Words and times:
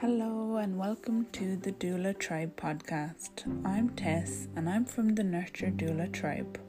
Hello 0.00 0.56
and 0.56 0.76
welcome 0.76 1.24
to 1.32 1.56
the 1.56 1.72
Doula 1.72 2.18
Tribe 2.18 2.54
podcast. 2.54 3.30
I'm 3.64 3.88
Tess 3.88 4.46
and 4.54 4.68
I'm 4.68 4.84
from 4.84 5.14
the 5.14 5.24
Nurture 5.24 5.70
Doula 5.70 6.12
Tribe. 6.12 6.60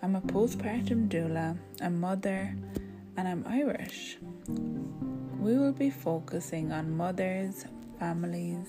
I'm 0.00 0.16
a 0.16 0.22
postpartum 0.22 1.10
doula, 1.10 1.58
a 1.82 1.90
mother, 1.90 2.56
and 3.18 3.28
I'm 3.28 3.44
Irish. 3.46 4.16
We 5.38 5.58
will 5.58 5.74
be 5.74 5.90
focusing 5.90 6.72
on 6.72 6.96
mothers, 6.96 7.66
families, 7.98 8.68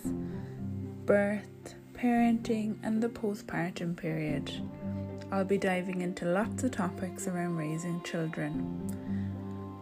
birth, 1.06 1.76
parenting, 1.94 2.76
and 2.84 3.02
the 3.02 3.08
postpartum 3.08 3.96
period. 3.96 4.52
I'll 5.32 5.46
be 5.46 5.58
diving 5.58 6.02
into 6.02 6.26
lots 6.26 6.66
of 6.66 6.72
topics 6.72 7.30
around 7.30 7.56
raising 7.56 8.04
children. 8.04 8.99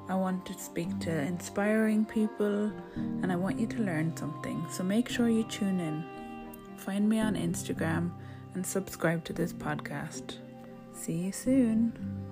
I 0.09 0.15
want 0.15 0.45
to 0.45 0.53
speak 0.53 0.99
to 1.01 1.11
inspiring 1.11 2.05
people 2.05 2.71
and 2.95 3.31
I 3.31 3.35
want 3.35 3.59
you 3.59 3.67
to 3.67 3.79
learn 3.79 4.15
something. 4.15 4.65
So 4.71 4.83
make 4.83 5.09
sure 5.09 5.29
you 5.29 5.43
tune 5.43 5.79
in. 5.79 6.03
Find 6.77 7.09
me 7.09 7.19
on 7.19 7.35
Instagram 7.35 8.11
and 8.53 8.65
subscribe 8.65 9.23
to 9.25 9.33
this 9.33 9.51
podcast. 9.51 10.37
See 10.93 11.13
you 11.13 11.31
soon. 11.31 12.26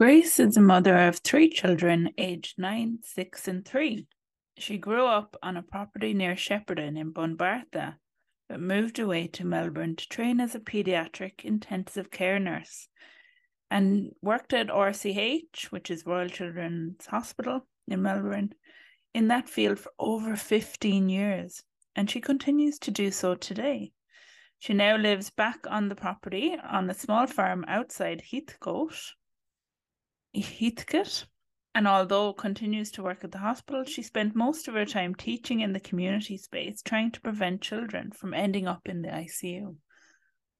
Grace 0.00 0.40
is 0.40 0.56
a 0.56 0.62
mother 0.62 0.96
of 0.96 1.18
three 1.18 1.50
children 1.50 2.08
aged 2.16 2.58
nine, 2.58 3.00
six, 3.02 3.46
and 3.46 3.66
three. 3.66 4.06
She 4.56 4.78
grew 4.78 5.04
up 5.04 5.36
on 5.42 5.58
a 5.58 5.62
property 5.62 6.14
near 6.14 6.34
Shepparton 6.34 6.98
in 6.98 7.12
Bunbartha, 7.12 7.96
but 8.48 8.60
moved 8.62 8.98
away 8.98 9.26
to 9.26 9.44
Melbourne 9.44 9.96
to 9.96 10.08
train 10.08 10.40
as 10.40 10.54
a 10.54 10.58
paediatric 10.58 11.44
intensive 11.44 12.10
care 12.10 12.38
nurse 12.38 12.88
and 13.70 14.12
worked 14.22 14.54
at 14.54 14.68
RCH, 14.68 15.64
which 15.64 15.90
is 15.90 16.06
Royal 16.06 16.30
Children's 16.30 17.04
Hospital 17.04 17.66
in 17.86 18.00
Melbourne, 18.00 18.54
in 19.12 19.28
that 19.28 19.50
field 19.50 19.78
for 19.78 19.92
over 19.98 20.34
15 20.34 21.10
years, 21.10 21.62
and 21.94 22.10
she 22.10 22.22
continues 22.22 22.78
to 22.78 22.90
do 22.90 23.10
so 23.10 23.34
today. 23.34 23.92
She 24.60 24.72
now 24.72 24.96
lives 24.96 25.28
back 25.28 25.66
on 25.68 25.90
the 25.90 25.94
property 25.94 26.56
on 26.56 26.88
a 26.88 26.94
small 26.94 27.26
farm 27.26 27.66
outside 27.68 28.22
Heathcote 28.32 29.12
Heathcote, 30.34 31.26
and 31.74 31.88
although 31.88 32.32
continues 32.32 32.90
to 32.92 33.02
work 33.02 33.24
at 33.24 33.32
the 33.32 33.38
hospital, 33.38 33.84
she 33.84 34.02
spent 34.02 34.36
most 34.36 34.68
of 34.68 34.74
her 34.74 34.84
time 34.84 35.14
teaching 35.14 35.60
in 35.60 35.72
the 35.72 35.80
community 35.80 36.36
space, 36.36 36.82
trying 36.82 37.10
to 37.12 37.20
prevent 37.20 37.62
children 37.62 38.12
from 38.12 38.34
ending 38.34 38.66
up 38.66 38.82
in 38.86 39.02
the 39.02 39.08
ICU. 39.08 39.76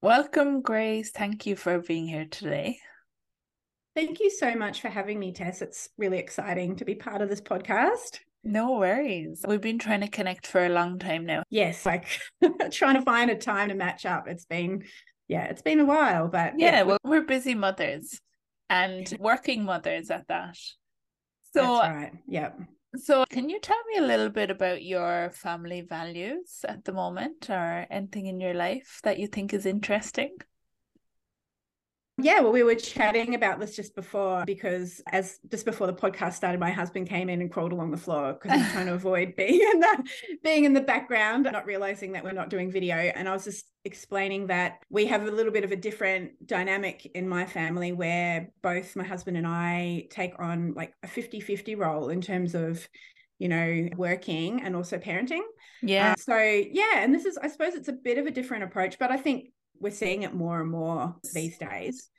Welcome, 0.01 0.61
Grace. 0.61 1.11
Thank 1.11 1.45
you 1.45 1.55
for 1.55 1.79
being 1.79 2.07
here 2.07 2.25
today. 2.25 2.79
Thank 3.95 4.19
you 4.19 4.29
so 4.29 4.55
much 4.55 4.81
for 4.81 4.87
having 4.87 5.19
me, 5.19 5.33
Tess. 5.33 5.61
It's 5.61 5.89
really 5.97 6.17
exciting 6.17 6.77
to 6.77 6.85
be 6.85 6.95
part 6.95 7.21
of 7.21 7.29
this 7.29 7.41
podcast. 7.41 8.19
No 8.43 8.77
worries. 8.77 9.43
We've 9.47 9.61
been 9.61 9.79
trying 9.79 10.01
to 10.01 10.07
connect 10.07 10.47
for 10.47 10.65
a 10.65 10.69
long 10.69 10.97
time 10.97 11.25
now. 11.25 11.43
Yes, 11.49 11.85
like 11.85 12.07
trying 12.71 12.95
to 12.95 13.03
find 13.03 13.29
a 13.29 13.35
time 13.35 13.69
to 13.69 13.75
match 13.75 14.05
up. 14.05 14.27
It's 14.27 14.45
been, 14.45 14.83
yeah, 15.27 15.45
it's 15.45 15.61
been 15.61 15.79
a 15.79 15.85
while, 15.85 16.29
but 16.29 16.53
yeah, 16.57 16.77
yeah. 16.77 16.83
well, 16.83 16.97
we're 17.03 17.21
busy 17.21 17.53
mothers 17.53 18.19
and 18.71 19.17
working 19.19 19.63
mothers 19.65 20.09
at 20.09 20.27
that. 20.29 20.57
So, 21.53 21.61
That's 21.61 21.93
right. 21.93 22.13
Yeah. 22.27 22.51
So, 22.95 23.25
can 23.29 23.49
you 23.49 23.59
tell 23.59 23.81
me 23.89 23.97
a 23.97 24.07
little 24.07 24.29
bit 24.29 24.49
about 24.49 24.83
your 24.83 25.31
family 25.33 25.81
values 25.81 26.65
at 26.67 26.83
the 26.83 26.93
moment 26.93 27.49
or 27.49 27.85
anything 27.89 28.25
in 28.25 28.41
your 28.41 28.53
life 28.53 28.99
that 29.03 29.19
you 29.19 29.27
think 29.27 29.53
is 29.53 29.65
interesting? 29.65 30.37
Yeah, 32.21 32.39
well, 32.41 32.51
we 32.51 32.63
were 32.63 32.75
chatting 32.75 33.35
about 33.35 33.59
this 33.59 33.75
just 33.75 33.95
before 33.95 34.43
because 34.45 35.01
as 35.11 35.39
just 35.49 35.65
before 35.65 35.87
the 35.87 35.93
podcast 35.93 36.33
started, 36.33 36.59
my 36.59 36.71
husband 36.71 37.09
came 37.09 37.29
in 37.29 37.41
and 37.41 37.51
crawled 37.51 37.71
along 37.71 37.91
the 37.91 37.97
floor 37.97 38.33
because 38.33 38.59
he's 38.59 38.71
trying 38.71 38.85
to 38.87 38.93
avoid 39.01 39.35
being 39.35 39.59
in 39.61 39.79
the 39.79 40.03
being 40.43 40.65
in 40.65 40.73
the 40.73 40.81
background, 40.81 41.47
not 41.51 41.65
realizing 41.65 42.11
that 42.13 42.23
we're 42.23 42.31
not 42.31 42.49
doing 42.49 42.71
video. 42.71 42.95
And 42.95 43.27
I 43.27 43.33
was 43.33 43.45
just 43.45 43.65
explaining 43.83 44.47
that 44.47 44.83
we 44.89 45.07
have 45.07 45.27
a 45.27 45.31
little 45.31 45.51
bit 45.51 45.63
of 45.63 45.71
a 45.71 45.75
different 45.75 46.45
dynamic 46.45 47.05
in 47.15 47.27
my 47.27 47.45
family 47.45 47.91
where 47.91 48.49
both 48.61 48.95
my 48.95 49.03
husband 49.03 49.37
and 49.37 49.47
I 49.47 50.07
take 50.11 50.39
on 50.39 50.73
like 50.75 50.93
a 51.03 51.07
50-50 51.07 51.77
role 51.77 52.09
in 52.09 52.21
terms 52.21 52.53
of 52.55 52.87
you 53.41 53.49
know, 53.49 53.89
working 53.97 54.61
and 54.61 54.75
also 54.75 54.99
parenting. 54.99 55.41
Yeah. 55.81 56.11
Uh, 56.11 56.15
so, 56.15 56.37
yeah, 56.37 56.97
and 56.97 57.11
this 57.11 57.25
is, 57.25 57.39
I 57.39 57.47
suppose 57.47 57.73
it's 57.73 57.87
a 57.87 57.93
bit 57.93 58.19
of 58.19 58.27
a 58.27 58.31
different 58.31 58.65
approach, 58.65 58.99
but 58.99 59.09
I 59.09 59.17
think 59.17 59.45
we're 59.81 59.91
seeing 59.91 60.23
it 60.23 60.33
more 60.33 60.61
and 60.61 60.69
more 60.69 61.15
these 61.33 61.57
days 61.57 62.09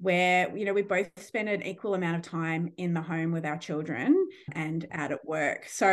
where 0.00 0.56
you 0.56 0.64
know 0.64 0.72
we 0.72 0.82
both 0.82 1.10
spend 1.22 1.48
an 1.48 1.62
equal 1.62 1.94
amount 1.94 2.16
of 2.16 2.22
time 2.22 2.72
in 2.78 2.94
the 2.94 3.02
home 3.02 3.32
with 3.32 3.44
our 3.44 3.58
children 3.58 4.28
and 4.52 4.86
out 4.92 5.12
at 5.12 5.24
work. 5.26 5.66
So 5.68 5.86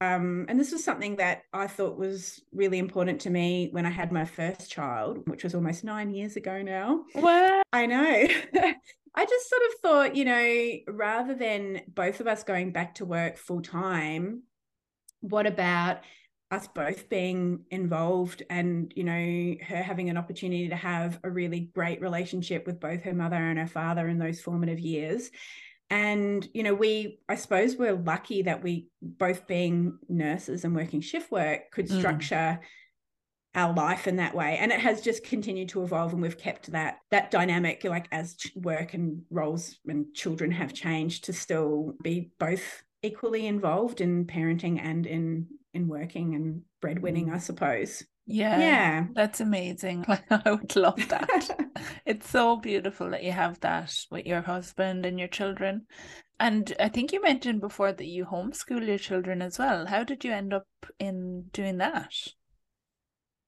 um 0.00 0.46
and 0.48 0.58
this 0.58 0.72
was 0.72 0.84
something 0.84 1.16
that 1.16 1.42
i 1.52 1.66
thought 1.66 1.98
was 1.98 2.40
really 2.52 2.78
important 2.78 3.20
to 3.22 3.30
me 3.30 3.68
when 3.72 3.86
i 3.86 3.90
had 3.90 4.12
my 4.12 4.24
first 4.24 4.70
child 4.70 5.18
which 5.26 5.42
was 5.44 5.54
almost 5.54 5.84
9 5.84 6.10
years 6.10 6.36
ago 6.36 6.62
now. 6.62 7.04
What? 7.12 7.62
I 7.72 7.86
know. 7.86 8.28
I 9.12 9.26
just 9.26 9.50
sort 9.50 9.62
of 9.66 9.80
thought 9.82 10.16
you 10.16 10.24
know 10.24 10.94
rather 10.94 11.34
than 11.34 11.82
both 11.88 12.20
of 12.20 12.28
us 12.28 12.44
going 12.44 12.70
back 12.72 12.96
to 12.96 13.04
work 13.04 13.36
full 13.36 13.62
time 13.62 14.44
what 15.20 15.46
about 15.46 15.98
us 16.50 16.66
both 16.66 17.08
being 17.08 17.60
involved 17.70 18.42
and 18.50 18.92
you 18.96 19.04
know 19.04 19.54
her 19.64 19.82
having 19.82 20.10
an 20.10 20.16
opportunity 20.16 20.68
to 20.68 20.76
have 20.76 21.20
a 21.22 21.30
really 21.30 21.70
great 21.74 22.00
relationship 22.00 22.66
with 22.66 22.80
both 22.80 23.02
her 23.02 23.14
mother 23.14 23.36
and 23.36 23.58
her 23.58 23.66
father 23.66 24.08
in 24.08 24.18
those 24.18 24.40
formative 24.40 24.80
years 24.80 25.30
and 25.90 26.48
you 26.52 26.62
know 26.62 26.74
we 26.74 27.18
i 27.28 27.34
suppose 27.34 27.76
we're 27.76 27.94
lucky 27.94 28.42
that 28.42 28.62
we 28.62 28.88
both 29.00 29.46
being 29.46 29.98
nurses 30.08 30.64
and 30.64 30.74
working 30.74 31.00
shift 31.00 31.30
work 31.30 31.70
could 31.70 31.88
mm. 31.88 31.98
structure 31.98 32.58
mm. 32.60 32.60
our 33.54 33.72
life 33.72 34.08
in 34.08 34.16
that 34.16 34.34
way 34.34 34.56
and 34.58 34.72
it 34.72 34.80
has 34.80 35.00
just 35.00 35.24
continued 35.24 35.68
to 35.68 35.84
evolve 35.84 36.12
and 36.12 36.22
we've 36.22 36.38
kept 36.38 36.72
that 36.72 36.98
that 37.12 37.30
dynamic 37.30 37.84
like 37.84 38.08
as 38.10 38.36
work 38.56 38.94
and 38.94 39.22
roles 39.30 39.78
and 39.86 40.12
children 40.14 40.50
have 40.50 40.72
changed 40.72 41.24
to 41.24 41.32
still 41.32 41.94
be 42.02 42.32
both 42.40 42.82
equally 43.02 43.46
involved 43.46 44.00
in 44.00 44.24
parenting 44.26 44.80
and 44.82 45.06
in 45.06 45.46
in 45.74 45.88
working 45.88 46.34
and 46.34 46.62
breadwinning, 46.82 47.26
mm. 47.26 47.34
I 47.34 47.38
suppose. 47.38 48.04
Yeah. 48.26 48.58
Yeah. 48.60 49.06
That's 49.14 49.40
amazing. 49.40 50.04
I 50.30 50.50
would 50.50 50.76
love 50.76 51.08
that. 51.08 51.68
it's 52.06 52.30
so 52.30 52.56
beautiful 52.56 53.10
that 53.10 53.24
you 53.24 53.32
have 53.32 53.58
that 53.60 53.92
with 54.10 54.26
your 54.26 54.42
husband 54.42 55.04
and 55.04 55.18
your 55.18 55.28
children. 55.28 55.86
And 56.38 56.72
I 56.78 56.88
think 56.88 57.12
you 57.12 57.20
mentioned 57.20 57.60
before 57.60 57.92
that 57.92 58.06
you 58.06 58.24
homeschool 58.24 58.86
your 58.86 58.98
children 58.98 59.42
as 59.42 59.58
well. 59.58 59.86
How 59.86 60.04
did 60.04 60.24
you 60.24 60.32
end 60.32 60.54
up 60.54 60.66
in 60.98 61.46
doing 61.52 61.78
that? 61.78 62.14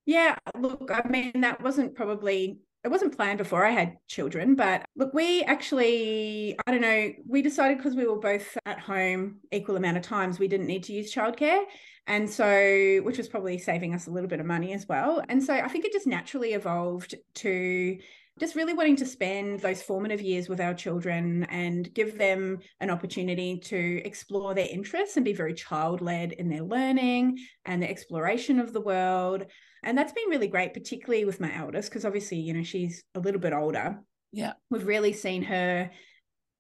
Yeah, 0.05 0.37
look, 0.59 0.91
I 0.93 1.09
mean, 1.09 1.43
that 1.43 1.63
wasn't 1.63 1.95
probably 1.95 2.59
it 2.85 2.89
wasn't 2.89 3.17
planned 3.17 3.39
before 3.39 3.65
I 3.65 3.71
had 3.71 3.97
children, 4.09 4.57
but 4.57 4.85
look, 4.97 5.15
we 5.15 5.43
actually, 5.45 6.57
I 6.67 6.73
don't 6.73 6.81
know, 6.81 7.13
we 7.29 7.41
decided 7.41 7.79
because 7.79 7.95
we 7.95 8.07
were 8.07 8.19
both 8.19 8.59
at 8.67 8.81
home 8.81 9.39
equal 9.53 9.77
amount 9.77 9.99
of 9.99 10.03
times, 10.03 10.41
we 10.41 10.49
didn't 10.49 10.67
need 10.67 10.83
to 10.85 10.93
use 10.93 11.15
childcare. 11.15 11.63
And 12.07 12.29
so, 12.29 13.01
which 13.05 13.19
was 13.19 13.29
probably 13.29 13.59
saving 13.59 13.95
us 13.95 14.07
a 14.07 14.11
little 14.11 14.29
bit 14.29 14.41
of 14.41 14.47
money 14.47 14.73
as 14.73 14.89
well. 14.89 15.23
And 15.29 15.43
so 15.43 15.55
I 15.55 15.69
think 15.69 15.85
it 15.85 15.93
just 15.93 16.07
naturally 16.07 16.53
evolved 16.53 17.15
to 17.35 17.99
just 18.41 18.57
really 18.57 18.73
wanting 18.73 18.97
to 18.97 19.07
spend 19.07 19.61
those 19.61 19.83
formative 19.83 20.21
years 20.21 20.49
with 20.49 20.61
our 20.61 20.75
children 20.75 21.45
and 21.45 21.93
give 21.93 22.17
them 22.17 22.59
an 22.81 22.91
opportunity 22.91 23.59
to 23.59 24.03
explore 24.05 24.55
their 24.55 24.69
interests 24.71 25.17
and 25.17 25.25
be 25.25 25.35
very 25.35 25.55
child 25.55 26.01
led 26.01 26.33
in 26.33 26.49
their 26.49 26.63
learning 26.63 27.39
and 27.67 27.83
the 27.83 27.91
exploration 27.91 28.59
of 28.59 28.73
the 28.73 28.81
world. 28.81 29.45
And 29.85 29.99
that's 29.99 30.13
been 30.13 30.31
really 30.31 30.49
great, 30.49 30.73
particularly 30.73 31.25
with 31.25 31.41
my 31.41 31.55
eldest, 31.55 31.91
because 31.91 32.05
obviously, 32.05 32.39
you 32.39 32.55
know, 32.55 32.63
she's 32.63 33.05
a 33.15 33.21
little 33.21 33.41
bit 33.41 33.53
older. 33.53 34.01
Yeah. 34.33 34.55
We've 34.71 34.87
really 34.87 35.13
seen 35.13 35.43
her 35.43 35.91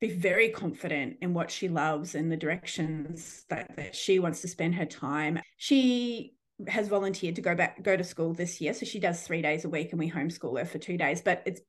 be 0.02 0.10
very 0.10 0.48
confident 0.48 1.16
in 1.20 1.32
what 1.32 1.48
she 1.48 1.68
loves 1.68 2.16
and 2.16 2.30
the 2.30 2.36
directions 2.36 3.44
that, 3.48 3.76
that 3.76 3.94
she 3.94 4.18
wants 4.18 4.40
to 4.40 4.48
spend 4.48 4.74
her 4.74 4.84
time. 4.84 5.38
She 5.56 6.34
has 6.66 6.88
volunteered 6.88 7.36
to 7.36 7.40
go 7.40 7.54
back 7.54 7.82
go 7.82 7.96
to 7.96 8.04
school 8.04 8.34
this 8.34 8.60
year 8.60 8.72
so 8.72 8.84
she 8.84 9.00
does 9.00 9.22
three 9.22 9.42
days 9.42 9.64
a 9.64 9.68
week 9.68 9.90
and 9.90 9.98
we 9.98 10.08
homeschool 10.08 10.56
her 10.56 10.64
for 10.64 10.78
two 10.78 10.96
days 10.96 11.20
but 11.20 11.42
it's 11.44 11.60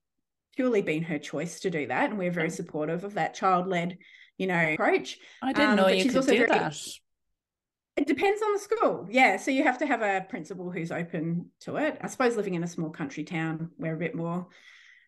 purely 0.56 0.84
been 0.84 1.02
her 1.02 1.18
choice 1.18 1.62
to 1.62 1.72
do 1.72 1.88
that 1.88 2.12
and 2.12 2.20
we're 2.20 2.30
very 2.30 2.52
supportive 2.52 3.04
of 3.04 3.16
that 3.16 3.34
child-led 3.34 3.98
you 4.38 4.46
know 4.46 4.74
approach 4.74 5.18
i 5.42 5.52
didn't 5.52 5.72
um, 5.72 5.76
know 5.78 5.88
you 5.88 6.04
could 6.04 6.14
do 6.14 6.22
very, 6.22 6.48
that 6.48 6.76
It 7.96 8.06
depends 8.06 8.42
on 8.42 8.54
the 8.54 8.60
school. 8.60 9.08
Yeah. 9.10 9.38
So 9.38 9.52
you 9.52 9.64
have 9.64 9.78
to 9.78 9.86
have 9.86 10.02
a 10.02 10.26
principal 10.28 10.72
who's 10.72 10.92
open 10.92 11.52
to 11.62 11.78
it. 11.78 12.00
I 12.02 12.08
suppose 12.08 12.36
living 12.36 12.56
in 12.56 12.64
a 12.64 12.68
small 12.68 12.90
country 12.90 13.24
town, 13.24 13.70
we're 13.78 13.94
a 13.94 14.00
bit 14.00 14.16
more 14.16 14.48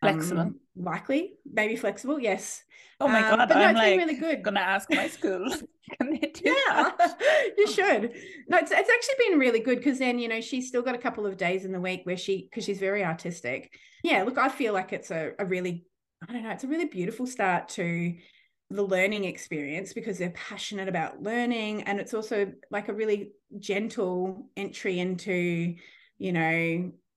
flexible. 0.05 0.41
Um, 0.41 0.59
likely, 0.75 1.33
maybe 1.45 1.75
flexible. 1.75 2.19
Yes. 2.19 2.63
Oh 2.99 3.07
my 3.07 3.21
Um, 3.21 3.23
god, 3.23 3.49
but 3.49 3.57
no, 3.57 3.67
I'm 3.67 3.71
it's 3.71 3.79
like 3.79 3.95
been 3.95 3.97
really 3.97 4.15
good. 4.15 4.43
gonna 4.43 4.59
ask 4.61 4.89
my 4.91 5.07
school. 5.07 5.49
Can 5.99 6.11
they 6.11 6.31
do 6.33 6.55
Yeah, 6.67 6.91
you 7.57 7.67
should. 7.67 8.13
No, 8.47 8.57
it's, 8.57 8.71
it's 8.71 8.89
actually 8.89 9.29
been 9.29 9.39
really 9.39 9.59
good 9.59 9.77
because 9.79 9.99
then, 9.99 10.19
you 10.19 10.27
know, 10.27 10.41
she's 10.41 10.67
still 10.67 10.81
got 10.81 10.95
a 10.95 10.99
couple 10.99 11.25
of 11.25 11.37
days 11.37 11.65
in 11.65 11.71
the 11.71 11.79
week 11.81 12.01
where 12.03 12.17
she, 12.17 12.47
because 12.49 12.63
she's 12.65 12.79
very 12.79 13.03
artistic. 13.03 13.73
Yeah, 14.03 14.23
look, 14.23 14.37
I 14.37 14.49
feel 14.49 14.73
like 14.73 14.93
it's 14.93 15.11
a, 15.11 15.31
a 15.39 15.45
really, 15.45 15.85
I 16.27 16.33
don't 16.33 16.43
know, 16.43 16.51
it's 16.51 16.63
a 16.63 16.67
really 16.67 16.85
beautiful 16.85 17.25
start 17.25 17.69
to 17.69 18.15
the 18.69 18.83
learning 18.83 19.25
experience 19.25 19.93
because 19.93 20.17
they're 20.17 20.31
passionate 20.31 20.87
about 20.87 21.21
learning. 21.21 21.83
And 21.83 21.99
it's 21.99 22.13
also 22.13 22.51
like 22.71 22.89
a 22.89 22.93
really 22.93 23.31
gentle 23.59 24.49
entry 24.57 24.99
into, 24.99 25.75
you 26.17 26.31
know, 26.31 26.41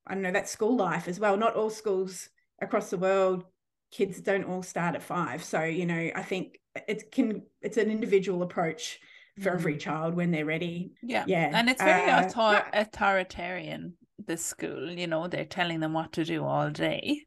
I 0.07 0.15
don't 0.15 0.23
know, 0.23 0.33
that 0.33 0.49
school 0.49 0.77
life 0.77 1.09
as 1.09 1.21
well. 1.21 1.37
Not 1.37 1.55
all 1.57 1.71
schools 1.71 2.29
across 2.61 2.91
the 2.91 2.99
world, 2.99 3.45
kids 3.91 4.21
don't 4.21 4.45
all 4.45 4.63
start 4.63 4.95
at 4.95 5.03
five. 5.03 5.43
So, 5.45 5.63
you 5.65 5.87
know, 5.87 6.11
I 6.15 6.23
think 6.23 6.59
it 6.87 7.11
can, 7.11 7.43
it's 7.63 7.77
an 7.77 7.91
individual 7.91 8.43
approach 8.43 8.99
for 9.41 9.51
every 9.51 9.77
child 9.77 10.15
when 10.15 10.31
they're 10.31 10.45
ready. 10.45 10.93
Yeah. 11.03 11.25
Yeah. 11.27 11.51
And 11.55 11.71
it's 11.71 11.83
very 11.83 12.11
Uh, 12.11 12.25
author- 12.25 12.69
authoritarian, 12.73 13.95
the 14.27 14.37
school, 14.37 14.91
you 14.91 15.07
know, 15.07 15.29
they're 15.29 15.45
telling 15.45 15.81
them 15.81 15.93
what 15.93 16.13
to 16.15 16.25
do 16.25 16.45
all 16.45 16.71
day. 16.71 17.23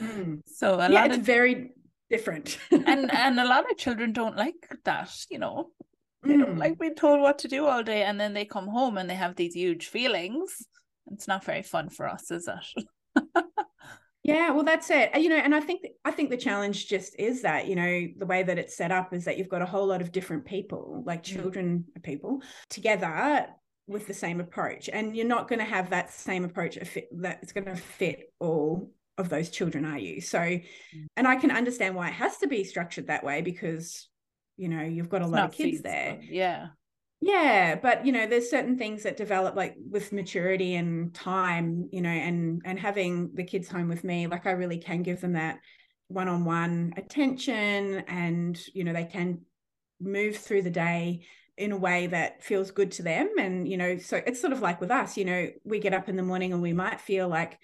Mm. 0.00 0.40
so 0.46 0.74
a 0.80 0.90
yeah, 0.90 1.00
lot 1.00 1.06
it's 1.06 1.18
of 1.18 1.22
very 1.22 1.70
different. 2.10 2.58
and 2.70 3.10
and 3.14 3.40
a 3.40 3.44
lot 3.46 3.70
of 3.70 3.76
children 3.78 4.12
don't 4.12 4.36
like 4.36 4.68
that, 4.84 5.14
you 5.30 5.38
know. 5.38 5.70
They 6.24 6.36
don't 6.36 6.56
Mm. 6.56 6.58
like 6.58 6.78
being 6.78 6.96
told 6.96 7.20
what 7.20 7.38
to 7.40 7.48
do 7.48 7.66
all 7.66 7.84
day 7.84 8.02
and 8.02 8.18
then 8.20 8.34
they 8.34 8.44
come 8.44 8.66
home 8.66 8.98
and 8.98 9.08
they 9.08 9.14
have 9.14 9.36
these 9.36 9.54
huge 9.54 9.86
feelings. 9.86 10.66
It's 11.12 11.28
not 11.28 11.44
very 11.44 11.62
fun 11.62 11.88
for 11.88 12.08
us, 12.08 12.30
is 12.32 12.48
it? 12.48 12.84
Yeah, 14.26 14.50
well, 14.50 14.64
that's 14.64 14.90
it. 14.90 15.16
You 15.16 15.28
know, 15.28 15.36
and 15.36 15.54
I 15.54 15.60
think 15.60 15.82
I 16.04 16.10
think 16.10 16.30
the 16.30 16.36
challenge 16.36 16.88
just 16.88 17.14
is 17.16 17.42
that 17.42 17.68
you 17.68 17.76
know 17.76 18.08
the 18.16 18.26
way 18.26 18.42
that 18.42 18.58
it's 18.58 18.76
set 18.76 18.90
up 18.90 19.14
is 19.14 19.24
that 19.26 19.38
you've 19.38 19.48
got 19.48 19.62
a 19.62 19.66
whole 19.66 19.86
lot 19.86 20.02
of 20.02 20.10
different 20.10 20.44
people, 20.44 21.04
like 21.06 21.22
Mm. 21.22 21.34
children, 21.36 21.84
people, 22.02 22.42
together 22.68 23.46
with 23.86 24.08
the 24.08 24.14
same 24.14 24.40
approach, 24.40 24.88
and 24.92 25.16
you're 25.16 25.26
not 25.26 25.46
going 25.46 25.60
to 25.60 25.64
have 25.64 25.90
that 25.90 26.12
same 26.12 26.44
approach 26.44 26.76
that 27.12 27.38
it's 27.40 27.52
going 27.52 27.66
to 27.66 27.76
fit 27.76 28.32
all 28.40 28.90
of 29.16 29.28
those 29.28 29.48
children, 29.48 29.84
are 29.84 29.98
you? 29.98 30.20
So, 30.20 30.40
and 31.16 31.28
I 31.28 31.36
can 31.36 31.52
understand 31.52 31.94
why 31.94 32.08
it 32.08 32.14
has 32.14 32.38
to 32.38 32.48
be 32.48 32.64
structured 32.64 33.06
that 33.06 33.22
way 33.22 33.42
because 33.42 34.08
you 34.56 34.68
know 34.68 34.82
you've 34.82 35.08
got 35.08 35.22
a 35.22 35.24
It's 35.24 35.32
lot 35.32 35.48
of 35.50 35.54
kids 35.54 35.82
there. 35.82 36.18
Yeah. 36.20 36.66
Yeah, 37.26 37.74
but 37.74 38.06
you 38.06 38.12
know, 38.12 38.26
there's 38.28 38.48
certain 38.48 38.78
things 38.78 39.02
that 39.02 39.16
develop 39.16 39.56
like 39.56 39.74
with 39.90 40.12
maturity 40.12 40.76
and 40.76 41.12
time, 41.12 41.88
you 41.90 42.00
know, 42.00 42.08
and 42.08 42.62
and 42.64 42.78
having 42.78 43.34
the 43.34 43.42
kids 43.42 43.68
home 43.68 43.88
with 43.88 44.04
me, 44.04 44.28
like 44.28 44.46
I 44.46 44.52
really 44.52 44.78
can 44.78 45.02
give 45.02 45.20
them 45.20 45.32
that 45.32 45.58
one-on-one 46.06 46.94
attention 46.96 48.04
and 48.06 48.56
you 48.72 48.84
know, 48.84 48.92
they 48.92 49.06
can 49.06 49.40
move 50.00 50.36
through 50.36 50.62
the 50.62 50.70
day 50.70 51.26
in 51.56 51.72
a 51.72 51.76
way 51.76 52.06
that 52.06 52.44
feels 52.44 52.70
good 52.70 52.92
to 52.92 53.02
them. 53.02 53.28
And 53.40 53.66
you 53.68 53.76
know, 53.76 53.98
so 53.98 54.22
it's 54.24 54.40
sort 54.40 54.52
of 54.52 54.60
like 54.60 54.80
with 54.80 54.92
us, 54.92 55.16
you 55.16 55.24
know, 55.24 55.48
we 55.64 55.80
get 55.80 55.94
up 55.94 56.08
in 56.08 56.14
the 56.14 56.22
morning 56.22 56.52
and 56.52 56.62
we 56.62 56.72
might 56.74 57.00
feel 57.00 57.26
like 57.26 57.58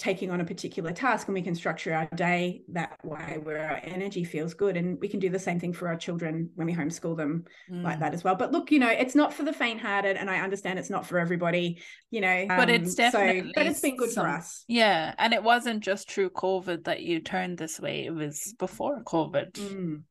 taking 0.00 0.30
on 0.30 0.40
a 0.40 0.44
particular 0.46 0.92
task 0.92 1.28
and 1.28 1.34
we 1.34 1.42
can 1.42 1.54
structure 1.54 1.92
our 1.94 2.06
day 2.16 2.62
that 2.68 2.98
way 3.04 3.38
where 3.42 3.68
our 3.70 3.78
energy 3.82 4.24
feels 4.24 4.54
good 4.54 4.78
and 4.78 4.98
we 4.98 5.06
can 5.08 5.20
do 5.20 5.28
the 5.28 5.38
same 5.38 5.60
thing 5.60 5.74
for 5.74 5.88
our 5.88 5.96
children 5.96 6.48
when 6.54 6.66
we 6.66 6.74
homeschool 6.74 7.14
them 7.14 7.44
like 7.68 7.98
Mm. 7.98 8.00
that 8.00 8.14
as 8.14 8.24
well. 8.24 8.34
But 8.34 8.50
look, 8.50 8.72
you 8.72 8.78
know, 8.78 8.88
it's 8.88 9.14
not 9.14 9.34
for 9.34 9.42
the 9.42 9.52
faint-hearted, 9.52 10.16
and 10.16 10.30
I 10.30 10.40
understand 10.40 10.78
it's 10.78 10.88
not 10.88 11.04
for 11.06 11.18
everybody. 11.18 11.82
You 12.10 12.22
know, 12.22 12.46
But 12.48 12.70
it's 12.70 12.92
um, 12.92 12.96
definitely 12.96 13.40
so, 13.42 13.52
but 13.54 13.66
it's 13.66 13.80
been 13.80 13.96
good 13.96 14.10
some- 14.10 14.24
for 14.24 14.30
us. 14.30 14.64
Yeah, 14.66 15.14
and 15.18 15.34
it 15.34 15.42
wasn't 15.42 15.84
just 15.84 16.10
through 16.10 16.30
COVID 16.30 16.84
that 16.84 17.02
you 17.02 17.20
turned 17.20 17.58
this 17.58 17.78
way. 17.78 18.06
It 18.06 18.14
was 18.14 18.54
before 18.58 19.02
COVID. 19.04 19.52
Mm. 19.52 20.02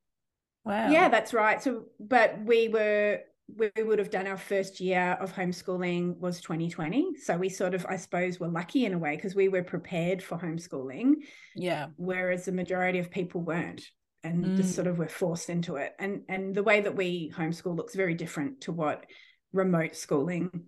Wow. 0.65 0.91
Yeah, 0.91 1.09
that's 1.09 1.33
right. 1.33 1.61
So, 1.63 1.85
but 1.99 2.43
we 2.45 2.67
were 2.67 3.21
we 3.57 3.71
would 3.83 3.99
have 3.99 4.09
done 4.09 4.27
our 4.27 4.37
first 4.37 4.79
year 4.79 5.17
of 5.19 5.33
homeschooling 5.33 6.17
was 6.17 6.41
2020. 6.41 7.15
So 7.17 7.37
we 7.37 7.49
sort 7.49 7.73
of, 7.73 7.85
I 7.87 7.95
suppose, 7.97 8.39
were 8.39 8.47
lucky 8.47 8.85
in 8.85 8.93
a 8.93 8.97
way 8.97 9.15
because 9.15 9.35
we 9.35 9.49
were 9.49 9.63
prepared 9.63 10.21
for 10.23 10.37
homeschooling, 10.37 11.15
Yeah. 11.55 11.87
whereas 11.97 12.45
the 12.45 12.51
majority 12.51 12.99
of 12.99 13.09
people 13.11 13.41
weren't. 13.41 13.83
And 14.21 14.57
just 14.57 14.71
Mm. 14.71 14.75
sort 14.75 14.87
of 14.87 14.97
were 14.97 15.07
forced 15.07 15.49
into 15.49 15.77
it. 15.77 15.95
And 15.97 16.23
and 16.27 16.53
the 16.53 16.61
way 16.63 16.81
that 16.81 16.95
we 16.95 17.31
homeschool 17.33 17.77
looks 17.77 17.95
very 17.95 18.15
different 18.15 18.61
to 18.61 18.73
what 18.73 19.05
remote 19.53 19.95
schooling 19.95 20.65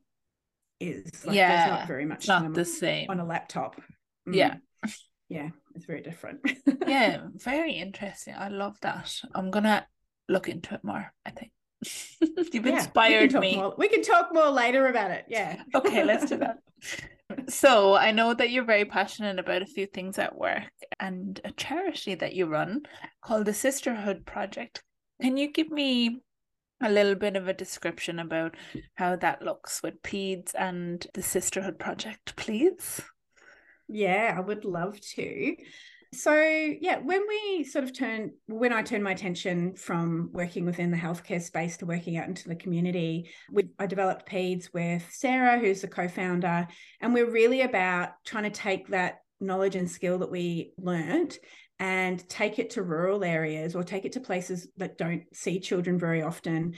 is. 0.79 1.25
Like, 1.25 1.35
Yeah, 1.35 1.49
there's 1.67 1.79
not 1.79 1.87
very 1.87 2.05
much 2.05 2.27
not 2.29 2.53
the 2.53 2.63
same. 2.63 3.09
on 3.09 3.19
a 3.19 3.25
laptop. 3.25 3.75
Mm. 4.27 4.35
Yeah. 4.35 4.55
Yeah, 5.27 5.49
it's 5.75 5.85
very 5.85 6.01
different. 6.01 6.39
Yeah, 6.87 7.27
very 7.35 7.73
interesting. 7.73 8.35
I 8.35 8.47
love 8.47 8.77
that. 8.81 9.21
I'm 9.35 9.51
gonna 9.51 9.85
look 10.29 10.47
into 10.49 10.73
it 10.75 10.83
more, 10.83 11.13
I 11.25 11.31
think. 11.31 11.51
You've 12.21 12.53
Yeah, 12.53 12.61
we 12.61 12.71
inspired 12.73 13.31
talk 13.31 13.41
me. 13.41 13.55
More, 13.55 13.73
we 13.77 13.87
can 13.87 14.03
talk 14.03 14.29
more 14.33 14.49
later 14.49 14.87
about 14.87 15.11
it. 15.11 15.25
Yeah. 15.27 15.61
Okay, 15.75 16.03
let's 16.03 16.29
do 16.29 16.37
that. 16.37 16.57
So 17.47 17.95
I 17.95 18.11
know 18.11 18.33
that 18.33 18.49
you're 18.49 18.65
very 18.65 18.85
passionate 18.85 19.39
about 19.39 19.61
a 19.61 19.65
few 19.65 19.85
things 19.85 20.19
at 20.19 20.37
work 20.37 20.71
and 20.99 21.39
a 21.45 21.51
charity 21.51 22.15
that 22.15 22.33
you 22.33 22.45
run 22.45 22.81
called 23.21 23.45
the 23.45 23.53
Sisterhood 23.53 24.25
Project. 24.25 24.83
Can 25.21 25.37
you 25.37 25.51
give 25.51 25.69
me 25.69 26.19
a 26.81 26.89
little 26.89 27.15
bit 27.15 27.35
of 27.35 27.47
a 27.47 27.53
description 27.53 28.19
about 28.19 28.55
how 28.95 29.15
that 29.15 29.41
looks 29.41 29.81
with 29.81 30.01
PAEDS 30.01 30.53
and 30.55 31.05
the 31.13 31.21
Sisterhood 31.21 31.79
Project, 31.79 32.35
please? 32.35 33.01
Yeah, 33.87 34.33
I 34.35 34.41
would 34.41 34.65
love 34.65 34.99
to. 35.15 35.55
So, 36.13 36.33
yeah, 36.33 36.97
when 36.97 37.21
we 37.27 37.63
sort 37.63 37.85
of 37.85 37.97
turn, 37.97 38.33
when 38.47 38.73
I 38.73 38.81
turned 38.81 39.03
my 39.03 39.11
attention 39.11 39.75
from 39.75 40.29
working 40.33 40.65
within 40.65 40.91
the 40.91 40.97
healthcare 40.97 41.41
space 41.41 41.77
to 41.77 41.85
working 41.85 42.17
out 42.17 42.27
into 42.27 42.49
the 42.49 42.55
community, 42.55 43.29
we, 43.49 43.69
I 43.79 43.85
developed 43.85 44.27
PAEDS 44.27 44.73
with 44.73 45.07
Sarah, 45.09 45.57
who's 45.57 45.81
the 45.81 45.87
co 45.87 46.09
founder. 46.09 46.67
And 46.99 47.13
we're 47.13 47.31
really 47.31 47.61
about 47.61 48.09
trying 48.25 48.43
to 48.43 48.49
take 48.49 48.89
that 48.89 49.19
knowledge 49.39 49.77
and 49.77 49.89
skill 49.89 50.19
that 50.19 50.29
we 50.29 50.73
learnt 50.77 51.39
and 51.79 52.27
take 52.29 52.59
it 52.59 52.71
to 52.71 52.83
rural 52.83 53.23
areas 53.23 53.73
or 53.73 53.83
take 53.83 54.03
it 54.03 54.11
to 54.11 54.19
places 54.19 54.67
that 54.77 54.97
don't 54.97 55.23
see 55.33 55.59
children 55.59 55.97
very 55.97 56.21
often 56.21 56.75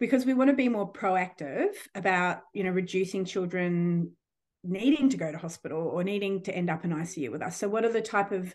because 0.00 0.24
we 0.24 0.34
want 0.34 0.48
to 0.48 0.56
be 0.56 0.68
more 0.68 0.90
proactive 0.90 1.74
about 1.94 2.40
you 2.54 2.64
know 2.64 2.70
reducing 2.70 3.24
children 3.24 4.12
needing 4.64 5.08
to 5.10 5.16
go 5.16 5.30
to 5.30 5.38
hospital 5.38 5.82
or 5.82 6.04
needing 6.04 6.42
to 6.42 6.54
end 6.54 6.70
up 6.70 6.84
in 6.84 6.90
ICU 6.90 7.30
with 7.30 7.42
us. 7.42 7.56
So, 7.56 7.68
what 7.68 7.84
are 7.84 7.92
the 7.92 8.00
type 8.00 8.32
of 8.32 8.54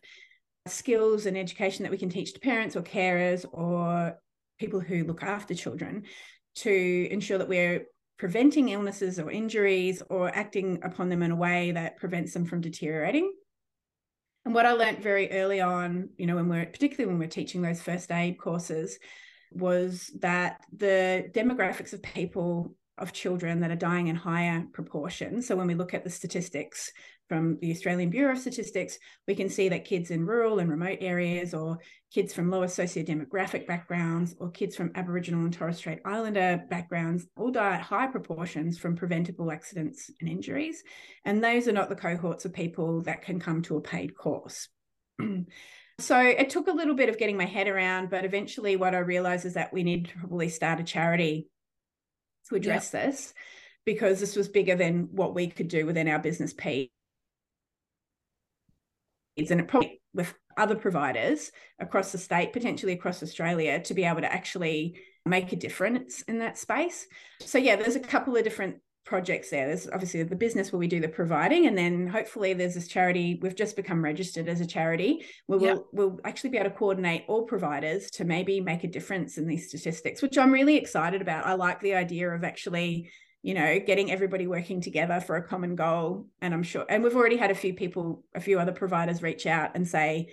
skills 0.68 1.26
and 1.26 1.38
education 1.38 1.84
that 1.84 1.92
we 1.92 1.98
can 1.98 2.10
teach 2.10 2.34
to 2.34 2.40
parents 2.40 2.76
or 2.76 2.82
carers 2.82 3.46
or 3.52 4.18
people 4.60 4.80
who 4.80 5.04
look 5.04 5.24
after 5.24 5.54
children 5.54 6.04
to 6.56 7.08
ensure 7.12 7.38
that 7.38 7.50
we're 7.50 7.86
preventing 8.18 8.70
illnesses 8.70 9.20
or 9.20 9.32
injuries 9.32 10.02
or 10.10 10.34
acting 10.34 10.80
upon 10.84 11.10
them 11.10 11.24
in 11.24 11.32
a 11.32 11.36
way 11.36 11.72
that 11.72 11.98
prevents 11.98 12.34
them 12.34 12.46
from 12.46 12.62
deteriorating? 12.62 13.34
And 14.46 14.54
what 14.54 14.66
I 14.66 14.74
learned 14.74 15.00
very 15.00 15.32
early 15.32 15.62
on, 15.62 16.10
you 16.18 16.26
know, 16.26 16.36
when 16.36 16.50
we're 16.50 16.66
particularly 16.66 17.10
when 17.10 17.20
we're 17.20 17.30
teaching 17.30 17.62
those 17.62 17.82
first 17.82 18.12
aid 18.12 18.38
courses, 18.38 19.00
was 19.52 20.12
that 20.20 20.62
the 20.76 21.30
demographics 21.34 21.94
of 21.94 22.02
people 22.02 22.76
of 22.98 23.14
children 23.14 23.60
that 23.62 23.72
are 23.72 23.76
dying 23.76 24.08
in 24.08 24.16
higher 24.16 24.66
proportions. 24.72 25.48
So 25.48 25.56
when 25.56 25.68
we 25.68 25.74
look 25.74 25.94
at 25.94 26.04
the 26.04 26.10
statistics 26.10 26.92
from 27.28 27.58
the 27.62 27.72
Australian 27.72 28.10
Bureau 28.10 28.34
of 28.34 28.40
Statistics, 28.40 29.00
we 29.28 29.34
can 29.34 29.50
see 29.50 29.70
that 29.70 29.86
kids 29.86 30.12
in 30.12 30.26
rural 30.26 30.60
and 30.60 30.70
remote 30.70 31.00
areas, 31.02 31.54
or 31.54 31.80
kids 32.14 32.34
from 32.34 32.52
lower 32.52 32.68
socio-demographic 32.68 33.66
backgrounds, 33.66 34.36
or 34.40 34.52
kids 34.52 34.76
from 34.76 34.92
Aboriginal 34.94 35.44
and 35.44 35.54
Torres 35.54 35.78
Strait 35.78 36.00
Islander 36.06 36.64
backgrounds 36.70 37.26
all 37.36 37.50
die 37.50 37.76
at 37.76 37.82
high 37.82 38.08
proportions 38.08 38.78
from 38.78 38.96
preventable 38.96 39.52
accidents 39.52 40.12
and 40.20 40.30
injuries. 40.30 40.84
And 41.26 41.44
those 41.44 41.68
are 41.68 41.74
not 41.74 41.90
the 41.90 41.96
cohorts 41.96 42.46
of 42.46 42.54
people 42.54 43.02
that 43.04 43.24
can 43.24 43.40
come 43.40 43.64
to 43.64 43.78
a 43.78 43.82
paid 43.82 44.16
course. 44.16 44.70
So 46.00 46.20
it 46.20 46.50
took 46.50 46.68
a 46.68 46.72
little 46.72 46.96
bit 46.96 47.10
of 47.10 47.20
getting 47.20 47.38
my 47.38 47.46
head 47.46 47.68
around, 47.68 48.10
but 48.10 48.26
eventually 48.26 48.76
what 48.76 48.96
I 48.96 49.00
realized 49.00 49.46
is 49.46 49.54
that 49.54 49.72
we 49.72 49.84
need 49.84 50.10
to 50.10 50.18
probably 50.18 50.50
start 50.50 50.80
a 50.80 50.84
charity 50.84 51.48
to 52.50 52.56
address 52.56 52.90
this 52.90 53.34
because 53.86 54.20
this 54.20 54.36
was 54.36 54.48
bigger 54.48 54.76
than 54.76 55.10
what 55.12 55.36
we 55.36 55.48
could 55.48 55.68
do 55.68 55.86
within 55.86 56.08
our 56.08 56.20
business 56.20 56.54
P. 56.54 56.92
And 59.38 59.60
it 59.60 59.68
probably 59.68 60.02
with 60.14 60.34
other 60.58 60.76
providers 60.76 61.52
across 61.80 62.12
the 62.12 62.18
state, 62.18 62.54
potentially 62.54 62.94
across 62.94 63.24
Australia, 63.24 63.82
to 63.82 63.94
be 63.94 64.04
able 64.04 64.22
to 64.22 64.32
actually 64.32 65.00
make 65.26 65.52
a 65.52 65.56
difference 65.56 66.22
in 66.24 66.40
that 66.40 66.58
space. 66.58 67.08
So 67.40 67.58
yeah, 67.58 67.76
there's 67.76 67.96
a 67.96 68.00
couple 68.00 68.36
of 68.36 68.44
different 68.44 68.78
projects 69.06 69.50
there. 69.50 69.68
There's 69.68 69.88
obviously 69.88 70.24
the 70.24 70.36
business 70.36 70.72
where 70.72 70.80
we 70.80 70.88
do 70.88 71.00
the 71.00 71.08
providing, 71.08 71.68
and 71.68 71.78
then 71.78 72.08
hopefully 72.08 72.54
there's 72.54 72.76
this 72.76 72.88
charity. 72.88 73.40
We've 73.42 73.56
just 73.56 73.76
become 73.76 74.04
registered 74.04 74.48
as 74.48 74.62
a 74.62 74.66
charity 74.66 75.26
where 75.48 75.60
yep. 75.60 75.76
we'll, 75.92 76.10
we'll 76.10 76.20
actually 76.24 76.52
be 76.52 76.58
able 76.58 76.70
to 76.70 76.76
coordinate 76.76 77.26
all 77.28 77.44
providers 77.44 78.10
to 78.12 78.26
maybe 78.26 78.62
make 78.62 78.84
a 78.84 78.88
difference 78.88 79.38
in 79.38 79.48
these 79.48 79.68
statistics, 79.68 80.22
which 80.22 80.38
I'm 80.38 80.52
really 80.52 80.78
excited 80.78 81.22
about. 81.22 81.46
I 81.46 81.54
like 81.54 81.80
the 81.82 81.96
idea 81.96 82.30
of 82.30 82.44
actually 82.44 83.10
you 83.42 83.54
know 83.54 83.78
getting 83.78 84.10
everybody 84.10 84.48
working 84.48 84.80
together 84.80 85.20
for 85.20 85.36
a 85.36 85.46
common 85.46 85.76
goal 85.76 86.28
and 86.42 86.54
i'm 86.54 86.64
sure 86.64 86.86
and 86.88 87.04
we've 87.04 87.18
already 87.18 87.36
had 87.36 87.52
a 87.52 87.56
few 87.56 87.74
people 87.74 88.24
a 88.34 88.40
few 88.40 88.58
other 88.58 88.72
providers 88.72 89.22
reach 89.22 89.46
out 89.46 89.72
and 89.76 89.86
say 89.86 90.30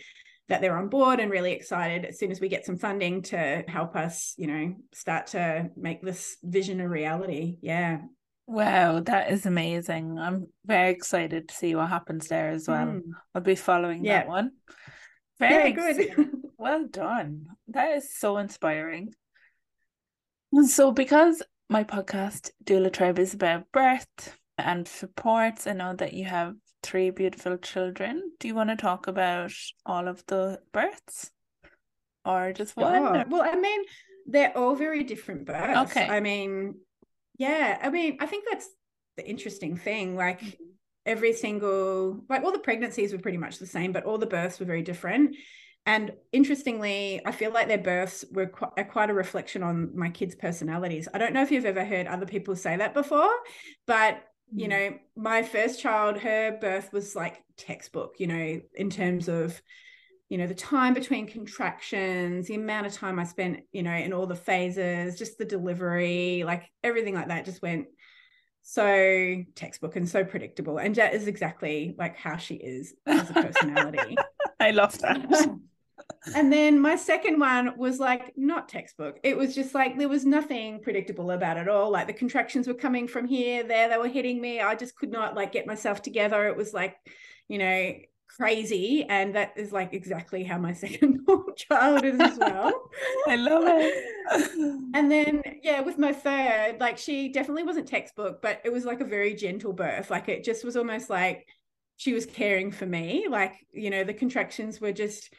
that 0.51 0.61
they're 0.61 0.77
on 0.77 0.89
board 0.89 1.21
and 1.21 1.31
really 1.31 1.53
excited 1.53 2.05
as 2.05 2.19
soon 2.19 2.33
as 2.33 2.41
we 2.41 2.49
get 2.49 2.67
some 2.67 2.77
funding 2.77 3.23
to 3.23 3.65
help 3.69 3.95
us, 3.95 4.35
you 4.37 4.49
know, 4.49 4.75
start 4.93 5.29
to 5.29 5.71
make 5.77 6.03
this 6.03 6.37
vision 6.43 6.81
a 6.81 6.89
reality. 6.89 7.59
Yeah. 7.63 8.01
Wow, 8.51 8.99
that 9.03 9.31
is 9.31 9.47
amazing. 9.47 10.19
I'm 10.19 10.49
very 10.67 10.91
excited 10.91 11.49
to 11.49 11.55
see 11.55 11.77
what 11.77 11.89
happens 11.89 12.27
there 12.27 12.49
as 12.51 12.67
well. 12.67 12.85
Mm. 12.85 13.03
I'll 13.33 13.43
be 13.43 13.55
following 13.55 14.05
yeah. 14.05 14.23
that 14.23 14.29
one. 14.29 14.51
Very 15.39 15.71
yeah, 15.71 15.93
good. 16.17 16.31
well 16.59 16.85
done. 16.91 17.47
That 17.69 17.99
is 17.99 18.13
so 18.13 18.39
inspiring. 18.39 19.15
So, 20.67 20.91
because 20.91 21.45
my 21.69 21.85
podcast, 21.85 22.51
Doula 22.65 22.93
Tribe, 22.93 23.21
is 23.21 23.35
about 23.35 23.71
birth 23.73 24.37
and 24.59 24.89
supports, 24.89 25.69
I 25.69 25.75
know 25.75 25.95
that 25.95 26.13
you 26.13 26.25
have 26.25 26.57
three 26.83 27.11
beautiful 27.11 27.57
children. 27.57 28.33
Do 28.41 28.49
you 28.49 28.57
want 28.57 28.71
to 28.71 28.77
talk 28.77 29.07
about 29.07 29.53
all 29.87 30.09
of 30.09 30.25
the 30.27 30.59
births 30.73 31.31
or 32.25 32.53
just 32.53 32.77
one? 32.77 32.97
Oh, 32.97 33.25
well, 33.29 33.43
I 33.43 33.55
mean, 33.55 33.85
they're 34.27 34.59
all 34.59 34.75
very 34.75 35.05
different 35.05 35.47
births. 35.47 35.93
Okay. 35.93 36.09
I 36.09 36.19
mean, 36.19 36.75
yeah, 37.41 37.79
I 37.83 37.89
mean, 37.89 38.19
I 38.21 38.27
think 38.27 38.45
that's 38.49 38.69
the 39.17 39.27
interesting 39.27 39.75
thing. 39.75 40.15
Like, 40.15 40.43
mm-hmm. 40.43 40.65
every 41.07 41.33
single, 41.33 42.23
like, 42.29 42.45
all 42.45 42.53
the 42.53 42.59
pregnancies 42.59 43.15
were 43.15 43.19
pretty 43.19 43.39
much 43.39 43.59
the 43.59 43.67
same, 43.67 43.93
but 43.93 44.05
all 44.05 44.19
the 44.19 44.27
births 44.27 44.61
were 44.61 44.67
very 44.67 44.83
different. 44.83 45.35
And 45.87 46.13
interestingly, 46.33 47.23
I 47.25 47.33
feel 47.33 47.51
like 47.51 47.67
their 47.67 47.79
births 47.79 48.27
were 48.31 48.47
quite, 48.47 48.91
quite 48.91 49.09
a 49.09 49.15
reflection 49.15 49.63
on 49.63 49.97
my 49.97 50.11
kids' 50.11 50.35
personalities. 50.35 51.09
I 51.15 51.17
don't 51.19 51.33
know 51.33 51.41
if 51.41 51.51
you've 51.51 51.65
ever 51.65 51.83
heard 51.83 52.07
other 52.07 52.27
people 52.27 52.55
say 52.57 52.77
that 52.77 52.93
before, 52.93 53.33
but 53.87 54.23
you 54.53 54.67
mm. 54.67 54.71
know 54.71 54.99
my 55.17 55.45
first 55.45 55.81
child 55.81 56.19
her 56.19 56.59
birth 56.61 56.93
was 56.93 57.15
like 57.15 57.41
textbook 57.57 58.17
you 58.19 58.27
know 58.27 58.61
in 58.75 58.91
terms 58.91 59.29
of 59.29 59.63
you 60.31 60.39
know 60.39 60.47
the 60.47 60.55
time 60.55 60.95
between 60.95 61.27
contractions 61.27 62.47
the 62.47 62.55
amount 62.55 62.87
of 62.87 62.95
time 62.95 63.19
i 63.19 63.25
spent 63.25 63.61
you 63.73 63.83
know 63.83 63.93
in 63.93 64.15
all 64.15 64.27
the 64.27 64.35
phases 64.35 65.19
just 65.19 65.37
the 65.37 65.45
delivery 65.45 66.43
like 66.47 66.71
everything 66.83 67.15
like 67.15 67.29
that 67.29 67.45
just 67.45 67.61
went 67.61 67.87
so 68.63 69.43
textbook 69.55 69.97
and 69.97 70.09
so 70.09 70.25
predictable 70.25 70.79
and 70.79 70.95
that 70.95 71.13
is 71.13 71.27
exactly 71.27 71.95
like 71.99 72.17
how 72.17 72.37
she 72.37 72.55
is 72.55 72.95
as 73.07 73.29
a 73.31 73.35
personality 73.35 74.17
i 74.61 74.71
love 74.71 74.97
that 74.99 75.51
and 76.35 76.53
then 76.53 76.79
my 76.79 76.97
second 76.97 77.39
one 77.39 77.77
was 77.77 77.99
like 77.99 78.33
not 78.37 78.69
textbook. 78.69 79.19
It 79.23 79.37
was 79.37 79.55
just 79.55 79.75
like 79.75 79.97
there 79.97 80.09
was 80.09 80.25
nothing 80.25 80.81
predictable 80.81 81.31
about 81.31 81.57
it 81.57 81.69
all. 81.69 81.91
Like 81.91 82.07
the 82.07 82.13
contractions 82.13 82.67
were 82.67 82.75
coming 82.75 83.09
from 83.09 83.27
here, 83.27 83.63
there, 83.63 83.89
they 83.89 83.97
were 83.97 84.09
hitting 84.09 84.41
me. 84.41 84.61
I 84.61 84.75
just 84.75 84.97
could 84.97 85.11
not 85.11 85.35
like 85.35 85.53
get 85.53 85.67
myself 85.67 86.03
together. 86.03 86.47
It 86.49 86.57
was 86.57 86.73
like, 86.73 86.97
you 87.49 87.59
know, 87.59 87.93
crazy. 88.37 89.05
And 89.09 89.35
that 89.35 89.53
is 89.57 89.73
like 89.73 89.93
exactly 89.93 90.45
how 90.45 90.59
my 90.59 90.73
second 90.75 91.27
child 91.57 92.05
is 92.05 92.19
as 92.21 92.39
well. 92.39 92.91
I 93.29 93.37
love 93.37 93.65
it. 93.67 94.05
and 94.95 95.11
then 95.11 95.43
yeah, 95.63 95.81
with 95.81 95.99
my 95.99 96.13
third, 96.13 96.79
like 96.81 96.99
she 96.99 97.29
definitely 97.29 97.65
wasn't 97.65 97.89
textbook, 97.89 98.41
but 98.43 98.61
it 98.65 98.73
was 98.73 98.85
like 98.85 99.01
a 99.01 99.05
very 99.05 99.35
gentle 99.35 99.73
birth. 99.73 100.11
Like 100.11 100.29
it 100.29 100.45
just 100.45 100.65
was 100.65 100.77
almost 100.77 101.11
like 101.11 101.47
she 101.97 102.13
was 102.13 102.25
caring 102.27 102.71
for 102.73 102.87
me. 102.87 103.27
Like, 103.29 103.55
you 103.73 103.91
know, 103.91 104.05
the 104.05 104.15
contractions 104.15 104.81
were 104.81 104.93
just 104.93 105.35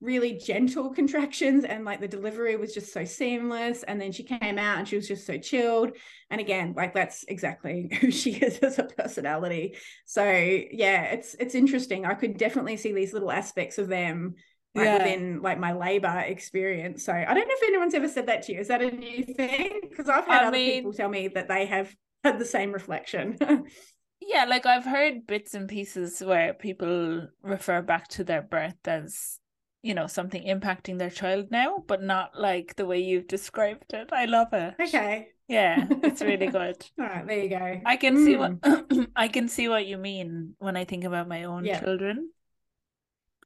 really 0.00 0.34
gentle 0.34 0.90
contractions 0.90 1.64
and 1.64 1.84
like 1.84 2.00
the 2.00 2.08
delivery 2.08 2.56
was 2.56 2.74
just 2.74 2.92
so 2.92 3.04
seamless 3.04 3.82
and 3.82 4.00
then 4.00 4.12
she 4.12 4.22
came 4.22 4.58
out 4.58 4.78
and 4.78 4.86
she 4.86 4.96
was 4.96 5.08
just 5.08 5.26
so 5.26 5.38
chilled. 5.38 5.92
And 6.30 6.40
again 6.40 6.74
like 6.76 6.94
that's 6.94 7.24
exactly 7.28 7.90
who 8.00 8.10
she 8.10 8.32
is 8.32 8.58
as 8.58 8.78
a 8.78 8.84
personality. 8.84 9.76
So 10.04 10.24
yeah 10.24 11.04
it's 11.04 11.34
it's 11.40 11.54
interesting. 11.54 12.04
I 12.04 12.14
could 12.14 12.36
definitely 12.36 12.76
see 12.76 12.92
these 12.92 13.12
little 13.12 13.30
aspects 13.30 13.78
of 13.78 13.88
them 13.88 14.34
like 14.74 14.84
yeah. 14.84 14.98
within 14.98 15.40
like 15.40 15.58
my 15.58 15.72
labor 15.72 16.18
experience. 16.26 17.04
So 17.04 17.12
i 17.12 17.24
don't 17.32 17.48
know 17.48 17.54
if 17.56 17.68
anyone's 17.68 17.94
ever 17.94 18.08
said 18.08 18.26
that 18.26 18.42
to 18.44 18.52
you. 18.52 18.60
Is 18.60 18.68
that 18.68 18.82
a 18.82 18.90
new 18.90 19.24
thing? 19.24 19.80
Because 19.88 20.10
i've 20.10 20.26
had 20.26 20.42
I 20.42 20.48
other 20.48 20.56
mean, 20.56 20.72
people 20.74 20.92
tell 20.92 21.08
me 21.08 21.28
that 21.28 21.48
they 21.48 21.66
have 21.66 21.94
had 22.22 22.38
the 22.38 22.44
same 22.44 22.72
reflection. 22.72 23.38
Yeah 24.18 24.46
like 24.46 24.64
i've 24.64 24.86
heard 24.86 25.26
bits 25.26 25.52
and 25.52 25.68
pieces 25.68 26.20
where 26.24 26.54
people 26.54 27.28
refer 27.42 27.82
back 27.82 28.08
to 28.08 28.24
their 28.24 28.40
birth 28.40 28.74
as 28.86 29.38
you 29.82 29.94
know 29.94 30.06
something 30.06 30.42
impacting 30.44 30.98
their 30.98 31.10
child 31.10 31.50
now 31.50 31.84
but 31.86 32.02
not 32.02 32.38
like 32.38 32.74
the 32.76 32.86
way 32.86 32.98
you've 32.98 33.28
described 33.28 33.92
it. 33.92 34.10
I 34.12 34.24
love 34.24 34.52
it. 34.52 34.74
Okay. 34.80 35.28
Yeah 35.48 35.86
it's 36.02 36.22
really 36.22 36.46
good. 36.58 36.84
All 36.98 37.06
right 37.06 37.26
there 37.26 37.42
you 37.42 37.48
go. 37.48 37.80
I 37.84 37.96
can 37.96 38.16
mm. 38.16 38.24
see 38.24 38.36
what 38.36 38.52
hmm. 38.64 39.04
i 39.16 39.28
can 39.28 39.48
see 39.48 39.68
what 39.68 39.86
you 39.86 39.96
mean 39.96 40.54
when 40.58 40.76
i 40.76 40.84
think 40.84 41.04
about 41.04 41.28
my 41.28 41.44
own 41.44 41.64
yeah. 41.64 41.80
children. 41.80 42.30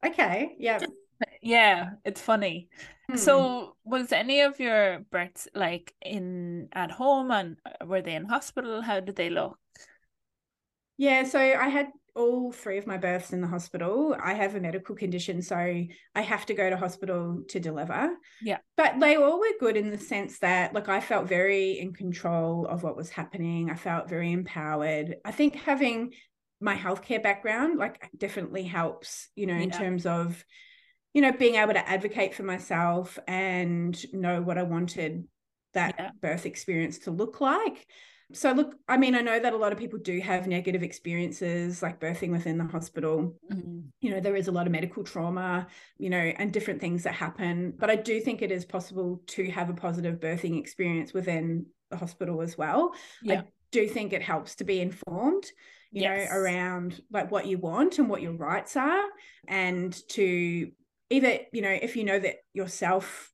Okay 0.05 0.55
yeah 0.59 0.79
yeah 1.41 1.91
it's 2.05 2.21
funny. 2.21 2.69
Hmm. 3.09 3.17
so 3.17 3.75
was 3.83 4.11
any 4.11 4.41
of 4.41 4.59
your 4.59 4.99
births 5.11 5.47
like 5.53 5.93
in 6.01 6.69
at 6.73 6.91
home 6.91 7.31
and 7.31 7.57
uh, 7.65 7.85
were 7.85 8.01
they 8.01 8.15
in 8.15 8.25
hospital? 8.25 8.81
How 8.81 8.99
did 8.99 9.15
they 9.15 9.29
look? 9.29 9.57
Yeah 10.97 11.23
so 11.23 11.39
i 11.39 11.67
had 11.67 11.87
all 12.15 12.51
three 12.51 12.77
of 12.77 12.87
my 12.87 12.97
births 12.97 13.31
in 13.31 13.41
the 13.41 13.47
hospital. 13.47 14.15
I 14.21 14.33
have 14.33 14.55
a 14.55 14.59
medical 14.59 14.95
condition, 14.95 15.41
so 15.41 15.55
I 15.55 15.89
have 16.15 16.45
to 16.47 16.53
go 16.53 16.69
to 16.69 16.77
hospital 16.77 17.43
to 17.49 17.59
deliver. 17.59 18.11
Yeah. 18.41 18.57
But 18.77 18.99
they 18.99 19.15
all 19.15 19.39
were 19.39 19.53
good 19.59 19.77
in 19.77 19.91
the 19.91 19.97
sense 19.97 20.39
that, 20.39 20.73
like, 20.73 20.89
I 20.89 20.99
felt 20.99 21.27
very 21.27 21.79
in 21.79 21.93
control 21.93 22.65
of 22.65 22.83
what 22.83 22.97
was 22.97 23.09
happening. 23.09 23.69
I 23.69 23.75
felt 23.75 24.09
very 24.09 24.31
empowered. 24.31 25.15
I 25.23 25.31
think 25.31 25.55
having 25.55 26.13
my 26.59 26.75
healthcare 26.75 27.23
background, 27.23 27.79
like, 27.79 28.09
definitely 28.17 28.63
helps, 28.63 29.29
you 29.35 29.47
know, 29.47 29.55
in 29.55 29.69
yeah. 29.69 29.77
terms 29.77 30.05
of, 30.05 30.43
you 31.13 31.21
know, 31.21 31.31
being 31.31 31.55
able 31.55 31.73
to 31.73 31.89
advocate 31.89 32.35
for 32.35 32.43
myself 32.43 33.17
and 33.27 33.97
know 34.13 34.41
what 34.41 34.57
I 34.57 34.63
wanted 34.63 35.25
that 35.73 35.95
yeah. 35.97 36.11
birth 36.21 36.45
experience 36.45 36.99
to 36.99 37.11
look 37.11 37.41
like 37.41 37.87
so 38.33 38.51
look 38.51 38.75
i 38.87 38.97
mean 38.97 39.15
i 39.15 39.21
know 39.21 39.39
that 39.39 39.53
a 39.53 39.57
lot 39.57 39.71
of 39.71 39.77
people 39.77 39.99
do 39.99 40.19
have 40.19 40.47
negative 40.47 40.83
experiences 40.83 41.81
like 41.81 41.99
birthing 41.99 42.31
within 42.31 42.57
the 42.57 42.65
hospital 42.65 43.35
mm-hmm. 43.51 43.79
you 43.99 44.11
know 44.11 44.19
there 44.19 44.35
is 44.35 44.47
a 44.47 44.51
lot 44.51 44.65
of 44.65 44.71
medical 44.71 45.03
trauma 45.03 45.67
you 45.97 46.09
know 46.09 46.17
and 46.17 46.51
different 46.53 46.79
things 46.79 47.03
that 47.03 47.13
happen 47.13 47.73
but 47.77 47.89
i 47.89 47.95
do 47.95 48.19
think 48.19 48.41
it 48.41 48.51
is 48.51 48.65
possible 48.65 49.21
to 49.27 49.49
have 49.49 49.69
a 49.69 49.73
positive 49.73 50.19
birthing 50.19 50.59
experience 50.59 51.13
within 51.13 51.65
the 51.89 51.97
hospital 51.97 52.41
as 52.41 52.57
well 52.57 52.91
yeah. 53.23 53.41
i 53.41 53.43
do 53.71 53.87
think 53.87 54.13
it 54.13 54.21
helps 54.21 54.55
to 54.55 54.63
be 54.63 54.81
informed 54.81 55.45
you 55.91 56.03
yes. 56.03 56.29
know 56.29 56.37
around 56.37 57.01
like 57.11 57.31
what 57.31 57.47
you 57.47 57.57
want 57.57 57.99
and 57.99 58.09
what 58.09 58.21
your 58.21 58.33
rights 58.33 58.75
are 58.75 59.03
and 59.47 60.07
to 60.09 60.71
either 61.09 61.39
you 61.51 61.61
know 61.61 61.77
if 61.81 61.95
you 61.95 62.03
know 62.03 62.19
that 62.19 62.35
yourself 62.53 63.30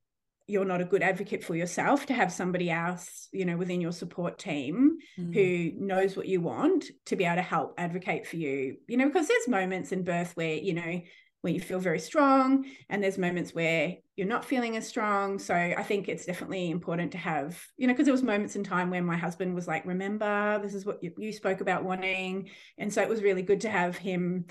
you're 0.48 0.66
not 0.66 0.82
a 0.82 0.86
good 0.86 1.04
advocate 1.04 1.44
for 1.44 1.56
yourself 1.56 2.06
to 2.06 2.14
have 2.14 2.32
somebody 2.32 2.72
else 2.72 3.28
you 3.32 3.46
know 3.46 3.58
within 3.58 3.82
your 3.82 3.92
support 3.92 4.40
team 4.40 4.98
mm. 5.20 5.34
who 5.34 5.78
knows 5.80 6.16
what 6.16 6.28
you 6.28 6.42
want 6.42 6.86
to 7.06 7.16
be 7.16 7.26
able 7.26 7.36
to 7.36 7.42
help 7.42 7.74
advocate 7.78 8.26
for 8.26 8.38
you. 8.38 8.78
You 8.88 8.98
know 8.98 9.08
because 9.08 9.28
there's 9.28 9.48
moments 9.48 9.92
in 9.92 10.04
birth 10.04 10.32
where 10.36 10.56
you 10.56 10.74
know 10.74 11.02
where 11.42 11.54
you 11.54 11.62
feel 11.62 11.80
very 11.80 12.00
strong 12.00 12.66
and 12.90 13.04
there's 13.04 13.18
moments 13.18 13.54
where 13.54 13.96
you're 14.16 14.28
not 14.28 14.44
feeling 14.44 14.76
as 14.76 14.88
strong. 14.88 15.38
So 15.38 15.54
i 15.54 15.84
think 15.84 16.08
it's 16.08 16.26
definitely 16.26 16.72
important 16.72 17.12
to 17.12 17.18
have 17.18 17.62
you 17.78 17.88
know 17.88 17.94
because 17.94 18.06
there 18.06 18.14
was 18.14 18.24
moments 18.24 18.56
in 18.56 18.64
time 18.64 18.90
where 18.90 19.04
my 19.04 19.18
husband 19.18 19.54
was 19.54 19.68
like 19.68 19.86
remember 19.86 20.60
this 20.64 20.74
is 20.74 20.86
what 20.86 21.04
you, 21.04 21.14
you 21.18 21.34
spoke 21.34 21.62
about 21.62 21.84
wanting. 21.84 22.50
And 22.78 22.92
so 22.92 23.02
it 23.02 23.10
was 23.10 23.22
really 23.22 23.44
good 23.44 23.62
to 23.62 23.70
have 23.70 23.98
him 23.98 24.46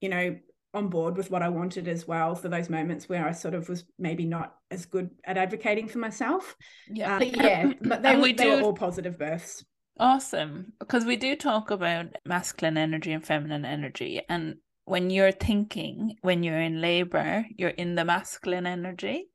you 0.00 0.08
know 0.08 0.36
on 0.76 0.88
board 0.88 1.16
with 1.16 1.30
what 1.30 1.42
I 1.42 1.48
wanted 1.48 1.88
as 1.88 2.06
well 2.06 2.34
for 2.34 2.48
those 2.48 2.70
moments 2.70 3.08
where 3.08 3.26
I 3.26 3.32
sort 3.32 3.54
of 3.54 3.68
was 3.68 3.84
maybe 3.98 4.24
not 4.24 4.54
as 4.70 4.86
good 4.86 5.10
at 5.24 5.36
advocating 5.36 5.88
for 5.88 5.98
myself. 5.98 6.54
Yeah, 6.88 7.16
uh, 7.16 7.18
but 7.18 7.36
yeah, 7.36 7.72
but 7.80 8.02
they, 8.02 8.16
we 8.16 8.32
they 8.32 8.44
do... 8.44 8.50
were 8.56 8.62
all 8.62 8.74
positive 8.74 9.18
births. 9.18 9.64
Awesome, 9.98 10.72
because 10.78 11.04
we 11.04 11.16
do 11.16 11.34
talk 11.34 11.70
about 11.70 12.06
masculine 12.24 12.76
energy 12.76 13.12
and 13.12 13.24
feminine 13.24 13.64
energy, 13.64 14.20
and 14.28 14.56
when 14.84 15.10
you're 15.10 15.32
thinking, 15.32 16.16
when 16.22 16.42
you're 16.42 16.60
in 16.60 16.80
labor, 16.80 17.44
you're 17.56 17.70
in 17.70 17.96
the 17.96 18.04
masculine 18.04 18.66
energy. 18.66 19.28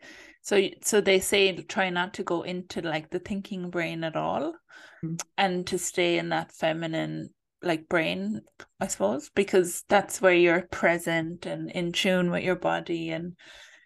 So, 0.43 0.69
so 0.81 1.01
they 1.01 1.19
say 1.19 1.55
try 1.57 1.89
not 1.89 2.13
to 2.15 2.24
go 2.24 2.41
into 2.41 2.81
like 2.81 3.10
the 3.10 3.19
thinking 3.19 3.69
brain 3.69 4.03
at 4.03 4.15
all, 4.15 4.53
mm-hmm. 5.03 5.15
and 5.38 5.67
to 5.67 5.77
stay 5.77 6.17
in 6.17 6.29
that 6.29 6.51
feminine 6.51 7.31
like 7.63 7.88
brain, 7.89 8.41
I 8.80 8.88
suppose, 8.88 9.30
because 9.36 9.84
that's 9.89 10.22
where 10.22 10.34
you're 10.34 10.63
present 10.63 11.46
and 11.46 11.70
in 11.72 11.91
tune 11.91 12.32
with 12.32 12.44
your 12.44 12.56
body 12.56 13.10
and 13.12 13.36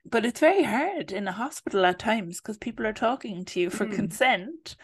but 0.08 0.25
it's 0.25 0.39
very 0.39 0.63
hard 0.63 1.12
in 1.12 1.27
a 1.27 1.32
hospital 1.32 1.86
at 1.86 1.98
times 2.00 2.39
because 2.39 2.58
people 2.60 2.86
are 2.86 2.94
talking 2.94 3.44
to 3.46 3.60
you 3.60 3.70
for 3.72 3.86
Mm. 3.86 3.96
consent 3.96 4.75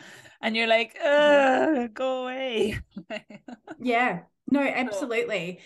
and 0.42 0.56
you're 0.56 0.68
like, 0.68 0.98
uh, 1.04 1.88
go 1.94 2.24
away. 2.24 2.80
Yeah, 3.80 4.22
no, 4.50 4.62
absolutely. 4.62 5.60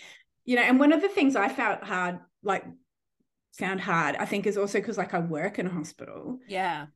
You 0.44 0.56
know, 0.56 0.62
and 0.62 0.78
one 0.78 0.92
of 0.92 1.02
the 1.02 1.08
things 1.08 1.36
I 1.36 1.48
found 1.48 1.82
hard, 1.82 2.18
like 2.42 2.64
found 3.58 3.80
hard, 3.80 4.16
I 4.16 4.26
think 4.26 4.46
is 4.46 4.58
also 4.58 4.78
because 4.78 4.98
like 4.98 5.14
I 5.14 5.18
work 5.20 5.58
in 5.58 5.66
a 5.66 5.70
hospital. 5.70 6.38
yeah. 6.46 6.86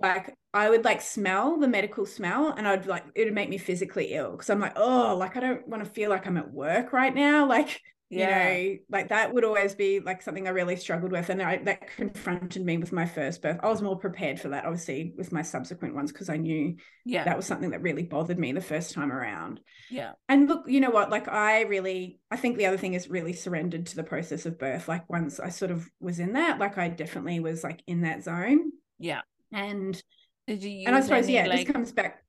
Like 0.00 0.34
I 0.54 0.70
would 0.70 0.84
like 0.84 1.00
smell 1.00 1.58
the 1.58 1.68
medical 1.68 2.06
smell 2.06 2.54
and 2.56 2.66
I'd 2.68 2.86
like 2.86 3.04
it 3.14 3.24
would 3.24 3.34
make 3.34 3.48
me 3.48 3.58
physically 3.58 4.14
ill 4.14 4.32
because 4.32 4.50
I'm 4.50 4.60
like, 4.60 4.74
oh, 4.76 5.16
like 5.16 5.36
I 5.36 5.40
don't 5.40 5.66
want 5.68 5.84
to 5.84 5.90
feel 5.90 6.10
like 6.10 6.26
I'm 6.26 6.36
at 6.36 6.52
work 6.52 6.92
right 6.92 7.14
now. 7.14 7.46
Like, 7.48 7.80
Yeah. 8.10 8.52
you 8.52 8.72
know, 8.72 8.78
like 8.88 9.08
that 9.08 9.34
would 9.34 9.44
always 9.44 9.74
be 9.74 10.00
like 10.00 10.22
something 10.22 10.46
I 10.46 10.50
really 10.50 10.76
struggled 10.76 11.12
with. 11.12 11.28
And 11.28 11.42
I, 11.42 11.58
that 11.64 11.88
confronted 11.88 12.64
me 12.64 12.78
with 12.78 12.90
my 12.92 13.04
first 13.04 13.42
birth. 13.42 13.58
I 13.62 13.68
was 13.68 13.82
more 13.82 13.98
prepared 13.98 14.40
for 14.40 14.48
that, 14.48 14.64
obviously, 14.64 15.12
with 15.18 15.30
my 15.30 15.42
subsequent 15.42 15.94
ones 15.94 16.10
because 16.10 16.30
I 16.30 16.38
knew 16.38 16.76
yeah. 17.04 17.24
that 17.24 17.36
was 17.36 17.44
something 17.44 17.70
that 17.70 17.82
really 17.82 18.04
bothered 18.04 18.38
me 18.38 18.52
the 18.52 18.62
first 18.62 18.92
time 18.94 19.12
around. 19.12 19.60
yeah. 19.90 20.12
And 20.28 20.48
look, 20.48 20.64
you 20.68 20.80
know 20.80 20.90
what? 20.90 21.10
Like, 21.10 21.28
I 21.28 21.62
really, 21.62 22.18
I 22.30 22.36
think 22.36 22.56
the 22.56 22.64
other 22.66 22.78
thing 22.78 22.94
is 22.94 23.10
really 23.10 23.34
surrendered 23.34 23.86
to 23.86 23.96
the 23.96 24.04
process 24.04 24.46
of 24.46 24.58
birth. 24.58 24.88
Like, 24.88 25.08
once 25.10 25.38
I 25.38 25.50
sort 25.50 25.70
of 25.70 25.86
was 26.00 26.18
in 26.18 26.32
that, 26.32 26.58
like, 26.58 26.78
I 26.78 26.88
definitely 26.88 27.40
was 27.40 27.62
like 27.62 27.82
in 27.86 28.02
that 28.02 28.22
zone. 28.24 28.72
Yeah. 28.98 29.20
And, 29.52 30.00
Did 30.46 30.62
you 30.62 30.70
use 30.70 30.86
and 30.86 30.96
I 30.96 31.00
suppose, 31.00 31.24
any, 31.24 31.34
yeah, 31.34 31.46
like, 31.46 31.66
this 31.66 31.72
comes 31.72 31.92
back. 31.92 32.22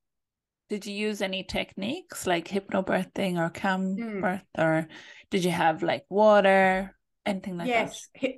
did 0.69 0.85
you 0.85 0.93
use 0.93 1.21
any 1.21 1.43
techniques 1.43 2.27
like 2.27 2.47
hypnobirthing 2.47 3.37
or 3.37 3.49
calm 3.49 3.95
Mm. 3.97 4.21
birth 4.21 4.43
or 4.57 4.87
did 5.31 5.43
you 5.43 5.51
have 5.51 5.81
like 5.83 6.05
water, 6.09 6.95
anything 7.25 7.57
like 7.57 7.67
that? 7.67 7.93
yes. 8.15 8.35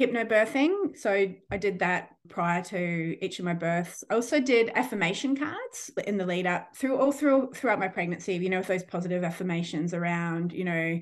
Hypnobirthing. 0.00 0.96
So 0.98 1.10
I 1.50 1.56
did 1.58 1.78
that 1.80 2.10
prior 2.28 2.62
to 2.64 3.24
each 3.24 3.38
of 3.38 3.44
my 3.44 3.54
births. 3.54 4.02
I 4.10 4.14
also 4.14 4.40
did 4.40 4.72
affirmation 4.74 5.36
cards 5.36 5.90
in 6.06 6.16
the 6.16 6.26
lead 6.26 6.46
up 6.46 6.74
through 6.74 6.98
all 6.98 7.12
through 7.12 7.52
throughout 7.54 7.78
my 7.78 7.88
pregnancy, 7.88 8.34
you 8.34 8.48
know, 8.48 8.58
with 8.58 8.66
those 8.68 8.82
positive 8.82 9.22
affirmations 9.22 9.94
around, 9.94 10.52
you 10.52 10.64
know, 10.64 10.98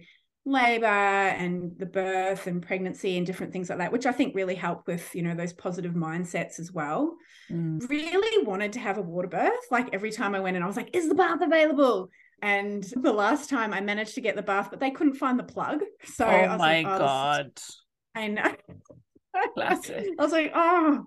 labor 0.47 0.87
and 0.87 1.73
the 1.79 1.87
birth 1.87 2.47
and 2.47 2.63
pregnancy 2.63 3.17
and 3.17 3.27
different 3.27 3.53
things 3.53 3.69
like 3.69 3.79
that, 3.79 3.93
which 3.93 4.07
I 4.07 4.13
think 4.13 4.35
really 4.35 4.55
help 4.55 4.87
with, 4.87 5.15
you 5.15 5.23
know, 5.23 5.35
those 5.35 5.53
positive 5.53 5.93
mindsets 5.93 6.59
as 6.59 6.73
well. 6.73 7.15
Mm. 7.51 7.89
Really 7.89 8.45
wanted 8.47 8.73
to 8.73 8.81
have 8.81 8.99
a 8.99 9.03
water 9.03 9.29
birth. 9.29 9.67
Like 9.71 9.91
every 9.93 10.11
time 10.11 10.35
I 10.35 10.41
went 10.41 10.57
and 10.57 10.65
I 10.65 10.67
was 10.67 10.77
like, 10.77 10.95
is 10.95 11.09
the 11.09 11.15
bath 11.15 11.41
available? 11.43 12.09
And 12.43 12.83
the 12.97 13.13
last 13.13 13.51
time 13.51 13.75
I 13.75 13.81
managed 13.81 14.15
to 14.15 14.21
get 14.21 14.37
the 14.37 14.43
bath, 14.43 14.69
but 14.71 14.81
they 14.81 14.91
couldn't 14.91 15.15
find 15.15 15.39
the 15.39 15.45
plug. 15.45 15.81
So 16.05 16.27
I 16.27 16.47
oh 16.47 16.53
was 16.53 16.59
my 16.59 16.83
like, 16.83 16.87
oh, 16.87 16.99
God. 16.99 17.61
I 18.15 18.27
know. 18.29 18.55
Classic. 19.55 20.07
I 20.19 20.23
was 20.23 20.33
like, 20.33 20.53
oh, 20.55 21.05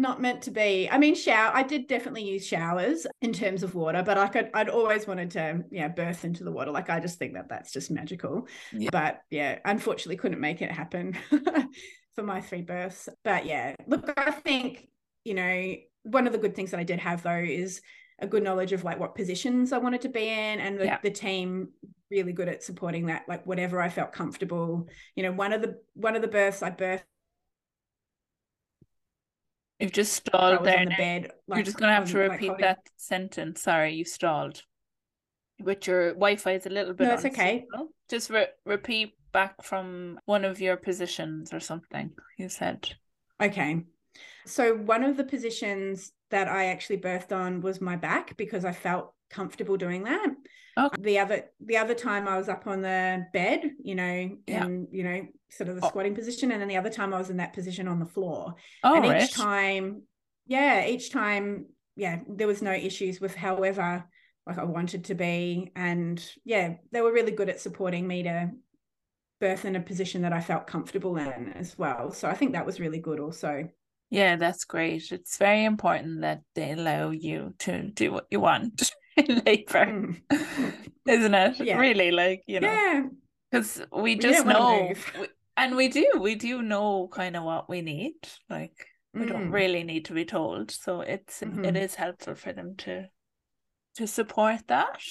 not 0.00 0.20
meant 0.20 0.42
to 0.42 0.50
be. 0.50 0.88
I 0.90 0.98
mean, 0.98 1.14
shower. 1.14 1.50
I 1.54 1.62
did 1.62 1.86
definitely 1.86 2.24
use 2.24 2.46
showers 2.46 3.06
in 3.20 3.32
terms 3.32 3.62
of 3.62 3.74
water, 3.74 4.02
but 4.04 4.18
I 4.18 4.28
could. 4.28 4.50
I'd 4.54 4.68
always 4.68 5.06
wanted 5.06 5.30
to, 5.32 5.64
yeah, 5.70 5.88
birth 5.88 6.24
into 6.24 6.42
the 6.44 6.50
water. 6.52 6.70
Like 6.70 6.90
I 6.90 6.98
just 7.00 7.18
think 7.18 7.34
that 7.34 7.48
that's 7.48 7.72
just 7.72 7.90
magical. 7.90 8.48
Yeah. 8.72 8.88
But 8.90 9.20
yeah, 9.30 9.58
unfortunately, 9.64 10.16
couldn't 10.16 10.40
make 10.40 10.62
it 10.62 10.70
happen 10.72 11.16
for 12.14 12.22
my 12.22 12.40
three 12.40 12.62
births. 12.62 13.08
But 13.24 13.46
yeah, 13.46 13.74
look, 13.86 14.12
I 14.16 14.30
think 14.30 14.88
you 15.24 15.34
know 15.34 15.74
one 16.04 16.26
of 16.26 16.32
the 16.32 16.38
good 16.38 16.56
things 16.56 16.70
that 16.70 16.80
I 16.80 16.84
did 16.84 16.98
have 16.98 17.22
though 17.22 17.36
is 17.36 17.82
a 18.18 18.26
good 18.26 18.42
knowledge 18.42 18.72
of 18.72 18.84
like 18.84 18.98
what 18.98 19.14
positions 19.14 19.72
I 19.72 19.78
wanted 19.78 20.00
to 20.02 20.08
be 20.08 20.22
in, 20.28 20.60
and 20.60 20.78
the, 20.80 20.84
Yeah. 20.86 20.98
the 21.02 21.10
team 21.10 21.68
really 22.10 22.32
good 22.32 22.48
at 22.48 22.62
supporting 22.62 23.06
that. 23.06 23.22
Like 23.28 23.46
whatever 23.46 23.80
I 23.80 23.88
felt 23.88 24.12
comfortable. 24.12 24.88
You 25.14 25.22
know, 25.24 25.32
one 25.32 25.52
of 25.52 25.62
the 25.62 25.76
one 25.94 26.16
of 26.16 26.22
the 26.22 26.28
births 26.28 26.62
I 26.62 26.70
birthed. 26.70 27.02
You've 29.80 29.92
just 29.92 30.12
stalled 30.12 30.64
there. 30.64 30.84
the 30.84 30.90
bed. 30.90 31.32
Like, 31.48 31.58
You're 31.58 31.64
just 31.64 31.78
gonna 31.78 31.94
have 31.94 32.10
to 32.10 32.18
repeat 32.18 32.52
that 32.60 32.80
sentence. 32.96 33.62
Sorry, 33.62 33.94
you 33.94 34.04
stalled. 34.04 34.62
But 35.58 35.86
your 35.86 36.10
Wi-Fi 36.10 36.52
is 36.52 36.66
a 36.66 36.70
little 36.70 36.94
bit 36.94 37.06
No, 37.06 37.14
it's 37.14 37.24
okay. 37.24 37.66
Just 38.08 38.30
re- 38.30 38.48
repeat 38.64 39.14
back 39.32 39.62
from 39.62 40.18
one 40.24 40.44
of 40.44 40.60
your 40.60 40.76
positions 40.76 41.52
or 41.52 41.60
something. 41.60 42.10
You 42.38 42.48
said. 42.48 42.90
Okay. 43.40 43.82
So 44.46 44.74
one 44.74 45.04
of 45.04 45.16
the 45.16 45.24
positions 45.24 46.12
that 46.30 46.48
I 46.48 46.66
actually 46.66 46.98
birthed 46.98 47.32
on 47.32 47.60
was 47.60 47.80
my 47.80 47.96
back 47.96 48.36
because 48.36 48.64
I 48.64 48.72
felt 48.72 49.14
comfortable 49.30 49.76
doing 49.76 50.04
that. 50.04 50.28
Okay. 50.78 51.02
The 51.02 51.18
other 51.18 51.44
the 51.64 51.76
other 51.76 51.94
time 51.94 52.28
I 52.28 52.36
was 52.36 52.48
up 52.48 52.66
on 52.66 52.82
the 52.82 53.26
bed, 53.32 53.70
you 53.82 53.94
know, 53.94 54.36
Yeah. 54.46 54.64
in 54.64 54.88
you 54.92 55.02
know, 55.04 55.26
sort 55.50 55.68
of 55.68 55.76
the 55.76 55.84
Oh. 55.84 55.88
squatting 55.88 56.14
position, 56.14 56.52
and 56.52 56.60
then 56.60 56.68
the 56.68 56.76
other 56.76 56.90
time 56.90 57.14
I 57.14 57.18
was 57.18 57.30
in 57.30 57.38
that 57.38 57.52
position 57.52 57.88
on 57.88 57.98
the 57.98 58.06
floor. 58.06 58.54
All 58.84 58.94
and 58.94 59.04
right. 59.04 59.22
each 59.22 59.34
time, 59.34 60.02
yeah, 60.46 60.86
each 60.86 61.10
time, 61.10 61.66
yeah, 61.96 62.20
there 62.28 62.46
was 62.46 62.62
no 62.62 62.72
issues 62.72 63.20
with 63.20 63.34
however 63.34 64.04
like 64.46 64.58
I 64.58 64.64
wanted 64.64 65.04
to 65.06 65.14
be. 65.14 65.70
And 65.76 66.24
yeah, 66.44 66.74
they 66.92 67.00
were 67.02 67.12
really 67.12 67.32
good 67.32 67.48
at 67.50 67.60
supporting 67.60 68.06
me 68.06 68.22
to 68.24 68.50
birth 69.38 69.64
in 69.64 69.76
a 69.76 69.80
position 69.80 70.22
that 70.22 70.32
I 70.32 70.40
felt 70.40 70.66
comfortable 70.66 71.16
in 71.16 71.52
as 71.52 71.78
well. 71.78 72.10
So 72.12 72.28
I 72.28 72.34
think 72.34 72.52
that 72.52 72.66
was 72.66 72.80
really 72.80 72.98
good 73.00 73.20
also. 73.20 73.68
Yeah, 74.08 74.36
that's 74.36 74.64
great. 74.64 75.12
It's 75.12 75.36
very 75.36 75.64
important 75.64 76.22
that 76.22 76.42
they 76.54 76.72
allow 76.72 77.10
you 77.10 77.54
to 77.60 77.90
do 77.90 78.12
what 78.12 78.26
you 78.30 78.40
want 78.40 78.90
labor, 79.46 79.86
Mm. 79.86 80.20
isn't 81.08 81.34
it? 81.34 81.60
Yeah. 81.60 81.78
Really, 81.78 82.10
like, 82.10 82.42
you 82.46 82.60
know, 82.60 82.70
Yeah. 82.72 83.02
because 83.50 83.82
we 83.92 84.14
just 84.16 84.44
don't 84.44 84.48
know, 84.52 84.92
we- 85.18 85.28
and 85.56 85.76
we 85.76 85.88
do, 85.88 86.06
we 86.20 86.34
do 86.34 86.62
know 86.62 87.08
kind 87.08 87.36
of 87.36 87.44
what 87.44 87.68
we 87.68 87.82
need. 87.82 88.14
Like, 88.48 88.86
we 89.12 89.26
don't 89.26 89.48
Mm. 89.50 89.52
really 89.52 89.82
need 89.82 90.04
to 90.06 90.14
be 90.14 90.24
told. 90.24 90.70
So 90.70 91.00
it's 91.00 91.42
it 91.42 91.50
Mhm. 91.52 91.76
is 91.76 91.94
helpful 91.96 92.34
for 92.34 92.52
them 92.52 92.76
to 92.78 93.08
to 93.96 94.06
support 94.06 94.68
that. 94.68 95.02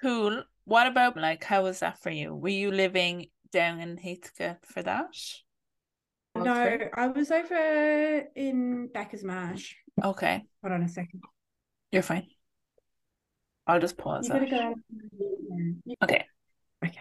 Cool. 0.00 0.44
What 0.64 0.86
about 0.86 1.16
like 1.16 1.42
how 1.44 1.64
was 1.64 1.80
that 1.80 1.98
for 1.98 2.10
you? 2.10 2.34
Were 2.34 2.48
you 2.62 2.70
living 2.70 3.26
down 3.50 3.80
in 3.80 3.96
Heathcote 3.98 4.64
for 4.64 4.82
that? 4.84 5.10
No? 6.36 6.78
I 6.94 7.08
was 7.08 7.30
over 7.30 8.28
in 8.36 8.88
Bacchus 8.88 9.22
Marsh. 9.24 9.74
Okay, 10.02 10.42
Hold 10.62 10.72
on 10.74 10.82
a 10.82 10.88
second. 10.88 11.22
you're 11.92 12.02
fine. 12.02 12.28
I'll 13.66 13.80
just 13.80 13.96
pause 13.96 14.28
go. 14.28 14.36
Okay. 16.02 16.26
Okay. 16.84 17.00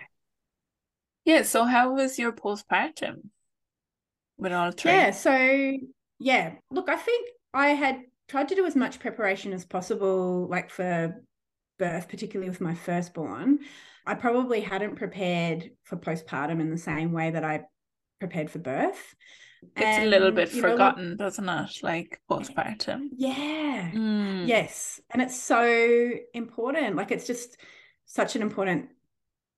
Yeah, 1.25 1.43
so 1.43 1.65
how 1.65 1.93
was 1.93 2.19
your 2.19 2.31
postpartum 2.31 3.29
with 4.37 4.53
all 4.53 4.71
three? 4.71 4.91
Yeah, 4.91 5.11
so 5.11 5.77
yeah, 6.19 6.55
look, 6.71 6.89
I 6.89 6.95
think 6.95 7.29
I 7.53 7.69
had 7.69 8.01
tried 8.27 8.49
to 8.49 8.55
do 8.55 8.65
as 8.65 8.75
much 8.75 8.99
preparation 8.99 9.53
as 9.53 9.65
possible, 9.65 10.47
like 10.47 10.69
for 10.69 11.21
birth, 11.79 12.09
particularly 12.09 12.49
with 12.49 12.61
my 12.61 12.75
firstborn. 12.75 13.59
I 14.05 14.15
probably 14.15 14.61
hadn't 14.61 14.95
prepared 14.95 15.71
for 15.83 15.97
postpartum 15.97 16.59
in 16.59 16.69
the 16.69 16.77
same 16.77 17.13
way 17.13 17.31
that 17.31 17.43
I 17.43 17.65
prepared 18.19 18.49
for 18.49 18.59
birth. 18.59 19.15
It's 19.75 19.99
a 19.99 20.05
little 20.05 20.31
bit 20.31 20.53
you 20.53 20.61
know, 20.61 20.71
forgotten, 20.71 21.17
doesn't 21.17 21.47
it? 21.47 21.79
Like 21.83 22.21
postpartum. 22.29 23.09
yeah. 23.15 23.91
Mm. 23.93 24.47
Yes. 24.47 24.99
And 25.09 25.21
it's 25.21 25.39
so 25.39 26.11
important. 26.33 26.95
Like 26.95 27.11
it's 27.11 27.27
just 27.27 27.57
such 28.05 28.35
an 28.35 28.41
important 28.41 28.89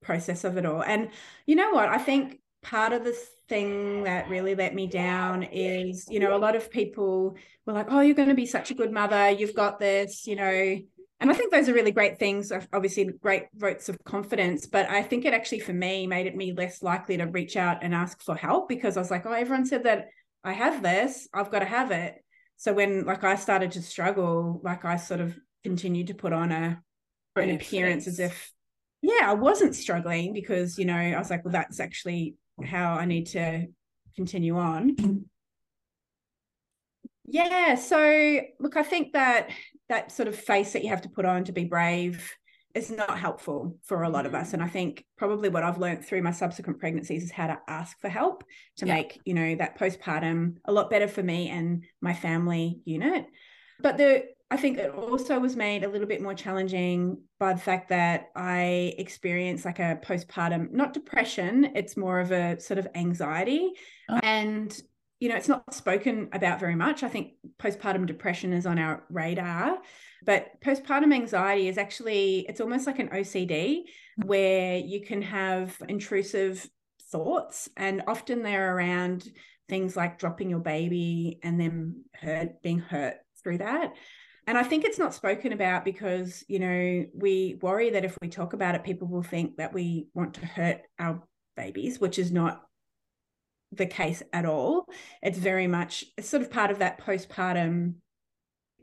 process 0.02 0.44
of 0.44 0.56
it 0.56 0.66
all. 0.66 0.82
And 0.82 1.10
you 1.46 1.56
know 1.56 1.70
what? 1.70 1.88
I 1.88 1.98
think 1.98 2.40
part 2.62 2.92
of 2.92 3.04
the 3.04 3.16
thing 3.48 4.04
that 4.04 4.28
really 4.28 4.54
let 4.54 4.74
me 4.74 4.86
down 4.86 5.42
is, 5.44 6.06
you 6.10 6.18
know, 6.20 6.36
a 6.36 6.38
lot 6.38 6.56
of 6.56 6.70
people 6.70 7.36
were 7.64 7.72
like, 7.72 7.86
oh, 7.90 8.00
you're 8.00 8.14
going 8.14 8.28
to 8.28 8.34
be 8.34 8.46
such 8.46 8.70
a 8.70 8.74
good 8.74 8.92
mother. 8.92 9.30
You've 9.30 9.54
got 9.54 9.78
this, 9.78 10.26
you 10.26 10.36
know. 10.36 10.78
And 11.18 11.30
I 11.30 11.34
think 11.34 11.50
those 11.50 11.68
are 11.68 11.72
really 11.72 11.92
great 11.92 12.18
things, 12.18 12.52
obviously, 12.72 13.04
great 13.22 13.44
votes 13.54 13.88
of 13.88 14.02
confidence. 14.04 14.66
But 14.66 14.90
I 14.90 15.02
think 15.02 15.24
it 15.24 15.32
actually, 15.32 15.60
for 15.60 15.72
me, 15.72 16.06
made 16.06 16.26
it 16.26 16.36
me 16.36 16.52
less 16.52 16.82
likely 16.82 17.16
to 17.16 17.24
reach 17.24 17.56
out 17.56 17.82
and 17.82 17.94
ask 17.94 18.22
for 18.22 18.36
help 18.36 18.68
because 18.68 18.96
I 18.96 19.00
was 19.00 19.10
like, 19.10 19.24
oh, 19.24 19.32
everyone 19.32 19.64
said 19.64 19.84
that 19.84 20.08
I 20.44 20.52
have 20.52 20.82
this, 20.82 21.26
I've 21.32 21.50
got 21.50 21.60
to 21.60 21.64
have 21.64 21.90
it. 21.90 22.22
So 22.58 22.72
when 22.72 23.04
like 23.04 23.24
I 23.24 23.36
started 23.36 23.72
to 23.72 23.82
struggle, 23.82 24.60
like 24.62 24.84
I 24.84 24.96
sort 24.96 25.20
of 25.20 25.36
continued 25.64 26.08
to 26.08 26.14
put 26.14 26.32
on 26.32 26.52
a 26.52 26.82
an 27.36 27.50
appearance 27.50 28.06
as 28.06 28.18
if 28.18 28.52
yeah, 29.02 29.30
I 29.30 29.34
wasn't 29.34 29.74
struggling 29.74 30.32
because, 30.32 30.78
you 30.78 30.84
know, 30.84 30.96
I 30.96 31.18
was 31.18 31.30
like, 31.30 31.44
well, 31.44 31.52
that's 31.52 31.80
actually 31.80 32.36
how 32.64 32.94
I 32.94 33.04
need 33.04 33.26
to 33.28 33.66
continue 34.14 34.56
on. 34.58 35.26
Yeah, 37.28 37.74
so 37.74 38.40
look, 38.60 38.76
I 38.76 38.84
think 38.84 39.14
that 39.14 39.50
that 39.88 40.12
sort 40.12 40.28
of 40.28 40.36
face 40.36 40.72
that 40.72 40.82
you 40.82 40.90
have 40.90 41.02
to 41.02 41.08
put 41.08 41.24
on 41.24 41.44
to 41.44 41.52
be 41.52 41.64
brave 41.64 42.32
is 42.74 42.90
not 42.90 43.18
helpful 43.18 43.78
for 43.84 44.02
a 44.02 44.08
lot 44.08 44.26
of 44.26 44.34
us. 44.34 44.50
Mm. 44.50 44.54
And 44.54 44.62
I 44.62 44.68
think 44.68 45.04
probably 45.16 45.48
what 45.48 45.62
I've 45.62 45.78
learned 45.78 46.04
through 46.04 46.22
my 46.22 46.30
subsequent 46.30 46.78
pregnancies 46.78 47.24
is 47.24 47.30
how 47.30 47.46
to 47.46 47.58
ask 47.66 47.98
for 48.00 48.10
help 48.10 48.44
to 48.76 48.86
Yeah. 48.86 48.94
make, 48.94 49.18
you 49.24 49.32
know, 49.32 49.54
that 49.54 49.78
postpartum 49.78 50.56
a 50.66 50.72
lot 50.72 50.90
better 50.90 51.08
for 51.08 51.22
me 51.22 51.48
and 51.48 51.84
my 52.02 52.12
family 52.12 52.80
unit. 52.84 53.26
But 53.80 53.96
the 53.96 54.26
I 54.48 54.56
think 54.56 54.78
it 54.78 54.92
also 54.92 55.40
was 55.40 55.56
made 55.56 55.82
a 55.82 55.88
little 55.88 56.06
bit 56.06 56.22
more 56.22 56.34
challenging 56.34 57.20
by 57.40 57.52
the 57.52 57.60
fact 57.60 57.88
that 57.88 58.28
I 58.36 58.94
experienced 58.96 59.64
like 59.64 59.80
a 59.80 59.98
postpartum, 60.00 60.70
not 60.70 60.92
depression, 60.92 61.72
it's 61.74 61.96
more 61.96 62.20
of 62.20 62.30
a 62.30 62.60
sort 62.60 62.78
of 62.78 62.86
anxiety. 62.94 63.72
Oh. 64.08 64.20
And 64.22 64.80
you 65.18 65.28
know, 65.28 65.36
it's 65.36 65.48
not 65.48 65.72
spoken 65.72 66.28
about 66.32 66.60
very 66.60 66.74
much. 66.74 67.02
I 67.02 67.08
think 67.08 67.32
postpartum 67.58 68.06
depression 68.06 68.52
is 68.52 68.66
on 68.66 68.78
our 68.78 69.04
radar, 69.08 69.78
but 70.24 70.48
postpartum 70.60 71.14
anxiety 71.14 71.68
is 71.68 71.78
actually, 71.78 72.44
it's 72.48 72.60
almost 72.60 72.86
like 72.86 72.98
an 72.98 73.08
OCD 73.08 73.82
where 74.24 74.76
you 74.76 75.00
can 75.00 75.22
have 75.22 75.76
intrusive 75.88 76.68
thoughts, 77.10 77.68
and 77.76 78.02
often 78.06 78.42
they're 78.42 78.76
around 78.76 79.28
things 79.68 79.96
like 79.96 80.18
dropping 80.18 80.50
your 80.50 80.60
baby 80.60 81.40
and 81.42 81.60
then 81.60 82.04
hurt, 82.14 82.62
being 82.62 82.78
hurt 82.78 83.16
through 83.42 83.58
that. 83.58 83.94
And 84.46 84.56
I 84.56 84.62
think 84.62 84.84
it's 84.84 84.98
not 84.98 85.14
spoken 85.14 85.52
about 85.52 85.84
because, 85.84 86.44
you 86.46 86.60
know, 86.60 87.06
we 87.14 87.58
worry 87.62 87.90
that 87.90 88.04
if 88.04 88.16
we 88.22 88.28
talk 88.28 88.52
about 88.52 88.76
it, 88.76 88.84
people 88.84 89.08
will 89.08 89.24
think 89.24 89.56
that 89.56 89.72
we 89.72 90.06
want 90.14 90.34
to 90.34 90.46
hurt 90.46 90.82
our 91.00 91.22
babies, 91.56 91.98
which 91.98 92.18
is 92.18 92.30
not 92.30 92.62
the 93.72 93.86
case 93.86 94.22
at 94.32 94.46
all. 94.46 94.86
It's 95.22 95.38
very 95.38 95.66
much 95.66 96.04
sort 96.20 96.42
of 96.42 96.50
part 96.50 96.70
of 96.70 96.78
that 96.78 97.00
postpartum 97.00 97.94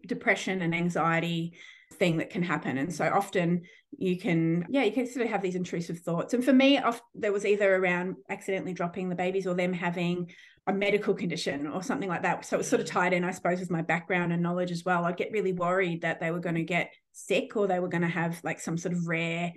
depression 0.05 0.61
and 0.61 0.75
anxiety 0.75 1.53
thing 1.93 2.17
that 2.17 2.29
can 2.29 2.43
happen. 2.43 2.77
And 2.77 2.93
so 2.93 3.05
often 3.05 3.61
you 3.91 4.17
can, 4.17 4.65
yeah, 4.69 4.83
you 4.83 4.91
can 4.91 5.07
sort 5.07 5.25
of 5.25 5.31
have 5.31 5.41
these 5.41 5.55
intrusive 5.55 5.99
thoughts. 5.99 6.33
And 6.33 6.43
for 6.43 6.53
me, 6.53 6.77
off, 6.77 7.01
there 7.13 7.31
was 7.31 7.45
either 7.45 7.73
around 7.75 8.15
accidentally 8.29 8.73
dropping 8.73 9.09
the 9.09 9.15
babies 9.15 9.47
or 9.47 9.53
them 9.53 9.73
having 9.73 10.31
a 10.65 10.73
medical 10.73 11.13
condition 11.13 11.67
or 11.67 11.83
something 11.83 12.09
like 12.09 12.23
that. 12.23 12.45
So 12.45 12.55
it 12.55 12.59
was 12.59 12.69
sort 12.69 12.81
of 12.81 12.87
tied 12.87 13.13
in, 13.13 13.23
I 13.23 13.31
suppose, 13.31 13.59
with 13.59 13.71
my 13.71 13.81
background 13.81 14.31
and 14.31 14.41
knowledge 14.41 14.71
as 14.71 14.83
well. 14.85 15.05
I'd 15.05 15.17
get 15.17 15.31
really 15.31 15.53
worried 15.53 16.01
that 16.01 16.19
they 16.19 16.31
were 16.31 16.39
going 16.39 16.55
to 16.55 16.63
get 16.63 16.93
sick 17.11 17.55
or 17.55 17.67
they 17.67 17.79
were 17.79 17.89
going 17.89 18.01
to 18.01 18.07
have 18.07 18.39
like 18.43 18.59
some 18.59 18.77
sort 18.77 18.93
of 18.93 19.07
rare 19.07 19.53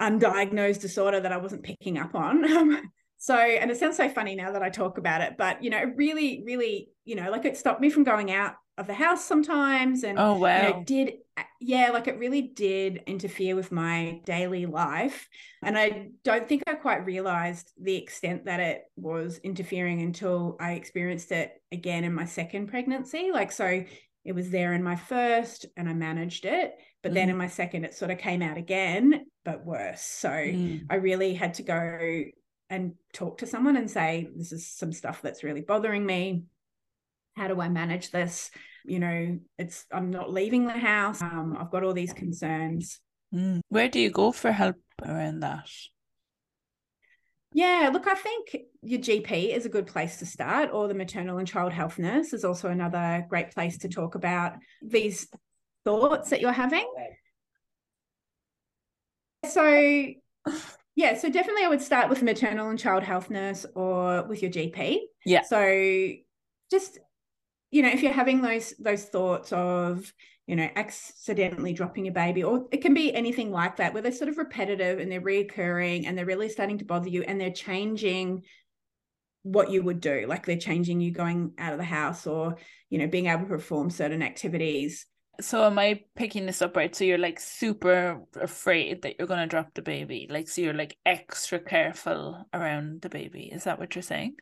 undiagnosed 0.00 0.80
disorder 0.80 1.20
that 1.20 1.32
I 1.32 1.36
wasn't 1.36 1.62
picking 1.62 1.98
up 1.98 2.14
on. 2.14 2.82
So, 3.24 3.34
and 3.34 3.70
it 3.70 3.78
sounds 3.78 3.96
so 3.96 4.06
funny 4.10 4.34
now 4.34 4.52
that 4.52 4.62
I 4.62 4.68
talk 4.68 4.98
about 4.98 5.22
it, 5.22 5.38
but 5.38 5.64
you 5.64 5.70
know, 5.70 5.78
it 5.78 5.96
really, 5.96 6.42
really, 6.44 6.90
you 7.06 7.16
know, 7.16 7.30
like 7.30 7.46
it 7.46 7.56
stopped 7.56 7.80
me 7.80 7.88
from 7.88 8.04
going 8.04 8.30
out 8.30 8.56
of 8.76 8.86
the 8.86 8.92
house 8.92 9.24
sometimes. 9.24 10.04
And 10.04 10.18
oh 10.18 10.36
wow, 10.36 10.56
you 10.56 10.62
know, 10.74 10.82
did 10.84 11.12
yeah, 11.58 11.88
like 11.90 12.06
it 12.06 12.18
really 12.18 12.42
did 12.42 13.00
interfere 13.06 13.56
with 13.56 13.72
my 13.72 14.20
daily 14.26 14.66
life. 14.66 15.26
And 15.62 15.78
I 15.78 16.08
don't 16.22 16.46
think 16.46 16.64
I 16.66 16.74
quite 16.74 17.06
realized 17.06 17.72
the 17.80 17.96
extent 17.96 18.44
that 18.44 18.60
it 18.60 18.82
was 18.94 19.40
interfering 19.42 20.02
until 20.02 20.58
I 20.60 20.72
experienced 20.72 21.32
it 21.32 21.50
again 21.72 22.04
in 22.04 22.12
my 22.12 22.26
second 22.26 22.66
pregnancy. 22.66 23.30
Like, 23.32 23.52
so 23.52 23.84
it 24.26 24.32
was 24.32 24.50
there 24.50 24.74
in 24.74 24.82
my 24.82 24.96
first 24.96 25.64
and 25.78 25.88
I 25.88 25.94
managed 25.94 26.44
it. 26.44 26.74
But 27.02 27.12
mm. 27.12 27.14
then 27.14 27.30
in 27.30 27.38
my 27.38 27.48
second, 27.48 27.86
it 27.86 27.94
sort 27.94 28.10
of 28.10 28.18
came 28.18 28.42
out 28.42 28.58
again, 28.58 29.24
but 29.46 29.64
worse. 29.64 30.02
So 30.02 30.28
mm. 30.28 30.84
I 30.90 30.96
really 30.96 31.32
had 31.32 31.54
to 31.54 31.62
go 31.62 32.24
and 32.70 32.94
talk 33.12 33.38
to 33.38 33.46
someone 33.46 33.76
and 33.76 33.90
say, 33.90 34.28
this 34.34 34.52
is 34.52 34.66
some 34.66 34.92
stuff 34.92 35.22
that's 35.22 35.44
really 35.44 35.60
bothering 35.60 36.04
me. 36.04 36.44
How 37.36 37.48
do 37.48 37.60
I 37.60 37.68
manage 37.68 38.10
this? 38.10 38.50
You 38.84 38.98
know, 38.98 39.38
it's, 39.58 39.86
I'm 39.92 40.10
not 40.10 40.32
leaving 40.32 40.66
the 40.66 40.72
house. 40.72 41.20
Um, 41.22 41.56
I've 41.58 41.70
got 41.70 41.84
all 41.84 41.92
these 41.92 42.12
concerns. 42.12 43.00
Mm. 43.34 43.60
Where 43.68 43.88
do 43.88 43.98
you 44.00 44.10
go 44.10 44.32
for 44.32 44.52
help 44.52 44.76
around 45.02 45.40
that? 45.40 45.68
Yeah, 47.52 47.90
look, 47.92 48.08
I 48.08 48.14
think 48.14 48.56
your 48.82 49.00
GP 49.00 49.54
is 49.54 49.64
a 49.64 49.68
good 49.68 49.86
place 49.86 50.18
to 50.18 50.26
start, 50.26 50.70
or 50.72 50.88
the 50.88 50.94
maternal 50.94 51.38
and 51.38 51.46
child 51.46 51.72
health 51.72 52.00
nurse 52.00 52.32
is 52.32 52.44
also 52.44 52.68
another 52.68 53.24
great 53.28 53.52
place 53.52 53.78
to 53.78 53.88
talk 53.88 54.16
about 54.16 54.54
these 54.82 55.28
thoughts 55.84 56.30
that 56.30 56.40
you're 56.40 56.50
having. 56.50 56.86
So, 59.48 60.06
yeah, 60.96 61.16
so 61.16 61.28
definitely 61.28 61.64
I 61.64 61.68
would 61.68 61.82
start 61.82 62.08
with 62.08 62.22
a 62.22 62.24
maternal 62.24 62.68
and 62.70 62.78
child 62.78 63.02
health 63.02 63.30
nurse 63.30 63.66
or 63.74 64.24
with 64.24 64.42
your 64.42 64.50
GP. 64.50 64.98
Yeah. 65.24 65.42
So 65.42 66.12
just 66.70 66.98
you 67.74 67.82
know, 67.82 67.88
if 67.88 68.04
you're 68.04 68.12
having 68.12 68.40
those 68.40 68.72
those 68.78 69.04
thoughts 69.04 69.52
of, 69.52 70.12
you 70.46 70.54
know, 70.54 70.68
accidentally 70.76 71.72
dropping 71.72 72.04
your 72.04 72.14
baby, 72.14 72.44
or 72.44 72.68
it 72.70 72.82
can 72.82 72.94
be 72.94 73.12
anything 73.12 73.50
like 73.50 73.76
that, 73.76 73.92
where 73.92 74.02
they're 74.02 74.12
sort 74.12 74.28
of 74.28 74.38
repetitive 74.38 75.00
and 75.00 75.10
they're 75.10 75.20
reoccurring 75.20 76.06
and 76.06 76.16
they're 76.16 76.24
really 76.24 76.48
starting 76.48 76.78
to 76.78 76.84
bother 76.84 77.08
you 77.08 77.22
and 77.22 77.40
they're 77.40 77.50
changing 77.50 78.44
what 79.42 79.70
you 79.72 79.82
would 79.82 80.00
do. 80.00 80.26
Like 80.28 80.46
they're 80.46 80.56
changing 80.56 81.00
you 81.00 81.10
going 81.10 81.54
out 81.58 81.72
of 81.72 81.78
the 81.78 81.84
house 81.84 82.28
or, 82.28 82.58
you 82.90 82.98
know, 82.98 83.08
being 83.08 83.26
able 83.26 83.42
to 83.42 83.48
perform 83.48 83.90
certain 83.90 84.22
activities 84.22 85.06
so 85.40 85.64
am 85.64 85.78
I 85.78 86.02
picking 86.14 86.46
this 86.46 86.62
up 86.62 86.76
right? 86.76 86.94
So 86.94 87.04
you're 87.04 87.18
like 87.18 87.40
super 87.40 88.22
afraid 88.40 89.02
that 89.02 89.16
you're 89.18 89.28
gonna 89.28 89.46
drop 89.46 89.74
the 89.74 89.82
baby. 89.82 90.26
Like 90.30 90.48
so 90.48 90.62
you're 90.62 90.74
like 90.74 90.96
extra 91.04 91.58
careful 91.58 92.46
around 92.52 93.02
the 93.02 93.08
baby. 93.08 93.50
Is 93.52 93.64
that 93.64 93.78
what 93.78 93.94
you're 93.94 94.02
saying? 94.02 94.36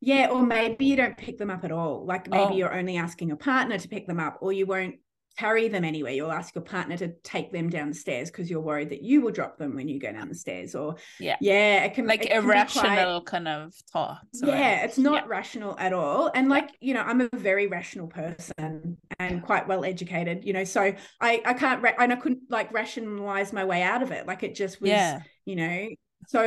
Yeah, 0.00 0.28
or 0.30 0.44
maybe 0.44 0.86
you 0.86 0.96
don't 0.96 1.16
pick 1.16 1.38
them 1.38 1.50
up 1.50 1.64
at 1.64 1.70
all. 1.70 2.04
Like 2.04 2.28
maybe 2.28 2.54
oh. 2.54 2.56
you're 2.56 2.76
only 2.76 2.96
asking 2.96 3.28
your 3.28 3.36
partner 3.36 3.78
to 3.78 3.88
pick 3.88 4.06
them 4.06 4.18
up, 4.18 4.38
or 4.40 4.52
you 4.52 4.66
won't 4.66 4.96
carry 5.38 5.68
them 5.68 5.84
anywhere. 5.84 6.12
You'll 6.12 6.32
ask 6.32 6.54
your 6.54 6.62
partner 6.62 6.96
to 6.98 7.08
take 7.22 7.52
them 7.52 7.70
down 7.70 7.88
the 7.88 7.94
stairs 7.94 8.30
because 8.30 8.50
you're 8.50 8.60
worried 8.60 8.90
that 8.90 9.02
you 9.02 9.20
will 9.20 9.30
drop 9.30 9.58
them 9.58 9.74
when 9.74 9.88
you 9.88 9.98
go 9.98 10.12
down 10.12 10.28
the 10.28 10.34
stairs. 10.34 10.74
Or 10.74 10.96
yeah, 11.18 11.36
yeah, 11.40 11.84
it 11.84 11.94
can 11.94 12.06
like 12.06 12.26
it 12.26 12.32
irrational 12.32 13.20
quite, 13.20 13.26
kind 13.26 13.48
of 13.48 13.74
thoughts. 13.92 14.40
Yeah, 14.42 14.84
it's 14.84 14.98
not 14.98 15.24
yeah. 15.24 15.28
rational 15.28 15.76
at 15.78 15.92
all. 15.92 16.30
And 16.34 16.48
like 16.48 16.70
you 16.80 16.94
know, 16.94 17.02
I'm 17.02 17.20
a 17.20 17.28
very 17.32 17.66
rational 17.66 18.08
person 18.08 18.96
and 19.18 19.42
quite 19.42 19.66
well 19.66 19.84
educated. 19.84 20.44
You 20.44 20.52
know, 20.52 20.64
so 20.64 20.94
I 21.20 21.42
I 21.44 21.54
can't 21.54 21.82
ra- 21.82 21.94
and 21.98 22.12
I 22.12 22.16
couldn't 22.16 22.42
like 22.50 22.72
rationalize 22.72 23.52
my 23.52 23.64
way 23.64 23.82
out 23.82 24.02
of 24.02 24.10
it. 24.12 24.26
Like 24.26 24.42
it 24.42 24.54
just 24.54 24.80
was, 24.80 24.90
yeah. 24.90 25.20
you 25.44 25.56
know. 25.56 25.88
So 26.28 26.44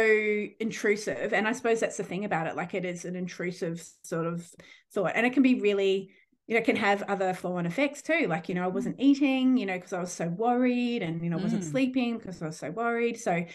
intrusive, 0.61 1.33
and 1.33 1.45
I 1.45 1.51
suppose 1.51 1.81
that's 1.81 1.97
the 1.97 2.03
thing 2.03 2.23
about 2.23 2.47
it. 2.47 2.55
Like 2.55 2.73
it 2.73 2.85
is 2.85 3.03
an 3.03 3.17
intrusive 3.17 3.85
sort 4.03 4.25
of 4.25 4.49
thought, 4.93 5.11
and 5.15 5.25
it 5.25 5.33
can 5.33 5.43
be 5.43 5.59
really 5.59 6.11
you 6.47 6.55
know, 6.55 6.63
can 6.63 6.75
have 6.75 7.03
other 7.03 7.33
flow 7.33 7.57
on 7.57 7.65
effects 7.65 8.01
too. 8.01 8.27
Like, 8.27 8.49
you 8.49 8.55
know, 8.55 8.63
I 8.63 8.67
wasn't 8.67 8.97
eating, 8.99 9.57
you 9.57 9.65
know, 9.65 9.75
because 9.75 9.93
I 9.93 9.99
was 9.99 10.11
so 10.11 10.27
worried 10.27 11.01
and, 11.01 11.23
you 11.23 11.29
know, 11.29 11.39
I 11.39 11.41
wasn't 11.41 11.63
mm. 11.63 11.71
sleeping 11.71 12.17
because 12.17 12.41
I 12.41 12.47
was 12.47 12.57
so 12.57 12.69
worried. 12.69 13.19
So, 13.19 13.45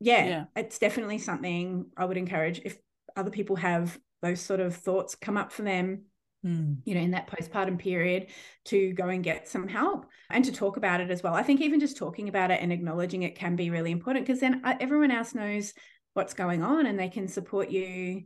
yeah, 0.00 0.24
yeah, 0.24 0.44
it's 0.56 0.78
definitely 0.78 1.18
something 1.18 1.86
I 1.96 2.06
would 2.06 2.16
encourage 2.16 2.60
if 2.64 2.78
other 3.16 3.30
people 3.30 3.56
have 3.56 3.98
those 4.22 4.40
sort 4.40 4.60
of 4.60 4.74
thoughts 4.74 5.14
come 5.14 5.36
up 5.36 5.52
for 5.52 5.62
them, 5.62 6.04
mm. 6.44 6.76
you 6.84 6.94
know, 6.94 7.00
in 7.00 7.12
that 7.12 7.28
postpartum 7.28 7.78
period 7.78 8.26
to 8.66 8.92
go 8.94 9.08
and 9.08 9.22
get 9.22 9.46
some 9.46 9.68
help 9.68 10.06
and 10.28 10.44
to 10.44 10.52
talk 10.52 10.76
about 10.76 11.00
it 11.00 11.10
as 11.10 11.22
well. 11.22 11.34
I 11.34 11.44
think 11.44 11.60
even 11.60 11.78
just 11.78 11.96
talking 11.96 12.28
about 12.28 12.50
it 12.50 12.60
and 12.60 12.72
acknowledging 12.72 13.22
it 13.22 13.36
can 13.36 13.54
be 13.54 13.70
really 13.70 13.92
important 13.92 14.26
because 14.26 14.40
then 14.40 14.62
uh, 14.64 14.74
everyone 14.80 15.12
else 15.12 15.34
knows 15.34 15.72
what's 16.14 16.34
going 16.34 16.62
on 16.64 16.86
and 16.86 16.98
they 16.98 17.08
can 17.08 17.28
support 17.28 17.70
you 17.70 18.24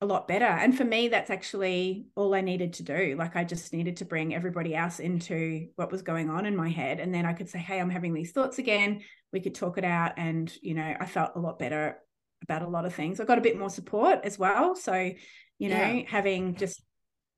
a 0.00 0.06
lot 0.06 0.28
better. 0.28 0.44
And 0.44 0.76
for 0.76 0.84
me, 0.84 1.08
that's 1.08 1.30
actually 1.30 2.06
all 2.16 2.34
I 2.34 2.42
needed 2.42 2.74
to 2.74 2.82
do. 2.82 3.16
Like 3.18 3.34
I 3.34 3.44
just 3.44 3.72
needed 3.72 3.96
to 3.98 4.04
bring 4.04 4.34
everybody 4.34 4.74
else 4.74 5.00
into 5.00 5.68
what 5.76 5.90
was 5.90 6.02
going 6.02 6.28
on 6.28 6.44
in 6.44 6.54
my 6.54 6.68
head. 6.68 7.00
And 7.00 7.14
then 7.14 7.24
I 7.24 7.32
could 7.32 7.48
say, 7.48 7.58
hey, 7.58 7.80
I'm 7.80 7.88
having 7.88 8.12
these 8.12 8.32
thoughts 8.32 8.58
again. 8.58 9.02
We 9.32 9.40
could 9.40 9.54
talk 9.54 9.78
it 9.78 9.84
out. 9.84 10.12
And, 10.18 10.52
you 10.60 10.74
know, 10.74 10.96
I 10.98 11.06
felt 11.06 11.32
a 11.34 11.40
lot 11.40 11.58
better 11.58 11.98
about 12.42 12.62
a 12.62 12.68
lot 12.68 12.84
of 12.84 12.94
things. 12.94 13.20
I 13.20 13.24
got 13.24 13.38
a 13.38 13.42
bit 13.42 13.58
more 13.58 13.70
support 13.70 14.20
as 14.22 14.38
well. 14.38 14.74
So, 14.74 15.12
you 15.58 15.68
know, 15.70 15.76
yeah. 15.76 16.02
having 16.06 16.56
just 16.56 16.82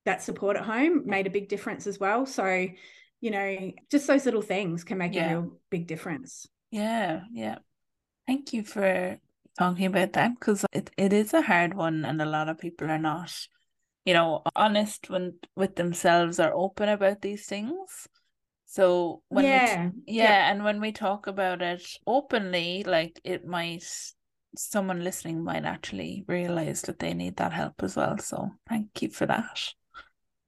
that 0.04 0.22
support 0.22 0.56
at 0.56 0.64
home 0.64 1.02
made 1.06 1.28
a 1.28 1.30
big 1.30 1.48
difference 1.48 1.86
as 1.86 2.00
well. 2.00 2.26
So, 2.26 2.66
you 3.20 3.30
know, 3.30 3.72
just 3.88 4.08
those 4.08 4.24
little 4.24 4.42
things 4.42 4.82
can 4.82 4.98
make 4.98 5.14
yeah. 5.14 5.30
a 5.30 5.40
real 5.40 5.52
big 5.70 5.86
difference. 5.86 6.48
Yeah. 6.72 7.20
Yeah. 7.32 7.58
Thank 8.26 8.52
you 8.52 8.64
for 8.64 9.18
talking 9.58 9.86
about 9.86 10.12
that 10.14 10.38
because 10.38 10.64
it, 10.72 10.90
it 10.96 11.12
is 11.12 11.34
a 11.34 11.42
hard 11.42 11.74
one 11.74 12.04
and 12.04 12.22
a 12.22 12.26
lot 12.26 12.48
of 12.48 12.58
people 12.58 12.90
are 12.90 12.98
not 12.98 13.32
you 14.04 14.14
know 14.14 14.42
honest 14.56 15.10
when 15.10 15.34
with 15.56 15.76
themselves 15.76 16.40
or 16.40 16.52
open 16.54 16.88
about 16.88 17.22
these 17.22 17.46
things. 17.46 18.08
So 18.66 19.22
when 19.28 19.50
yeah 19.50 19.90
we, 19.96 20.02
yeah 20.06 20.50
and 20.50 20.64
when 20.64 20.80
we 20.80 20.92
talk 20.92 21.26
about 21.26 21.62
it 21.62 21.86
openly 22.06 22.84
like 22.84 23.20
it 23.24 23.46
might 23.46 23.84
someone 24.56 25.04
listening 25.04 25.42
might 25.44 25.64
actually 25.64 26.24
realize 26.26 26.82
that 26.82 26.98
they 26.98 27.14
need 27.14 27.36
that 27.36 27.52
help 27.52 27.82
as 27.82 27.96
well. 27.96 28.18
So 28.18 28.50
thank 28.68 29.02
you 29.02 29.10
for 29.10 29.26
that. 29.26 29.74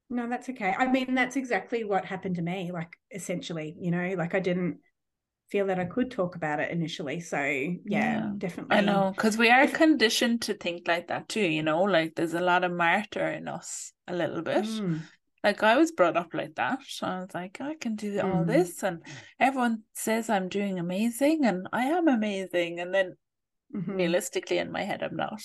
No 0.08 0.28
that's 0.28 0.48
okay. 0.48 0.74
I 0.76 0.90
mean 0.90 1.14
that's 1.14 1.36
exactly 1.36 1.84
what 1.84 2.04
happened 2.04 2.36
to 2.36 2.42
me 2.42 2.72
like 2.72 2.96
essentially 3.12 3.76
you 3.78 3.90
know 3.90 4.14
like 4.16 4.34
i 4.34 4.40
didn't 4.40 4.78
feel 5.50 5.66
that 5.66 5.78
I 5.78 5.84
could 5.84 6.10
talk 6.10 6.36
about 6.36 6.60
it 6.60 6.70
initially. 6.70 7.20
So 7.20 7.38
yeah, 7.38 7.78
yeah 7.84 8.30
definitely. 8.38 8.76
I 8.76 8.80
know 8.80 9.12
because 9.14 9.36
we 9.36 9.50
are 9.50 9.66
conditioned 9.66 10.42
to 10.42 10.54
think 10.54 10.86
like 10.86 11.08
that 11.08 11.28
too. 11.28 11.40
You 11.40 11.62
know, 11.62 11.82
like 11.82 12.14
there's 12.14 12.34
a 12.34 12.40
lot 12.40 12.64
of 12.64 12.72
martyr 12.72 13.26
in 13.28 13.48
us 13.48 13.92
a 14.06 14.14
little 14.14 14.42
bit. 14.42 14.64
Mm. 14.64 15.00
Like 15.42 15.62
I 15.62 15.76
was 15.76 15.92
brought 15.92 16.16
up 16.16 16.34
like 16.34 16.54
that. 16.56 16.80
I 17.02 17.20
was 17.20 17.34
like, 17.34 17.60
I 17.60 17.74
can 17.74 17.96
do 17.96 18.20
all 18.20 18.44
mm. 18.44 18.46
this, 18.46 18.82
and 18.82 19.02
everyone 19.38 19.82
says 19.94 20.30
I'm 20.30 20.48
doing 20.48 20.78
amazing, 20.78 21.44
and 21.44 21.66
I 21.72 21.84
am 21.84 22.08
amazing, 22.08 22.78
and 22.78 22.94
then 22.94 23.16
mm-hmm. 23.74 23.92
realistically 23.92 24.58
in 24.58 24.70
my 24.70 24.82
head, 24.82 25.02
I'm 25.02 25.16
not. 25.16 25.42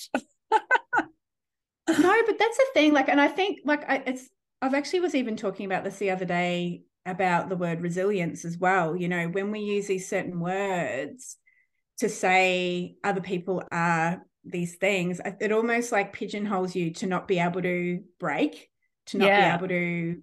no, 0.52 2.24
but 2.26 2.40
that's 2.40 2.58
the 2.58 2.66
thing. 2.74 2.94
Like, 2.94 3.10
and 3.10 3.22
I 3.22 3.30
think 3.30 3.60
like 3.66 3.90
I, 3.90 4.04
it's. 4.06 4.30
I've 4.62 4.74
actually 4.74 5.02
was 5.02 5.16
even 5.16 5.36
talking 5.36 5.66
about 5.66 5.84
this 5.84 5.98
the 5.98 6.12
other 6.12 6.26
day 6.26 6.82
about 7.06 7.50
the 7.50 7.56
word 7.56 7.82
resilience 7.82 8.46
as 8.46 8.58
well. 8.58 8.96
You 8.96 9.08
know, 9.08 9.28
when 9.28 9.52
we 9.52 9.60
use 9.60 9.88
these 9.88 10.10
certain 10.10 10.40
words 10.40 11.38
to 12.00 12.10
say 12.10 12.96
other 13.04 13.22
people 13.22 13.64
are 13.72 14.26
these 14.44 14.76
things, 14.76 15.22
it 15.40 15.52
almost 15.52 15.92
like 15.92 16.14
pigeonholes 16.14 16.76
you 16.76 16.92
to 16.94 17.08
not 17.08 17.28
be 17.28 17.40
able 17.40 17.62
to 17.62 18.02
break, 18.20 18.70
to 19.08 19.18
not 19.18 19.28
Yeah. 19.28 19.58
be 19.58 19.58
able 19.58 19.68
to, 19.70 20.22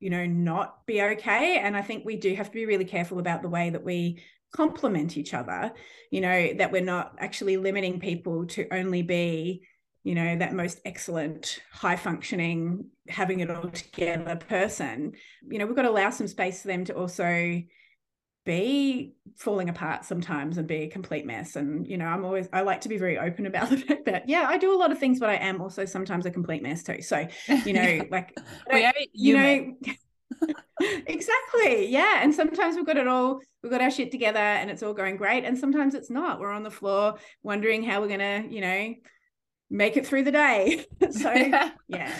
you 0.00 0.10
know, 0.10 0.26
not 0.26 0.86
be 0.86 1.02
okay. 1.02 1.58
And 1.58 1.76
I 1.76 1.82
think 1.82 2.04
we 2.04 2.16
do 2.16 2.34
have 2.34 2.46
to 2.46 2.54
be 2.54 2.66
really 2.66 2.84
careful 2.84 3.18
about 3.18 3.42
the 3.42 3.48
way 3.48 3.70
that 3.70 3.84
we 3.84 4.22
complement 4.52 5.16
each 5.16 5.34
other, 5.34 5.72
you 6.10 6.20
know, 6.20 6.54
that 6.54 6.72
we're 6.72 6.82
not 6.82 7.14
actually 7.18 7.56
limiting 7.56 8.00
people 8.00 8.46
to 8.46 8.66
only 8.72 9.02
be, 9.02 9.62
you 10.02 10.14
know, 10.14 10.36
that 10.36 10.54
most 10.54 10.80
excellent, 10.84 11.60
high 11.72 11.96
functioning, 11.96 12.86
having 13.08 13.40
it 13.40 13.50
all 13.50 13.68
together 13.68 14.36
person. 14.36 15.12
You 15.48 15.58
know, 15.58 15.66
we've 15.66 15.76
got 15.76 15.82
to 15.82 15.90
allow 15.90 16.10
some 16.10 16.28
space 16.28 16.62
for 16.62 16.68
them 16.68 16.84
to 16.86 16.94
also 16.94 17.62
be 18.46 19.12
falling 19.36 19.68
apart 19.68 20.04
sometimes 20.04 20.56
and 20.56 20.66
be 20.66 20.82
a 20.82 20.88
complete 20.88 21.26
mess. 21.26 21.56
And, 21.56 21.86
you 21.86 21.98
know, 21.98 22.06
I'm 22.06 22.24
always, 22.24 22.48
I 22.52 22.62
like 22.62 22.80
to 22.82 22.88
be 22.88 22.96
very 22.96 23.18
open 23.18 23.44
about 23.44 23.68
the 23.70 23.76
fact 23.76 24.06
that, 24.06 24.28
yeah, 24.28 24.46
I 24.48 24.56
do 24.56 24.74
a 24.74 24.78
lot 24.78 24.90
of 24.90 24.98
things, 24.98 25.20
but 25.20 25.28
I 25.28 25.36
am 25.36 25.60
also 25.60 25.84
sometimes 25.84 26.24
a 26.24 26.30
complete 26.30 26.62
mess 26.62 26.82
too. 26.82 27.02
So, 27.02 27.26
you 27.66 27.74
know, 27.74 28.00
like, 28.10 28.34
you 29.12 29.36
know, 29.36 29.76
exactly. 31.06 31.88
Yeah. 31.88 32.22
And 32.22 32.34
sometimes 32.34 32.76
we've 32.76 32.86
got 32.86 32.96
it 32.96 33.06
all, 33.06 33.40
we've 33.62 33.70
got 33.70 33.82
our 33.82 33.90
shit 33.90 34.10
together 34.10 34.38
and 34.38 34.70
it's 34.70 34.82
all 34.82 34.94
going 34.94 35.18
great. 35.18 35.44
And 35.44 35.58
sometimes 35.58 35.94
it's 35.94 36.10
not. 36.10 36.40
We're 36.40 36.52
on 36.52 36.62
the 36.62 36.70
floor 36.70 37.18
wondering 37.42 37.82
how 37.82 38.00
we're 38.00 38.08
going 38.08 38.20
to, 38.20 38.44
you 38.48 38.62
know, 38.62 38.94
make 39.70 39.96
it 39.96 40.06
through 40.06 40.24
the 40.24 40.32
day. 40.32 40.84
so, 41.10 41.32
yeah. 41.32 41.70
yeah. 41.88 42.12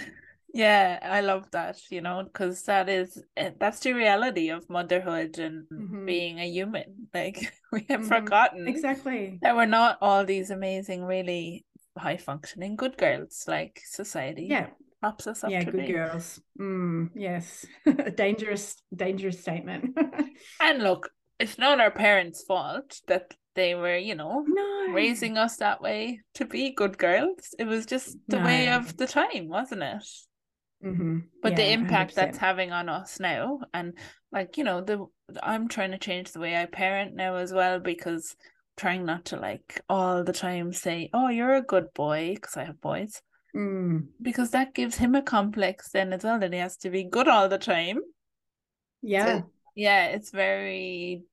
Yeah, 0.53 0.99
I 1.03 1.21
love 1.21 1.49
that, 1.53 1.79
you 1.91 2.01
know, 2.01 2.25
because 2.25 2.65
that 2.65 2.89
is 2.89 3.23
eh, 3.37 3.51
that's 3.61 3.79
the 3.81 3.93
reality 3.93 4.49
of 4.51 4.69
motherhood 4.69 5.39
and 5.39 5.67
Mhm. 5.71 6.07
being 6.07 6.41
a 6.41 6.49
human. 6.49 7.07
Like 7.15 7.53
we 7.73 7.87
have 7.89 8.01
Mhm. 8.01 8.09
forgotten 8.09 8.67
Exactly. 8.67 9.39
that 9.43 9.55
we're 9.55 9.67
not 9.67 9.99
all 10.01 10.25
these 10.25 10.51
amazing, 10.51 11.05
really 11.05 11.65
high 11.97 12.17
functioning 12.17 12.75
good 12.77 12.97
girls 12.97 13.45
like 13.47 13.81
society 13.85 14.47
Yeah. 14.51 14.71
props 15.01 15.27
us 15.29 15.45
up 15.45 15.51
Yeah. 15.51 15.63
Good 15.65 15.87
be. 15.87 15.93
girls. 15.93 16.41
Mm, 16.59 17.11
yes. 17.15 17.65
a 17.87 18.11
dangerous, 18.11 18.77
dangerous 18.95 19.41
statement. 19.41 19.97
And 20.61 20.83
look, 20.83 21.11
it's 21.39 21.59
not 21.59 21.79
our 21.81 21.91
parents' 21.93 22.43
fault 22.43 23.01
that 23.07 23.35
they 23.55 23.75
were, 23.75 23.97
you 23.97 24.15
know, 24.15 24.45
no. 24.47 24.93
raising 24.93 25.37
us 25.39 25.57
that 25.57 25.81
way 25.83 26.21
to 26.35 26.45
be 26.45 26.71
good 26.73 26.99
girls. 26.99 27.55
It 27.59 27.67
was 27.67 27.87
just 27.87 28.17
the 28.29 28.39
way 28.39 28.69
of 28.69 28.97
the 28.97 29.07
time, 29.07 29.49
wasn't 29.49 29.83
it? 29.83 30.05
Mhm. 30.85 31.25
but 31.43 31.57
the 31.57 31.73
impact 31.73 32.15
that's 32.15 32.39
100%. 32.39 32.41
having 32.41 32.73
on 32.73 32.89
us 32.89 33.21
now 33.21 33.61
and 33.75 33.93
like 34.33 34.57
you 34.57 34.65
know 34.65 34.81
the 34.81 35.05
i'm 35.43 35.69
trying 35.69 35.91
to 35.91 35.99
change 35.99 36.33
the 36.33 36.41
way 36.41 36.57
i 36.57 36.65
parent 36.65 37.15
now 37.15 37.35
as 37.35 37.53
well 37.53 37.79
because 37.81 38.35
trying 38.79 39.05
not 39.05 39.27
to 39.27 39.37
like 39.37 39.83
all 39.91 40.25
the 40.25 40.33
time 40.33 40.73
say 40.73 41.11
oh 41.13 41.29
you're 41.29 41.53
a 41.53 41.61
good 41.61 41.93
boy 41.93 42.33
because 42.35 42.57
i 42.57 42.65
have 42.65 42.81
boys 42.81 43.21
Mm, 43.55 44.07
because 44.23 44.53
that 44.53 44.73
gives 44.75 44.95
him 44.97 45.15
a 45.17 45.23
complex 45.23 45.91
then 45.91 46.13
as 46.15 46.23
well 46.25 46.39
that 46.39 46.53
he 46.53 46.59
has 46.61 46.77
to 46.79 46.89
be 46.89 47.05
good 47.05 47.29
all 47.29 47.49
the 47.49 47.59
time 47.59 47.99
yeah. 49.03 49.43
yeah 49.75 50.07
it's 50.07 50.31
very 50.31 51.25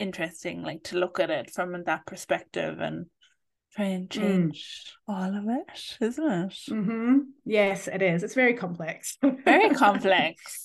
interesting 0.00 0.62
like 0.62 0.82
to 0.82 0.98
look 0.98 1.20
at 1.20 1.30
it 1.30 1.50
from 1.50 1.82
that 1.84 2.06
perspective 2.06 2.80
and 2.80 3.06
try 3.74 3.84
and 3.86 4.08
Mm. 4.08 4.20
change 4.20 4.92
all 5.06 5.36
of 5.36 5.44
it 5.48 5.96
isn't 6.00 6.32
it 6.32 6.58
hmm 6.68 7.18
Yes, 7.44 7.88
it 7.88 8.02
is. 8.02 8.22
It's 8.22 8.34
very 8.34 8.54
complex. 8.54 9.18
very 9.22 9.70
complex 9.74 10.60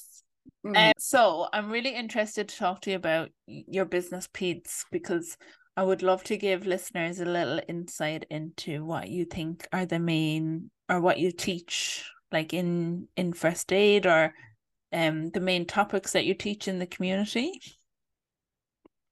Mm. 0.66 0.88
Um, 0.88 0.94
so 0.98 1.48
I'm 1.54 1.70
really 1.72 1.94
interested 1.94 2.50
to 2.50 2.58
talk 2.58 2.82
to 2.82 2.90
you 2.90 2.96
about 2.96 3.30
your 3.46 3.86
business 3.86 4.28
PAEDS 4.28 4.86
because 4.92 5.38
I 5.78 5.84
would 5.84 6.02
love 6.02 6.24
to 6.26 6.38
give 6.38 6.66
listeners 6.66 7.20
a 7.20 7.26
little 7.26 7.60
insight 7.68 8.26
into 8.32 8.84
what 8.84 9.10
you 9.10 9.26
think 9.26 9.68
are 9.72 9.86
the 9.86 10.00
main 10.00 10.72
or 10.90 11.02
what 11.02 11.20
you 11.20 11.32
teach 11.32 12.04
like 12.32 12.54
in 12.54 13.08
in 13.16 13.34
first 13.34 13.72
aid 13.72 14.06
or 14.08 14.34
um 14.92 15.30
the 15.30 15.40
main 15.40 15.66
topics 15.66 16.14
that 16.14 16.26
you 16.26 16.34
teach 16.34 16.68
in 16.68 16.80
the 16.80 16.88
community. 16.88 17.52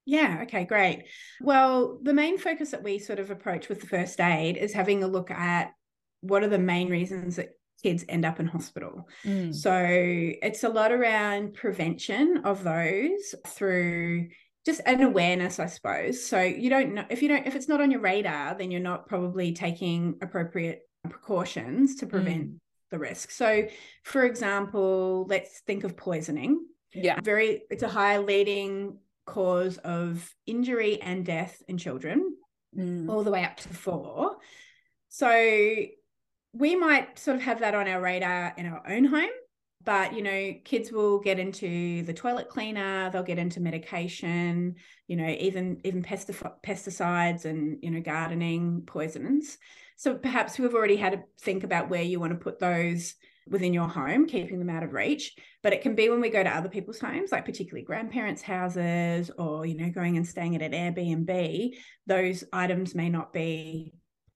Yeah, 0.06 0.42
okay, 0.44 0.66
great. 0.66 1.06
Well, 1.42 2.00
the 2.02 2.14
main 2.14 2.38
focus 2.38 2.72
that 2.72 2.84
we 2.84 3.00
sort 3.00 3.20
of 3.20 3.32
approach 3.32 3.70
with 3.70 3.82
the 3.82 3.88
first 3.88 4.20
aid 4.20 4.58
is 4.58 4.74
having 4.74 5.04
a 5.04 5.08
look 5.08 5.32
at 5.32 5.72
what 6.22 6.44
are 6.44 6.50
the 6.50 6.60
main 6.60 6.90
reasons 6.90 7.38
that 7.38 7.50
kids 7.82 8.06
end 8.08 8.26
up 8.26 8.40
in 8.40 8.48
hospital. 8.48 9.08
Mm. 9.26 9.54
So 9.54 9.76
it's 9.82 10.64
a 10.64 10.70
lot 10.70 10.92
around 10.92 11.54
prevention 11.54 12.42
of 12.46 12.64
those 12.64 13.36
through 13.48 14.30
just 14.66 14.82
an 14.86 15.02
awareness, 15.02 15.60
I 15.60 15.66
suppose. 15.66 16.26
So 16.26 16.42
you 16.42 16.70
don't 16.70 16.94
know 16.94 17.06
if 17.10 17.22
you 17.22 17.28
don't 17.28 17.46
if 17.46 17.56
it's 17.56 17.68
not 17.68 17.82
on 17.82 17.92
your 17.92 18.00
radar, 18.00 18.56
then 18.58 18.72
you're 18.72 18.80
not 18.82 19.08
probably 19.08 19.52
taking 19.54 20.18
appropriate 20.22 20.82
precautions 21.10 21.96
to 21.96 22.06
prevent 22.06 22.46
Mm. 22.46 22.60
the 22.92 23.00
risk. 23.00 23.32
So, 23.32 23.68
for 24.04 24.24
example, 24.24 25.26
let's 25.28 25.60
think 25.68 25.84
of 25.84 25.98
poisoning. 25.98 26.66
Yeah. 26.94 27.20
Very, 27.22 27.64
it's 27.70 27.84
a 27.84 27.90
high 27.90 28.20
leading 28.20 29.00
cause 29.26 29.78
of 29.78 30.34
injury 30.46 31.02
and 31.02 31.26
death 31.26 31.62
in 31.68 31.78
children 31.78 32.36
Mm. 32.76 33.08
all 33.08 33.24
the 33.24 33.30
way 33.30 33.44
up 33.44 33.58
to 33.58 33.70
four. 33.70 34.38
So 35.10 35.30
we 36.54 36.76
might 36.76 37.20
sort 37.20 37.36
of 37.36 37.44
have 37.44 37.60
that 37.60 37.76
on 37.76 37.88
our 37.88 38.02
radar 38.02 38.54
in 38.58 38.66
our 38.66 38.82
own 38.90 39.06
home, 39.06 39.30
but 39.84 40.14
you 40.14 40.24
know, 40.24 40.54
kids 40.64 40.92
will 40.92 41.20
get 41.20 41.38
into 41.38 42.02
the 42.04 42.14
toilet 42.14 42.50
cleaner, 42.50 43.12
they'll 43.12 43.22
get 43.22 43.38
into 43.38 43.60
medication, 43.60 44.76
you 45.08 45.16
know, 45.16 45.28
even 45.28 45.82
even 45.84 46.02
pestif- 46.02 46.56
pesticides 46.66 47.46
and 47.46 47.78
you 47.84 47.92
know, 47.92 48.02
gardening 48.02 48.84
poisons. 48.88 49.58
So 49.96 50.16
perhaps 50.16 50.58
we've 50.58 50.74
already 50.74 50.96
had 50.96 51.14
to 51.14 51.24
think 51.42 51.64
about 51.64 51.90
where 51.90 52.02
you 52.02 52.20
want 52.20 52.32
to 52.34 52.40
put 52.44 52.58
those 52.60 53.14
within 53.50 53.74
your 53.74 53.88
home, 53.88 54.28
keeping 54.28 54.60
them 54.60 54.70
out 54.70 54.84
of 54.84 54.94
reach. 54.94 55.36
But 55.62 55.74
it 55.74 55.82
can 55.82 55.96
be 55.96 56.10
when 56.10 56.22
we 56.22 56.30
go 56.30 56.44
to 56.44 56.56
other 56.56 56.70
people's 56.70 57.00
homes, 57.00 57.32
like 57.32 57.46
particularly 57.46 57.86
grandparents' 57.86 58.42
houses, 58.42 59.32
or 59.38 59.66
you 59.66 59.76
know, 59.76 59.90
going 59.90 60.18
and 60.18 60.28
staying 60.28 60.56
at 60.56 60.62
an 60.62 60.72
Airbnb. 60.72 61.76
Those 62.08 62.44
items 62.52 62.96
may 62.96 63.10
not 63.10 63.34
be 63.34 63.94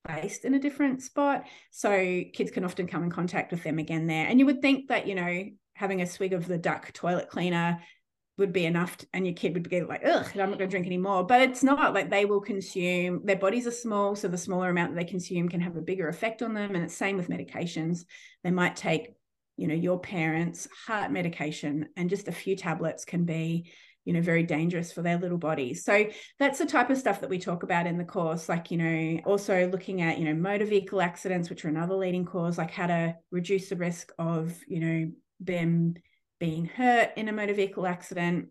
placed 0.07 0.45
in 0.45 0.53
a 0.53 0.59
different 0.59 1.01
spot. 1.01 1.45
So 1.71 2.23
kids 2.33 2.51
can 2.51 2.63
often 2.63 2.87
come 2.87 3.03
in 3.03 3.09
contact 3.09 3.51
with 3.51 3.63
them 3.63 3.79
again 3.79 4.07
there. 4.07 4.25
And 4.27 4.39
you 4.39 4.45
would 4.45 4.61
think 4.61 4.87
that, 4.89 5.07
you 5.07 5.15
know, 5.15 5.43
having 5.73 6.01
a 6.01 6.07
swig 6.07 6.33
of 6.33 6.47
the 6.47 6.57
duck 6.57 6.91
toilet 6.93 7.29
cleaner 7.29 7.79
would 8.37 8.53
be 8.53 8.65
enough 8.65 8.97
to, 8.97 9.07
and 9.13 9.25
your 9.25 9.35
kid 9.35 9.53
would 9.53 9.67
be 9.67 9.81
like 9.81 10.01
ugh 10.05 10.27
i'm 10.33 10.49
not 10.49 10.57
going 10.57 10.59
to 10.59 10.67
drink 10.67 10.85
anymore. 10.85 11.23
But 11.23 11.41
it's 11.41 11.63
not 11.63 11.93
like 11.93 12.09
they 12.09 12.25
will 12.25 12.41
consume 12.41 13.21
their 13.25 13.35
bodies 13.35 13.67
are 13.67 13.71
small 13.71 14.15
so 14.15 14.27
the 14.27 14.37
smaller 14.37 14.69
amount 14.69 14.93
that 14.93 14.99
they 14.99 15.09
consume 15.09 15.49
can 15.49 15.61
have 15.61 15.75
a 15.75 15.81
bigger 15.81 16.07
effect 16.07 16.41
on 16.41 16.53
them. 16.53 16.75
And 16.75 16.83
it's 16.83 16.95
same 16.95 17.17
with 17.17 17.29
medications. 17.29 18.05
They 18.43 18.51
might 18.51 18.75
take 18.75 19.13
you 19.57 19.67
know 19.67 19.73
your 19.73 19.99
parents 19.99 20.67
heart 20.85 21.11
medication 21.11 21.89
and 21.97 22.09
just 22.09 22.27
a 22.27 22.31
few 22.31 22.55
tablets 22.55 23.05
can 23.05 23.25
be 23.25 23.71
you 24.05 24.13
know 24.13 24.21
very 24.21 24.43
dangerous 24.43 24.91
for 24.91 25.01
their 25.01 25.17
little 25.17 25.37
bodies. 25.37 25.83
So 25.83 26.05
that's 26.39 26.59
the 26.59 26.65
type 26.65 26.89
of 26.89 26.97
stuff 26.97 27.21
that 27.21 27.29
we 27.29 27.39
talk 27.39 27.63
about 27.63 27.87
in 27.87 27.97
the 27.97 28.05
course 28.05 28.47
like 28.47 28.71
you 28.71 28.77
know 28.77 29.19
also 29.25 29.67
looking 29.67 30.01
at 30.01 30.19
you 30.19 30.25
know 30.25 30.35
motor 30.35 30.65
vehicle 30.65 31.01
accidents 31.01 31.49
which 31.49 31.65
are 31.65 31.69
another 31.69 31.95
leading 31.95 32.23
cause 32.23 32.57
like 32.57 32.71
how 32.71 32.87
to 32.87 33.15
reduce 33.31 33.69
the 33.69 33.75
risk 33.75 34.11
of 34.19 34.55
you 34.67 34.79
know 34.79 35.11
them 35.39 35.95
being 36.39 36.65
hurt 36.65 37.11
in 37.15 37.27
a 37.29 37.31
motor 37.33 37.53
vehicle 37.53 37.85
accident 37.87 38.47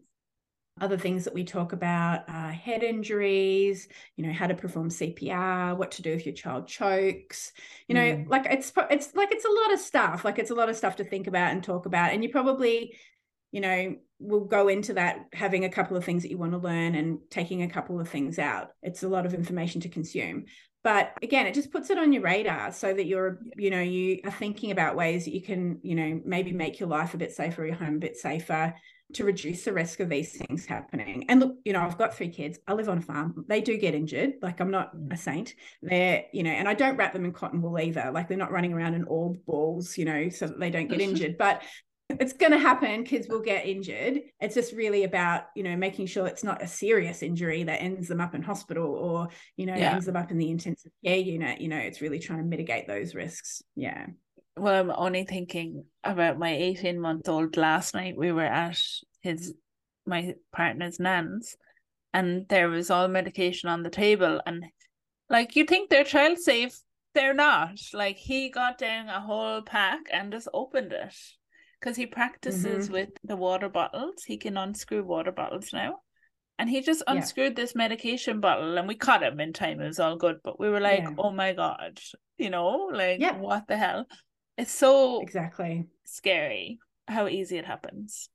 other 0.78 0.98
things 0.98 1.24
that 1.24 1.32
we 1.32 1.42
talk 1.42 1.72
about 1.72 2.28
are 2.28 2.50
head 2.50 2.82
injuries 2.82 3.88
you 4.16 4.26
know 4.26 4.32
how 4.32 4.46
to 4.46 4.54
perform 4.54 4.90
cpr 4.90 5.74
what 5.74 5.90
to 5.92 6.02
do 6.02 6.12
if 6.12 6.26
your 6.26 6.34
child 6.34 6.68
chokes 6.68 7.52
you 7.88 7.94
know 7.94 8.02
Mm. 8.02 8.28
like 8.28 8.46
it's 8.50 8.72
it's 8.90 9.14
like 9.14 9.32
it's 9.32 9.44
a 9.46 9.50
lot 9.50 9.72
of 9.72 9.80
stuff 9.80 10.24
like 10.24 10.38
it's 10.38 10.50
a 10.50 10.54
lot 10.54 10.68
of 10.68 10.76
stuff 10.76 10.96
to 10.96 11.04
think 11.04 11.26
about 11.28 11.52
and 11.52 11.64
talk 11.64 11.86
about 11.86 12.12
and 12.12 12.22
you 12.22 12.28
probably 12.28 12.94
you 13.52 13.60
know 13.62 13.96
will 14.18 14.44
go 14.44 14.68
into 14.68 14.94
that 14.94 15.26
having 15.32 15.64
a 15.64 15.70
couple 15.70 15.96
of 15.96 16.04
things 16.04 16.22
that 16.22 16.30
you 16.30 16.38
want 16.38 16.52
to 16.52 16.58
learn 16.58 16.94
and 16.94 17.18
taking 17.30 17.62
a 17.62 17.70
couple 17.70 17.98
of 17.98 18.08
things 18.08 18.38
out 18.38 18.68
it's 18.82 19.02
a 19.02 19.08
lot 19.08 19.24
of 19.24 19.32
information 19.32 19.80
to 19.80 19.88
consume 19.88 20.44
but 20.86 21.12
again 21.20 21.46
it 21.46 21.52
just 21.54 21.72
puts 21.72 21.90
it 21.90 21.98
on 21.98 22.12
your 22.12 22.22
radar 22.22 22.70
so 22.70 22.94
that 22.94 23.06
you're 23.06 23.40
you 23.56 23.70
know 23.70 23.80
you 23.80 24.20
are 24.24 24.30
thinking 24.30 24.70
about 24.70 24.94
ways 24.94 25.24
that 25.24 25.34
you 25.34 25.42
can 25.42 25.80
you 25.82 25.96
know 25.96 26.20
maybe 26.24 26.52
make 26.52 26.78
your 26.78 26.88
life 26.88 27.12
a 27.12 27.16
bit 27.16 27.32
safer 27.32 27.66
your 27.66 27.74
home 27.74 27.96
a 27.96 27.98
bit 27.98 28.16
safer 28.16 28.72
to 29.14 29.24
reduce 29.24 29.64
the 29.64 29.72
risk 29.72 30.00
of 30.00 30.08
these 30.08 30.36
things 30.36 30.66
happening. 30.66 31.24
And 31.28 31.38
look 31.40 31.56
you 31.64 31.72
know 31.72 31.80
i've 31.80 31.98
got 31.98 32.14
three 32.16 32.28
kids. 32.28 32.58
I 32.66 32.72
live 32.74 32.88
on 32.88 32.98
a 32.98 33.02
farm. 33.02 33.44
They 33.48 33.60
do 33.60 33.76
get 33.78 33.94
injured. 33.94 34.34
Like 34.42 34.60
i'm 34.60 34.70
not 34.70 34.96
Mm. 34.96 35.12
a 35.12 35.16
saint. 35.16 35.54
They're 35.82 36.24
you 36.32 36.42
know 36.44 36.50
and 36.50 36.68
i 36.68 36.74
don't 36.74 36.96
wrap 36.96 37.12
them 37.12 37.24
in 37.24 37.32
cotton 37.32 37.62
wool 37.62 37.78
either. 37.80 38.10
Like 38.12 38.28
they're 38.28 38.36
not 38.44 38.52
running 38.52 38.72
around 38.72 38.94
in 38.94 39.04
all 39.04 39.36
balls 39.46 39.98
you 39.98 40.04
know 40.04 40.28
so 40.28 40.46
that 40.46 40.60
they 40.60 40.70
don't 40.70 40.88
get 40.88 41.00
injured. 41.08 41.36
But 41.36 41.62
it's 42.08 42.32
going 42.32 42.52
to 42.52 42.58
happen 42.58 43.04
kids 43.04 43.26
will 43.28 43.40
get 43.40 43.66
injured 43.66 44.20
it's 44.40 44.54
just 44.54 44.72
really 44.72 45.04
about 45.04 45.44
you 45.56 45.62
know 45.62 45.76
making 45.76 46.06
sure 46.06 46.26
it's 46.26 46.44
not 46.44 46.62
a 46.62 46.66
serious 46.66 47.22
injury 47.22 47.64
that 47.64 47.82
ends 47.82 48.08
them 48.08 48.20
up 48.20 48.34
in 48.34 48.42
hospital 48.42 48.86
or 48.94 49.28
you 49.56 49.66
know 49.66 49.74
Yeah. 49.74 49.92
ends 49.92 50.06
them 50.06 50.16
up 50.16 50.30
in 50.30 50.38
the 50.38 50.50
intensive 50.50 50.92
care 51.04 51.16
unit 51.16 51.60
you 51.60 51.68
know 51.68 51.76
it's 51.78 52.00
really 52.00 52.18
trying 52.18 52.38
to 52.38 52.44
mitigate 52.44 52.86
those 52.86 53.14
risks 53.14 53.62
yeah 53.74 54.06
Well, 54.56 54.80
I'm 54.80 54.90
only 54.96 55.24
thinking 55.24 55.84
about 56.04 56.38
my 56.38 56.50
18 56.50 56.98
month 57.00 57.28
old 57.28 57.56
last 57.56 57.92
night. 57.94 58.16
We 58.16 58.32
were 58.32 58.44
at 58.66 58.78
his, 59.20 59.52
my 60.06 60.34
partner's 60.52 60.98
nan's, 60.98 61.56
and 62.14 62.48
there 62.48 62.70
was 62.70 62.90
all 62.90 63.08
medication 63.08 63.68
on 63.68 63.82
the 63.82 63.90
table. 63.90 64.40
And 64.46 64.64
like, 65.28 65.56
you 65.56 65.64
think 65.66 65.90
they're 65.90 66.04
child 66.04 66.38
safe, 66.38 66.78
they're 67.14 67.34
not. 67.34 67.78
Like 67.92 68.16
he 68.16 68.48
got 68.48 68.78
down 68.78 69.08
a 69.10 69.20
whole 69.20 69.60
pack 69.60 70.00
and 70.10 70.32
just 70.32 70.48
opened 70.54 70.92
it 70.92 71.14
because 71.86 71.96
he 71.96 72.04
practices 72.06 72.88
Mhm. 72.88 72.92
with 72.92 73.10
the 73.22 73.36
water 73.36 73.68
bottles. 73.68 74.24
He 74.24 74.38
can 74.38 74.56
unscrew 74.56 75.04
water 75.04 75.30
bottles 75.30 75.72
now. 75.72 76.00
And 76.58 76.68
he 76.68 76.80
just 76.80 77.04
Yeah. 77.06 77.14
unscrewed 77.14 77.54
this 77.54 77.76
medication 77.76 78.40
bottle 78.40 78.76
and 78.76 78.88
we 78.88 78.96
caught 78.96 79.22
him 79.22 79.38
in 79.38 79.52
time. 79.52 79.80
It 79.80 79.86
was 79.86 80.00
all 80.00 80.16
good. 80.16 80.40
But 80.42 80.58
we 80.58 80.68
were 80.68 80.80
like, 80.80 81.02
Yeah. 81.02 81.14
oh 81.16 81.30
my 81.30 81.52
God, 81.52 82.00
you 82.38 82.50
know, 82.50 82.90
like 82.92 83.20
Yeah. 83.20 83.36
what 83.36 83.68
the 83.68 83.76
hell? 83.76 84.08
It's 84.58 84.72
so 84.72 85.20
Exactly. 85.20 85.86
scary 86.04 86.80
how 87.06 87.28
easy 87.28 87.56
it 87.56 87.66
happens. 87.66 88.30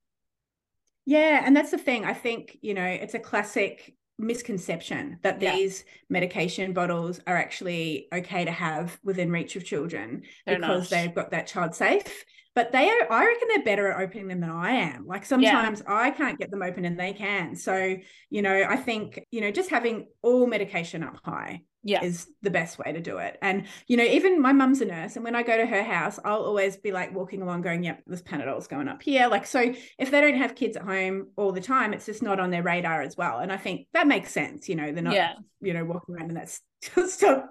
Yeah, 1.04 1.42
and 1.46 1.54
that's 1.54 1.72
the 1.72 1.78
thing. 1.78 2.06
I 2.06 2.14
think, 2.14 2.58
you 2.62 2.74
know, 2.74 2.86
it's 2.86 3.16
a 3.16 3.20
classic 3.20 3.98
misconception 4.18 5.20
that 5.24 5.42
Yeah. 5.42 5.56
these 5.58 5.84
medication 6.08 6.72
bottles 6.72 7.20
are 7.28 7.36
actually 7.36 8.08
okay 8.14 8.46
to 8.46 8.52
have 8.52 8.98
within 9.04 9.30
reach 9.30 9.58
of 9.58 9.66
children 9.66 10.24
They're 10.46 10.56
because 10.58 10.90
not. 10.90 10.98
they've 10.98 11.14
got 11.14 11.32
that 11.32 11.48
child 11.48 11.76
safe. 11.76 12.24
But 12.54 12.72
they 12.74 12.90
are, 12.90 13.12
I 13.12 13.26
reckon 13.26 13.48
they're 13.48 13.64
better 13.64 13.92
at 13.92 14.02
opening 14.02 14.28
them 14.28 14.42
than 14.42 14.50
I 14.50 14.72
am. 14.72 15.08
Like 15.08 15.26
sometimes 15.26 15.82
I 15.88 16.12
can't 16.12 16.38
get 16.38 16.52
them 16.52 16.62
open 16.62 16.84
and 16.84 17.00
they 17.00 17.14
can. 17.14 17.56
So, 17.56 17.96
you 18.30 18.42
know, 18.42 18.66
I 18.70 18.76
think, 18.76 19.22
you 19.32 19.40
know, 19.42 19.52
just 19.52 19.70
having 19.70 20.08
all 20.22 20.48
medication 20.48 21.02
up 21.02 21.18
high 21.24 21.62
Yeah. 21.84 22.04
is 22.04 22.28
the 22.42 22.50
best 22.50 22.78
way 22.78 22.92
to 22.92 23.00
do 23.00 23.20
it. 23.20 23.38
And, 23.42 23.68
you 23.88 23.96
know, 23.96 24.04
even 24.04 24.42
my 24.42 24.52
mum's 24.52 24.82
a 24.82 24.86
nurse, 24.86 25.16
and 25.16 25.24
when 25.24 25.34
I 25.34 25.44
go 25.44 25.56
to 25.56 25.66
her 25.66 25.82
house, 25.82 26.20
I'll 26.26 26.44
always 26.44 26.76
be 26.76 26.92
like 26.92 27.16
walking 27.16 27.42
along 27.42 27.62
going, 27.62 27.86
yep, 27.86 28.02
this 28.06 28.22
Panadol's 28.22 28.68
going 28.68 28.90
up 28.90 29.02
here. 29.02 29.28
Like, 29.30 29.46
so 29.48 29.74
if 29.98 30.12
they 30.12 30.20
don't 30.20 30.36
have 30.38 30.54
kids 30.54 30.76
at 30.76 30.84
home 30.84 31.28
all 31.38 31.54
the 31.54 31.62
time, 31.62 31.94
it's 31.94 32.06
just 32.06 32.22
not 32.22 32.42
on 32.42 32.52
their 32.52 32.64
radar 32.64 33.02
as 33.02 33.16
well. 33.16 33.40
And 33.40 33.50
I 33.50 33.56
think 33.58 33.88
that 33.94 34.08
makes 34.08 34.30
sense. 34.32 34.68
You 34.68 34.76
know, 34.76 34.92
they're 34.92 35.02
not, 35.04 35.14
Yeah. 35.16 35.36
you 35.62 35.74
know, 35.74 35.86
walking 35.86 36.16
around 36.16 36.32
in 36.32 36.36
that 36.36 36.54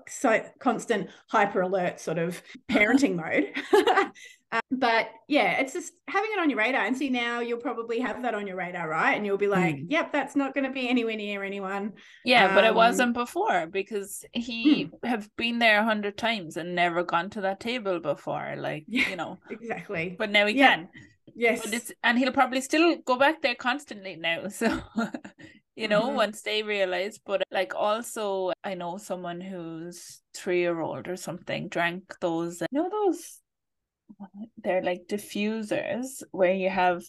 so 0.08 0.44
constant 0.58 1.08
hyper 1.30 1.62
alert 1.62 2.00
sort 2.00 2.18
of 2.18 2.42
parenting 2.70 3.14
mode. 3.16 3.50
Um, 4.52 4.60
but 4.72 5.08
yeah, 5.28 5.60
it's 5.60 5.72
just 5.72 5.92
having 6.08 6.30
it 6.32 6.40
on 6.40 6.50
your 6.50 6.58
radar. 6.58 6.84
And 6.84 6.96
see, 6.96 7.08
now 7.08 7.40
you'll 7.40 7.58
probably 7.60 8.00
have 8.00 8.22
that 8.22 8.34
on 8.34 8.46
your 8.46 8.56
radar, 8.56 8.88
right? 8.88 9.14
And 9.16 9.24
you'll 9.24 9.38
be 9.38 9.46
like, 9.46 9.76
Mm. 9.76 9.86
yep, 9.88 10.12
that's 10.12 10.34
not 10.34 10.54
going 10.54 10.64
to 10.64 10.72
be 10.72 10.88
anywhere 10.88 11.16
near 11.16 11.44
anyone. 11.44 11.92
Yeah, 12.24 12.54
but 12.54 12.64
it 12.64 12.70
Um, 12.70 12.76
wasn't 12.76 13.14
before 13.14 13.66
because 13.66 14.24
he 14.32 14.90
have 15.04 15.28
been 15.36 15.58
there 15.60 15.80
a 15.80 15.84
hundred 15.84 16.16
times 16.18 16.56
and 16.56 16.74
never 16.74 17.04
gone 17.04 17.30
to 17.30 17.42
that 17.42 17.60
table 17.60 18.00
before. 18.00 18.54
Like, 18.58 18.84
Yeah. 18.88 19.08
you 19.10 19.16
know, 19.16 19.38
Exactly. 19.50 20.16
but 20.18 20.30
now 20.30 20.46
he 20.46 20.54
Yeah. 20.56 20.74
can. 20.76 20.88
Yes. 21.36 21.64
But 21.64 21.74
it's 21.74 21.92
and 22.02 22.18
he'll 22.18 22.32
probably 22.32 22.60
still 22.60 22.96
go 23.04 23.16
back 23.16 23.42
there 23.42 23.54
constantly 23.54 24.16
now. 24.16 24.48
So 24.50 24.82
you 25.76 25.86
know, 25.88 26.10
Mhm. 26.10 26.14
once 26.16 26.42
they 26.42 26.62
realize. 26.64 27.18
But 27.24 27.44
like 27.52 27.74
also 27.76 28.52
I 28.64 28.74
know 28.74 28.98
someone 28.98 29.40
who's 29.40 30.20
three 30.34 30.58
year 30.60 30.80
old 30.80 31.06
or 31.06 31.16
something 31.16 31.68
drank 31.68 32.02
those 32.20 32.60
you 32.62 32.66
know 32.72 32.90
those 32.90 33.38
they're 34.62 34.82
like 34.82 35.02
diffusers 35.08 36.22
where 36.32 36.52
you 36.54 36.70
have 36.70 37.02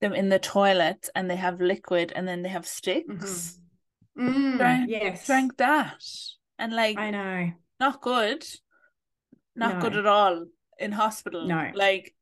them 0.00 0.12
in 0.14 0.28
the 0.28 0.38
toilet 0.38 1.08
and 1.14 1.30
they 1.30 1.36
have 1.36 1.60
liquid 1.60 2.12
and 2.16 2.26
then 2.26 2.42
they 2.42 2.48
have 2.48 2.66
sticks. 2.66 3.58
Mm, 4.18 4.56
Drank- 4.58 4.90
yes. 4.90 5.26
Drank 5.26 5.56
that. 5.58 6.02
And 6.58 6.72
like 6.74 6.98
I 6.98 7.10
know. 7.10 7.52
not 7.78 8.00
good. 8.00 8.44
Not 9.56 9.80
good 9.80 9.96
at 9.96 10.06
all 10.06 10.46
in 10.78 10.92
hospital. 10.92 11.46
No. 11.46 11.70
Like 11.74 12.14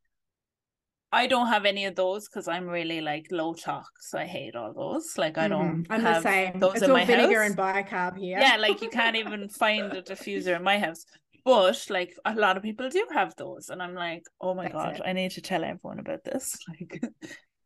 I 1.10 1.26
don't 1.26 1.46
have 1.46 1.64
any 1.64 1.86
of 1.86 1.94
those 1.94 2.28
because 2.28 2.48
I'm 2.48 2.66
really 2.68 3.00
like 3.00 3.26
low 3.30 3.54
tox. 3.54 4.10
So 4.10 4.18
I 4.18 4.26
hate 4.26 4.54
all 4.56 4.74
those. 4.74 5.16
Like 5.16 5.38
I 5.38 5.48
don't 5.48 5.84
Mhm. 5.84 5.86
I'm 5.90 6.00
have 6.02 6.22
the 6.22 6.28
same. 6.28 6.58
those 6.58 6.74
it's 6.74 6.82
in 6.82 6.90
all 6.90 6.96
my 6.96 7.04
vinegar 7.04 7.40
house. 7.42 7.50
and 7.50 7.58
bicarb 7.58 8.18
here. 8.18 8.38
Yeah, 8.38 8.56
like 8.58 8.82
you 8.82 8.90
can't 8.90 9.16
even 9.22 9.48
find 9.48 9.92
a 9.92 10.02
diffuser 10.02 10.56
in 10.56 10.62
my 10.62 10.78
house. 10.78 11.04
But 11.44 11.86
like 11.90 12.14
a 12.24 12.34
lot 12.34 12.56
of 12.56 12.62
people 12.62 12.88
do 12.88 13.06
have 13.12 13.34
those, 13.36 13.68
and 13.70 13.82
I'm 13.82 13.94
like, 13.94 14.24
oh 14.40 14.54
my 14.54 14.64
That's 14.64 14.74
god, 14.74 14.94
it. 14.96 15.02
I 15.04 15.12
need 15.12 15.30
to 15.32 15.40
tell 15.40 15.64
everyone 15.64 15.98
about 15.98 16.24
this. 16.24 16.56
Like, 16.68 17.02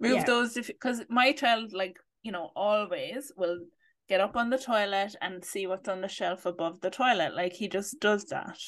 move 0.01 0.17
Yeah. 0.19 0.25
those 0.25 0.55
because 0.55 1.03
my 1.09 1.33
child, 1.33 1.73
like 1.73 1.97
you 2.23 2.33
know, 2.33 2.51
always 2.55 3.33
will 3.37 3.59
get 4.09 4.21
up 4.21 4.37
on 4.37 4.51
the 4.51 4.59
toilet 4.59 5.15
and 5.21 5.45
see 5.45 5.67
what's 5.67 5.89
on 5.89 6.01
the 6.01 6.09
shelf 6.09 6.47
above 6.47 6.81
the 6.81 6.91
toilet. 6.91 7.35
Like 7.35 7.53
he 7.53 7.69
just 7.69 8.01
does 8.01 8.25
that. 8.27 8.59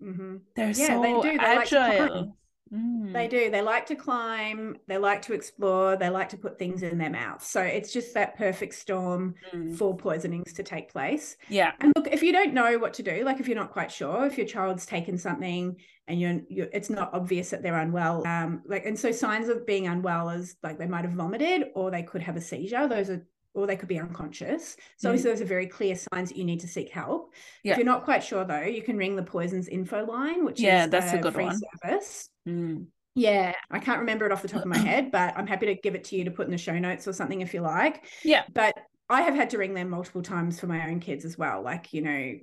hmm 0.00 0.36
They're 0.54 0.74
Yeah, 0.74 0.96
so 0.96 1.02
they 1.02 1.12
do. 1.14 1.38
They 1.38 1.54
like 1.54 1.68
to 1.68 1.76
climb. 1.76 2.10
agile. 2.12 2.36
Mm. 2.72 3.12
They 3.12 3.28
do. 3.28 3.50
They 3.50 3.62
like 3.62 3.86
to 3.86 3.94
climb. 3.96 4.76
They 4.86 4.98
like 4.98 5.22
to 5.22 5.32
explore. 5.32 5.96
They 5.96 6.10
like 6.10 6.28
to 6.30 6.36
put 6.36 6.58
things 6.58 6.82
in 6.82 6.98
their 6.98 7.10
mouth. 7.10 7.42
So 7.44 7.62
it's 7.62 7.92
just 7.92 8.14
that 8.14 8.36
perfect 8.36 8.74
storm 8.74 9.34
Mm. 9.52 9.76
for 9.76 9.96
poisonings 9.96 10.52
to 10.54 10.62
take 10.62 10.92
place. 10.92 11.36
Yeah, 11.48 11.72
And 11.80 11.92
look, 11.96 12.08
if 12.08 12.22
you 12.22 12.32
don't 12.32 12.52
know 12.52 12.78
what 12.78 12.94
to 12.94 13.02
do, 13.02 13.24
like 13.24 13.40
if 13.40 13.48
you're 13.48 13.56
not 13.56 13.72
quite 13.72 13.90
sure, 13.90 14.26
if 14.26 14.36
your 14.36 14.46
child's 14.46 14.84
taken 14.86 15.16
something 15.16 15.76
and 16.06 16.20
you're, 16.20 16.40
you're 16.48 16.68
it's 16.72 16.90
not 16.90 17.12
obvious 17.14 17.50
that 17.50 17.62
they're 17.62 17.78
unwell, 17.78 18.26
um, 18.26 18.62
like 18.66 18.84
and 18.86 18.98
so 18.98 19.12
signs 19.12 19.48
of 19.48 19.66
being 19.66 19.86
unwell 19.86 20.30
is 20.30 20.56
like 20.62 20.78
they 20.78 20.86
might 20.86 21.04
have 21.04 21.14
vomited 21.14 21.66
or 21.74 21.90
they 21.90 22.02
could 22.02 22.22
have 22.22 22.36
a 22.36 22.40
seizure. 22.40 22.86
Those 22.88 23.10
are 23.10 23.26
or 23.58 23.66
they 23.66 23.76
could 23.76 23.88
be 23.88 23.98
unconscious. 23.98 24.76
So 24.96 25.08
Mm. 25.08 25.10
obviously 25.10 25.30
those 25.32 25.40
are 25.40 25.46
very 25.46 25.66
clear 25.66 25.96
signs 25.96 26.28
that 26.30 26.38
you 26.38 26.44
need 26.44 26.60
to 26.60 26.68
seek 26.68 26.90
help. 26.90 27.34
Yeah. 27.64 27.72
If 27.72 27.78
you're 27.78 27.86
not 27.86 28.04
quite 28.04 28.22
sure 28.22 28.44
though, 28.44 28.62
you 28.62 28.82
can 28.82 28.96
ring 28.96 29.16
the 29.16 29.22
poisons 29.22 29.68
info 29.68 30.06
line, 30.06 30.44
which 30.44 30.60
Yeah, 30.60 30.84
is 30.84 30.90
that's 30.90 31.12
a 31.12 31.18
good 31.18 31.34
free 31.34 31.44
one. 31.44 31.60
service. 31.82 32.30
Mm. 32.48 32.86
Yeah, 33.14 33.52
I 33.70 33.80
can't 33.80 33.98
remember 34.00 34.26
it 34.26 34.32
off 34.32 34.42
the 34.42 34.48
top 34.48 34.62
of 34.62 34.68
my 34.68 34.78
head, 34.90 35.10
but 35.10 35.36
I'm 35.36 35.46
happy 35.48 35.66
to 35.66 35.74
give 35.74 35.96
it 35.96 36.04
to 36.04 36.16
you 36.16 36.24
to 36.24 36.30
put 36.30 36.46
in 36.46 36.52
the 36.52 36.58
show 36.58 36.78
notes 36.78 37.08
or 37.08 37.12
something 37.12 37.40
if 37.40 37.52
you 37.52 37.60
like. 37.62 38.04
yeah, 38.24 38.44
But 38.54 38.78
I 39.08 39.22
have 39.22 39.34
had 39.34 39.50
to 39.50 39.58
ring 39.58 39.74
them 39.74 39.90
multiple 39.90 40.22
times 40.22 40.60
for 40.60 40.66
my 40.68 40.88
own 40.88 41.00
kids 41.00 41.24
as 41.24 41.36
well. 41.36 41.62
Like, 41.62 41.92
you 41.92 42.02
know, 42.02 42.34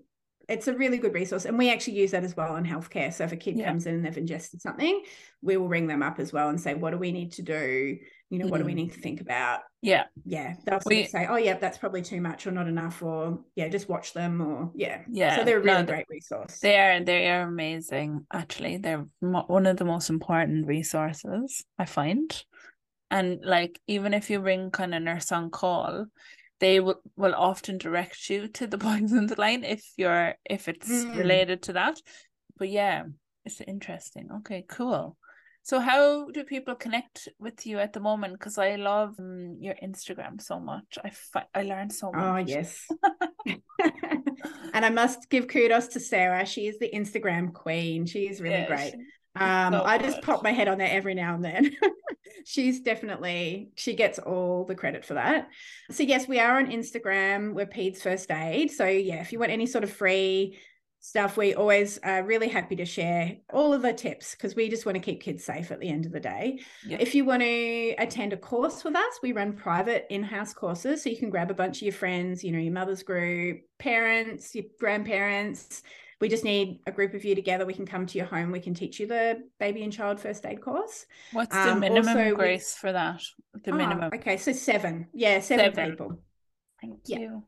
it's 0.49 0.67
a 0.67 0.73
really 0.75 0.97
good 0.97 1.13
resource. 1.13 1.45
And 1.45 1.57
we 1.57 1.71
actually 1.71 1.93
use 1.97 2.11
that 2.11 2.23
as 2.23 2.35
well 2.35 2.55
in 2.57 2.65
healthcare. 2.65 3.13
So 3.13 3.23
if 3.23 3.31
a 3.31 3.37
kid 3.37 3.57
Yeah. 3.57 3.67
comes 3.67 3.85
in 3.85 3.95
and 3.95 4.05
they've 4.05 4.17
ingested 4.17 4.61
something, 4.61 5.03
we 5.41 5.57
will 5.57 5.67
ring 5.69 5.87
them 5.87 6.03
up 6.03 6.19
as 6.19 6.33
well 6.33 6.49
and 6.49 6.59
say, 6.59 6.73
what 6.75 6.91
do 6.91 6.97
we 6.97 7.11
need 7.11 7.31
to 7.33 7.41
do? 7.41 7.97
You 8.29 8.39
know, 8.39 8.47
what 8.47 8.57
do 8.59 8.65
we 8.65 8.73
Mm. 8.73 8.75
need 8.75 8.91
to 8.93 8.99
think 8.99 9.21
about? 9.21 9.61
Yeah, 9.85 10.05
Yeah. 10.25 10.55
They'll 10.65 10.79
sort 10.81 10.85
We- 10.93 11.03
of 11.03 11.09
say, 11.09 11.27
oh, 11.29 11.35
yeah, 11.37 11.57
that's 11.57 11.77
probably 11.77 12.01
too 12.01 12.19
much 12.21 12.47
or 12.47 12.51
not 12.51 12.67
enough. 12.67 13.01
Or, 13.03 13.39
yeah, 13.55 13.67
just 13.69 13.87
watch 13.87 14.13
them. 14.13 14.41
Or, 14.41 14.71
yeah. 14.75 15.03
yeah. 15.09 15.35
So 15.37 15.43
they're 15.43 15.59
a 15.59 15.61
really 15.61 15.77
th- 15.77 15.87
great 15.87 16.05
resource. 16.09 16.59
They 16.59 16.77
are 16.79 17.03
they 17.03 17.29
are 17.29 17.43
amazing. 17.43 18.25
Actually, 18.33 18.77
they're 18.77 19.05
mo- 19.21 19.45
one 19.47 19.65
of 19.65 19.77
the 19.77 19.85
most 19.85 20.09
important 20.09 20.67
resources 20.67 21.63
I 21.77 21.85
find. 21.85 22.29
And 23.11 23.39
like 23.45 23.79
even 23.87 24.13
if 24.13 24.29
you 24.29 24.39
ring 24.39 24.71
kind 24.71 24.95
of 24.95 25.03
nurse 25.03 25.31
on 25.31 25.51
call, 25.51 26.07
they 26.59 26.79
will 26.79 27.01
will 27.15 27.35
often 27.35 27.77
direct 27.77 28.29
you 28.29 28.47
to 28.47 28.65
the 28.67 28.77
poisons 28.87 29.37
line 29.37 29.63
if 29.63 29.83
you're 29.97 30.33
if 30.49 30.67
it's 30.67 30.89
Mm. 30.89 31.17
related 31.17 31.61
to 31.63 31.73
that. 31.73 32.01
But 32.57 32.69
yeah, 32.69 33.03
it's 33.45 33.61
interesting. 33.61 34.29
Okay, 34.37 34.65
cool. 34.67 35.17
So 35.65 35.79
how 35.79 36.29
do 36.29 36.43
people 36.43 36.75
connect 36.75 37.27
with 37.39 37.65
you 37.65 37.79
at 37.79 37.91
the 37.91 37.99
moment? 37.99 38.33
Because 38.33 38.59
I 38.59 38.75
love 38.75 39.15
um, 39.17 39.57
your 39.59 39.73
Instagram 39.83 40.39
so 40.39 40.59
much. 40.59 40.99
I 41.03 41.09
fi- 41.09 41.47
I 41.55 41.63
learned 41.63 41.91
so 41.91 42.11
much. 42.11 42.23
Oh, 42.23 42.35
yes. 42.35 42.87
and 44.75 44.85
I 44.85 44.89
must 44.91 45.27
give 45.31 45.47
kudos 45.47 45.87
to 45.87 45.99
Sarah. 45.99 46.45
She 46.45 46.67
is 46.67 46.77
the 46.77 46.91
Instagram 46.93 47.51
queen. 47.51 48.05
She 48.05 48.27
is 48.27 48.41
really 48.41 48.57
Yeah, 48.57 48.67
great. 48.67 48.93
Um, 49.35 49.73
so 49.73 49.83
I 49.83 49.97
just 49.97 50.21
pop 50.21 50.43
my 50.43 50.51
head 50.51 50.67
on 50.67 50.77
there 50.77 50.91
every 50.91 51.15
now 51.15 51.33
and 51.33 51.43
then. 51.43 51.75
She's 52.45 52.81
definitely 52.81 53.69
she 53.73 53.95
gets 53.95 54.19
all 54.19 54.65
the 54.65 54.75
credit 54.75 55.03
for 55.03 55.15
that. 55.15 55.49
So 55.89 56.03
yes, 56.03 56.27
we 56.27 56.39
are 56.39 56.59
on 56.59 56.67
Instagram. 56.67 57.55
We're 57.55 57.65
PAEDS 57.65 58.01
First 58.01 58.29
Aid. 58.29 58.69
So 58.69 58.85
yeah, 58.85 59.21
if 59.21 59.33
you 59.33 59.39
want 59.39 59.51
any 59.51 59.65
sort 59.65 59.83
of 59.83 59.91
free 59.91 60.59
stuff, 61.05 61.37
we 61.37 61.53
always 61.53 61.99
are 61.99 62.23
really 62.23 62.47
happy 62.47 62.75
to 62.75 62.83
share 62.85 63.37
all 63.53 63.71
of 63.73 63.83
the 63.83 63.93
tips 63.93 64.31
because 64.33 64.55
we 64.55 64.67
just 64.67 64.87
want 64.87 64.95
to 64.95 64.99
keep 64.99 65.21
kids 65.21 65.43
safe 65.43 65.69
at 65.69 65.79
the 65.79 65.87
end 65.87 66.07
of 66.07 66.11
the 66.11 66.19
day. 66.19 66.59
Yeah. 66.85 66.97
If 66.99 67.13
you 67.13 67.25
want 67.25 67.43
to 67.43 67.95
attend 67.99 68.33
a 68.33 68.37
course 68.37 68.83
with 68.83 68.95
us, 68.95 69.19
we 69.21 69.31
run 69.31 69.53
private 69.53 70.07
in-house 70.09 70.55
courses. 70.55 71.03
So 71.03 71.09
you 71.11 71.17
can 71.17 71.29
grab 71.29 71.51
a 71.51 71.53
bunch 71.53 71.77
of 71.77 71.83
your 71.83 71.93
friends, 71.93 72.43
you 72.43 72.51
know, 72.51 72.57
your 72.57 72.73
mother's 72.73 73.03
group, 73.03 73.61
parents, 73.77 74.55
your 74.55 74.65
grandparents. 74.79 75.83
We 76.19 76.27
just 76.27 76.43
need 76.43 76.79
a 76.87 76.91
group 76.91 77.13
of 77.13 77.23
you 77.23 77.35
together. 77.35 77.67
We 77.67 77.73
can 77.75 77.85
come 77.85 78.07
to 78.07 78.17
your 78.17 78.25
home. 78.25 78.51
We 78.51 78.59
can 78.59 78.73
teach 78.73 78.99
you 78.99 79.05
the 79.05 79.43
baby 79.59 79.83
and 79.83 79.93
child 79.93 80.19
first 80.19 80.43
aid 80.45 80.59
course. 80.59 81.05
What's 81.33 81.53
the 81.53 81.73
Um, 81.73 81.81
minimum 81.81 82.17
also 82.17 82.29
we- 82.29 82.35
grace 82.35 82.73
for 82.75 82.91
that? 82.91 83.21
The 83.63 83.73
Ah, 83.73 83.75
minimum. 83.75 84.09
Okay, 84.15 84.37
so 84.37 84.53
seven. 84.53 85.07
Yeah, 85.13 85.39
seven, 85.39 85.73
Seven. 85.75 85.91
people. 85.91 86.19
Thank 86.81 86.99
yeah. 87.05 87.19
you. 87.19 87.43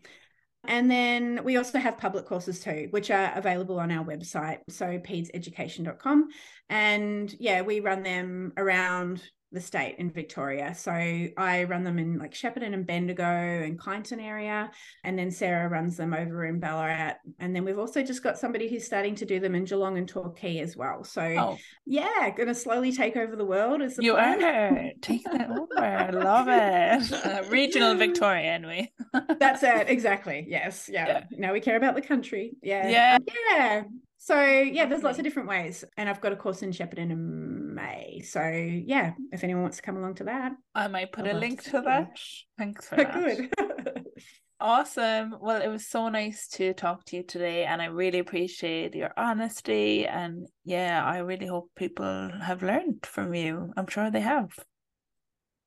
And 0.68 0.92
then 0.92 1.44
we 1.44 1.58
also 1.58 1.80
have 1.80 1.98
public 1.98 2.26
courses 2.26 2.60
too, 2.60 2.88
which 2.92 3.10
are 3.10 3.32
available 3.36 3.80
on 3.80 3.92
our 3.92 4.04
website, 4.04 4.60
so 4.70 5.00
paedseducation.com. 5.00 6.28
And 6.70 7.34
yeah, 7.40 7.62
we 7.62 7.80
run 7.80 8.04
them 8.04 8.52
around 8.58 9.24
the 9.52 9.62
state 9.62 9.95
in 9.98 10.12
Victoria. 10.12 10.75
So 10.75 10.91
I 10.91 11.63
run 11.69 11.83
them 11.83 12.00
in 12.00 12.19
like 12.19 12.33
Shepparton 12.33 12.73
and 12.73 12.85
Bendigo 12.85 13.23
and 13.23 13.79
Kyneton 13.79 14.21
area. 14.21 14.69
And 15.04 15.17
then 15.17 15.31
Sarah 15.31 15.69
runs 15.69 15.95
them 15.95 16.13
over 16.13 16.45
in 16.45 16.60
Ballarat. 16.60 17.13
And 17.39 17.56
then 17.56 17.63
we've 17.63 17.79
also 17.79 18.04
just 18.04 18.23
got 18.23 18.37
somebody 18.37 18.69
who's 18.69 18.85
starting 18.85 19.15
to 19.15 19.25
do 19.25 19.39
them 19.39 19.56
in 19.56 19.63
Geelong 19.63 19.98
and 19.98 20.08
Torquay 20.08 20.60
as 20.60 20.75
well. 20.75 21.04
So 21.04 21.21
Oh, 21.21 21.58
yeah, 21.85 22.29
going 22.35 22.48
to 22.50 22.56
slowly 22.56 22.91
take 22.91 23.15
over 23.15 23.35
the 23.35 23.45
world 23.45 23.81
is 23.81 23.95
the 23.95 24.04
you 24.04 24.13
plan. 24.13 24.43
are 24.43 24.91
taking 25.02 25.33
it 25.39 25.50
over. 25.50 25.79
I 25.79 26.10
love 26.10 26.48
it. 26.50 27.10
it. 27.12 27.50
Regional 27.50 27.95
Victoria, 27.95 28.52
anyway. 28.52 28.91
That's 29.39 29.63
it. 29.63 29.89
Exactly. 29.89 30.45
Yes. 30.48 30.89
Yeah. 30.91 31.08
yeah. 31.08 31.23
Now 31.31 31.54
we 31.54 31.62
care 31.62 31.77
about 31.77 31.95
the 31.95 32.02
country. 32.02 32.52
Yeah. 32.62 32.89
Yeah. 32.89 33.17
Yeah. 33.52 33.83
So 34.19 34.41
yeah, 34.41 34.87
there's 34.87 35.04
lots 35.04 35.19
of 35.19 35.23
different 35.23 35.48
ways, 35.48 35.85
and 35.95 36.10
I've 36.10 36.19
got 36.19 36.33
a 36.33 36.35
course 36.35 36.62
in 36.62 36.71
Shepparton 36.71 37.12
in 37.12 37.57
May. 37.78 38.21
So 38.25 38.42
yeah, 38.42 39.13
if 39.32 39.44
anyone 39.44 39.62
wants 39.62 39.78
to 39.78 39.84
come 39.84 39.98
along 39.98 40.15
to 40.15 40.25
that, 40.25 40.52
I 40.75 40.88
might 40.88 41.12
put 41.12 41.28
I'd 41.28 41.36
a 41.36 41.40
link 41.40 41.63
to, 41.63 41.71
to 41.71 41.82
that. 41.82 42.19
Thanks 42.58 42.88
for 42.90 42.98
that. 42.98 43.13
Good. 43.13 43.54
awesome. 44.60 45.36
Well, 45.40 45.62
it 45.62 45.69
was 45.69 45.88
so 45.88 46.10
nice 46.10 46.48
to 46.54 46.73
talk 46.73 47.06
to 47.06 47.17
you 47.17 47.23
today, 47.23 47.65
and 47.65 47.82
I 47.82 47.86
really 47.86 48.19
appreciate 48.19 48.96
your 48.96 49.13
honesty. 49.15 50.06
And 50.06 50.48
yeah, 50.65 51.04
I 51.06 51.19
really 51.19 51.48
hope 51.48 51.69
people 51.75 52.32
have 52.42 52.63
learned 52.63 53.06
from 53.06 53.34
you. 53.34 53.71
I'm 53.78 53.88
sure 53.88 54.10
they 54.10 54.21
have. 54.21 54.50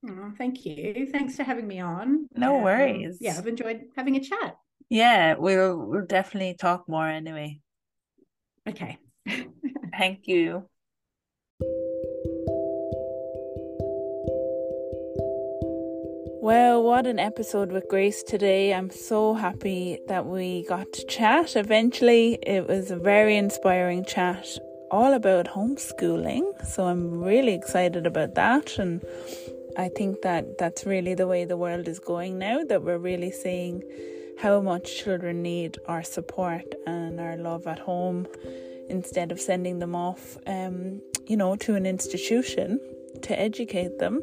Oh, 0.08 0.32
thank 0.36 0.64
you. 0.64 1.08
Thanks 1.12 1.36
for 1.36 1.44
having 1.44 1.68
me 1.68 1.80
on. 1.80 2.26
No 2.34 2.56
um, 2.56 2.62
worries. 2.62 3.18
Yeah, 3.20 3.36
I've 3.38 3.46
enjoyed 3.46 3.82
having 3.96 4.16
a 4.16 4.20
chat. 4.20 4.56
Yeah, 4.88 5.34
we'll 5.38 5.78
we'll 5.78 6.06
definitely 6.06 6.56
talk 6.58 6.88
more 6.88 7.06
anyway. 7.06 7.60
Okay. 8.68 8.98
Thank 9.96 10.26
you. 10.26 10.68
Well, 16.42 16.82
what 16.82 17.06
an 17.06 17.18
episode 17.18 17.70
with 17.70 17.86
Grace 17.90 18.22
today. 18.22 18.72
I'm 18.72 18.88
so 18.88 19.34
happy 19.34 19.98
that 20.08 20.24
we 20.24 20.64
got 20.66 20.90
to 20.94 21.04
chat 21.04 21.54
eventually. 21.54 22.38
It 22.42 22.66
was 22.66 22.90
a 22.90 22.96
very 22.96 23.36
inspiring 23.36 24.06
chat 24.06 24.48
all 24.90 25.12
about 25.12 25.48
homeschooling. 25.48 26.66
So 26.66 26.86
I'm 26.86 27.20
really 27.20 27.52
excited 27.52 28.06
about 28.06 28.36
that. 28.36 28.78
And 28.78 29.04
I 29.76 29.90
think 29.90 30.22
that 30.22 30.56
that's 30.56 30.86
really 30.86 31.12
the 31.12 31.26
way 31.26 31.44
the 31.44 31.58
world 31.58 31.86
is 31.86 31.98
going 31.98 32.38
now, 32.38 32.64
that 32.64 32.84
we're 32.84 32.96
really 32.96 33.32
seeing 33.32 33.82
how 34.40 34.62
much 34.62 34.96
children 34.96 35.42
need 35.42 35.76
our 35.88 36.02
support 36.02 36.74
and 36.86 37.20
our 37.20 37.36
love 37.36 37.66
at 37.66 37.80
home 37.80 38.26
instead 38.88 39.30
of 39.30 39.38
sending 39.38 39.78
them 39.78 39.94
off, 39.94 40.38
um, 40.46 41.02
you 41.26 41.36
know, 41.36 41.54
to 41.56 41.74
an 41.74 41.84
institution 41.84 42.80
to 43.22 43.38
educate 43.38 43.98
them. 43.98 44.22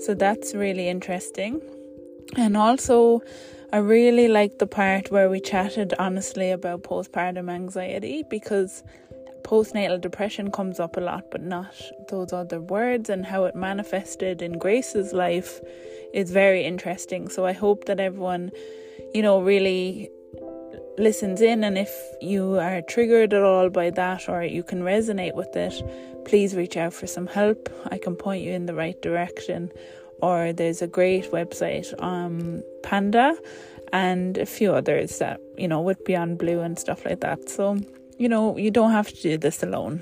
So 0.00 0.14
that's 0.14 0.54
really 0.54 0.88
interesting. 0.88 1.60
And 2.36 2.56
also, 2.56 3.20
I 3.72 3.78
really 3.78 4.28
liked 4.28 4.58
the 4.58 4.66
part 4.66 5.10
where 5.10 5.28
we 5.28 5.40
chatted 5.40 5.94
honestly 5.98 6.50
about 6.50 6.82
postpartum 6.82 7.50
anxiety 7.50 8.24
because 8.28 8.82
postnatal 9.42 10.00
depression 10.00 10.50
comes 10.50 10.78
up 10.80 10.96
a 10.96 11.00
lot, 11.00 11.30
but 11.30 11.42
not 11.42 11.74
those 12.08 12.32
other 12.32 12.60
words, 12.60 13.10
and 13.10 13.26
how 13.26 13.44
it 13.44 13.54
manifested 13.54 14.40
in 14.40 14.58
Grace's 14.58 15.12
life 15.12 15.60
is 16.14 16.30
very 16.30 16.64
interesting. 16.64 17.28
So 17.28 17.44
I 17.46 17.52
hope 17.52 17.86
that 17.86 18.00
everyone 18.00 18.50
you 19.14 19.22
know, 19.22 19.40
really 19.40 20.10
listens 20.98 21.40
in. 21.40 21.64
And 21.64 21.76
if 21.76 21.92
you 22.20 22.58
are 22.58 22.82
triggered 22.82 23.32
at 23.32 23.42
all 23.42 23.70
by 23.70 23.90
that 23.90 24.28
or 24.28 24.42
you 24.42 24.62
can 24.62 24.82
resonate 24.82 25.34
with 25.34 25.54
it, 25.56 25.82
please 26.24 26.54
reach 26.54 26.76
out 26.76 26.92
for 26.92 27.06
some 27.06 27.26
help. 27.26 27.68
I 27.90 27.98
can 27.98 28.16
point 28.16 28.42
you 28.42 28.52
in 28.52 28.66
the 28.66 28.74
right 28.74 29.00
direction. 29.02 29.70
Or 30.20 30.52
there's 30.52 30.82
a 30.82 30.86
great 30.86 31.30
website, 31.32 31.92
um, 32.00 32.62
Panda, 32.84 33.36
and 33.92 34.38
a 34.38 34.46
few 34.46 34.72
others 34.72 35.18
that, 35.18 35.40
you 35.58 35.66
know, 35.66 35.80
with 35.80 36.04
Beyond 36.04 36.38
Blue 36.38 36.60
and 36.60 36.78
stuff 36.78 37.04
like 37.04 37.20
that. 37.20 37.48
So, 37.48 37.78
you 38.18 38.28
know, 38.28 38.56
you 38.56 38.70
don't 38.70 38.92
have 38.92 39.08
to 39.08 39.20
do 39.20 39.36
this 39.36 39.62
alone. 39.62 40.00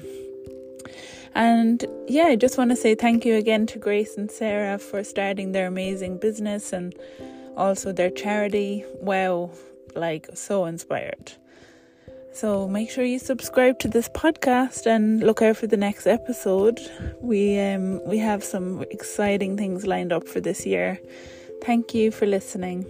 And 1.34 1.84
yeah, 2.06 2.24
I 2.24 2.36
just 2.36 2.58
want 2.58 2.70
to 2.70 2.76
say 2.76 2.94
thank 2.94 3.24
you 3.24 3.36
again 3.36 3.66
to 3.66 3.78
Grace 3.78 4.16
and 4.16 4.30
Sarah 4.30 4.78
for 4.78 5.04
starting 5.04 5.52
their 5.52 5.66
amazing 5.66 6.18
business 6.18 6.72
and 6.72 6.94
also 7.56 7.92
their 7.92 8.10
charity. 8.10 8.84
Wow, 9.00 9.50
like 9.94 10.28
so 10.34 10.64
inspired. 10.66 11.32
So 12.32 12.68
make 12.68 12.90
sure 12.90 13.04
you 13.04 13.18
subscribe 13.18 13.78
to 13.80 13.88
this 13.88 14.08
podcast 14.08 14.86
and 14.86 15.20
look 15.20 15.42
out 15.42 15.56
for 15.56 15.66
the 15.66 15.76
next 15.76 16.06
episode. 16.06 16.80
We 17.20 17.58
um 17.58 18.02
we 18.04 18.18
have 18.18 18.44
some 18.44 18.84
exciting 18.90 19.56
things 19.56 19.86
lined 19.86 20.12
up 20.12 20.28
for 20.28 20.40
this 20.40 20.64
year. 20.64 21.00
Thank 21.62 21.94
you 21.94 22.10
for 22.10 22.26
listening. 22.26 22.86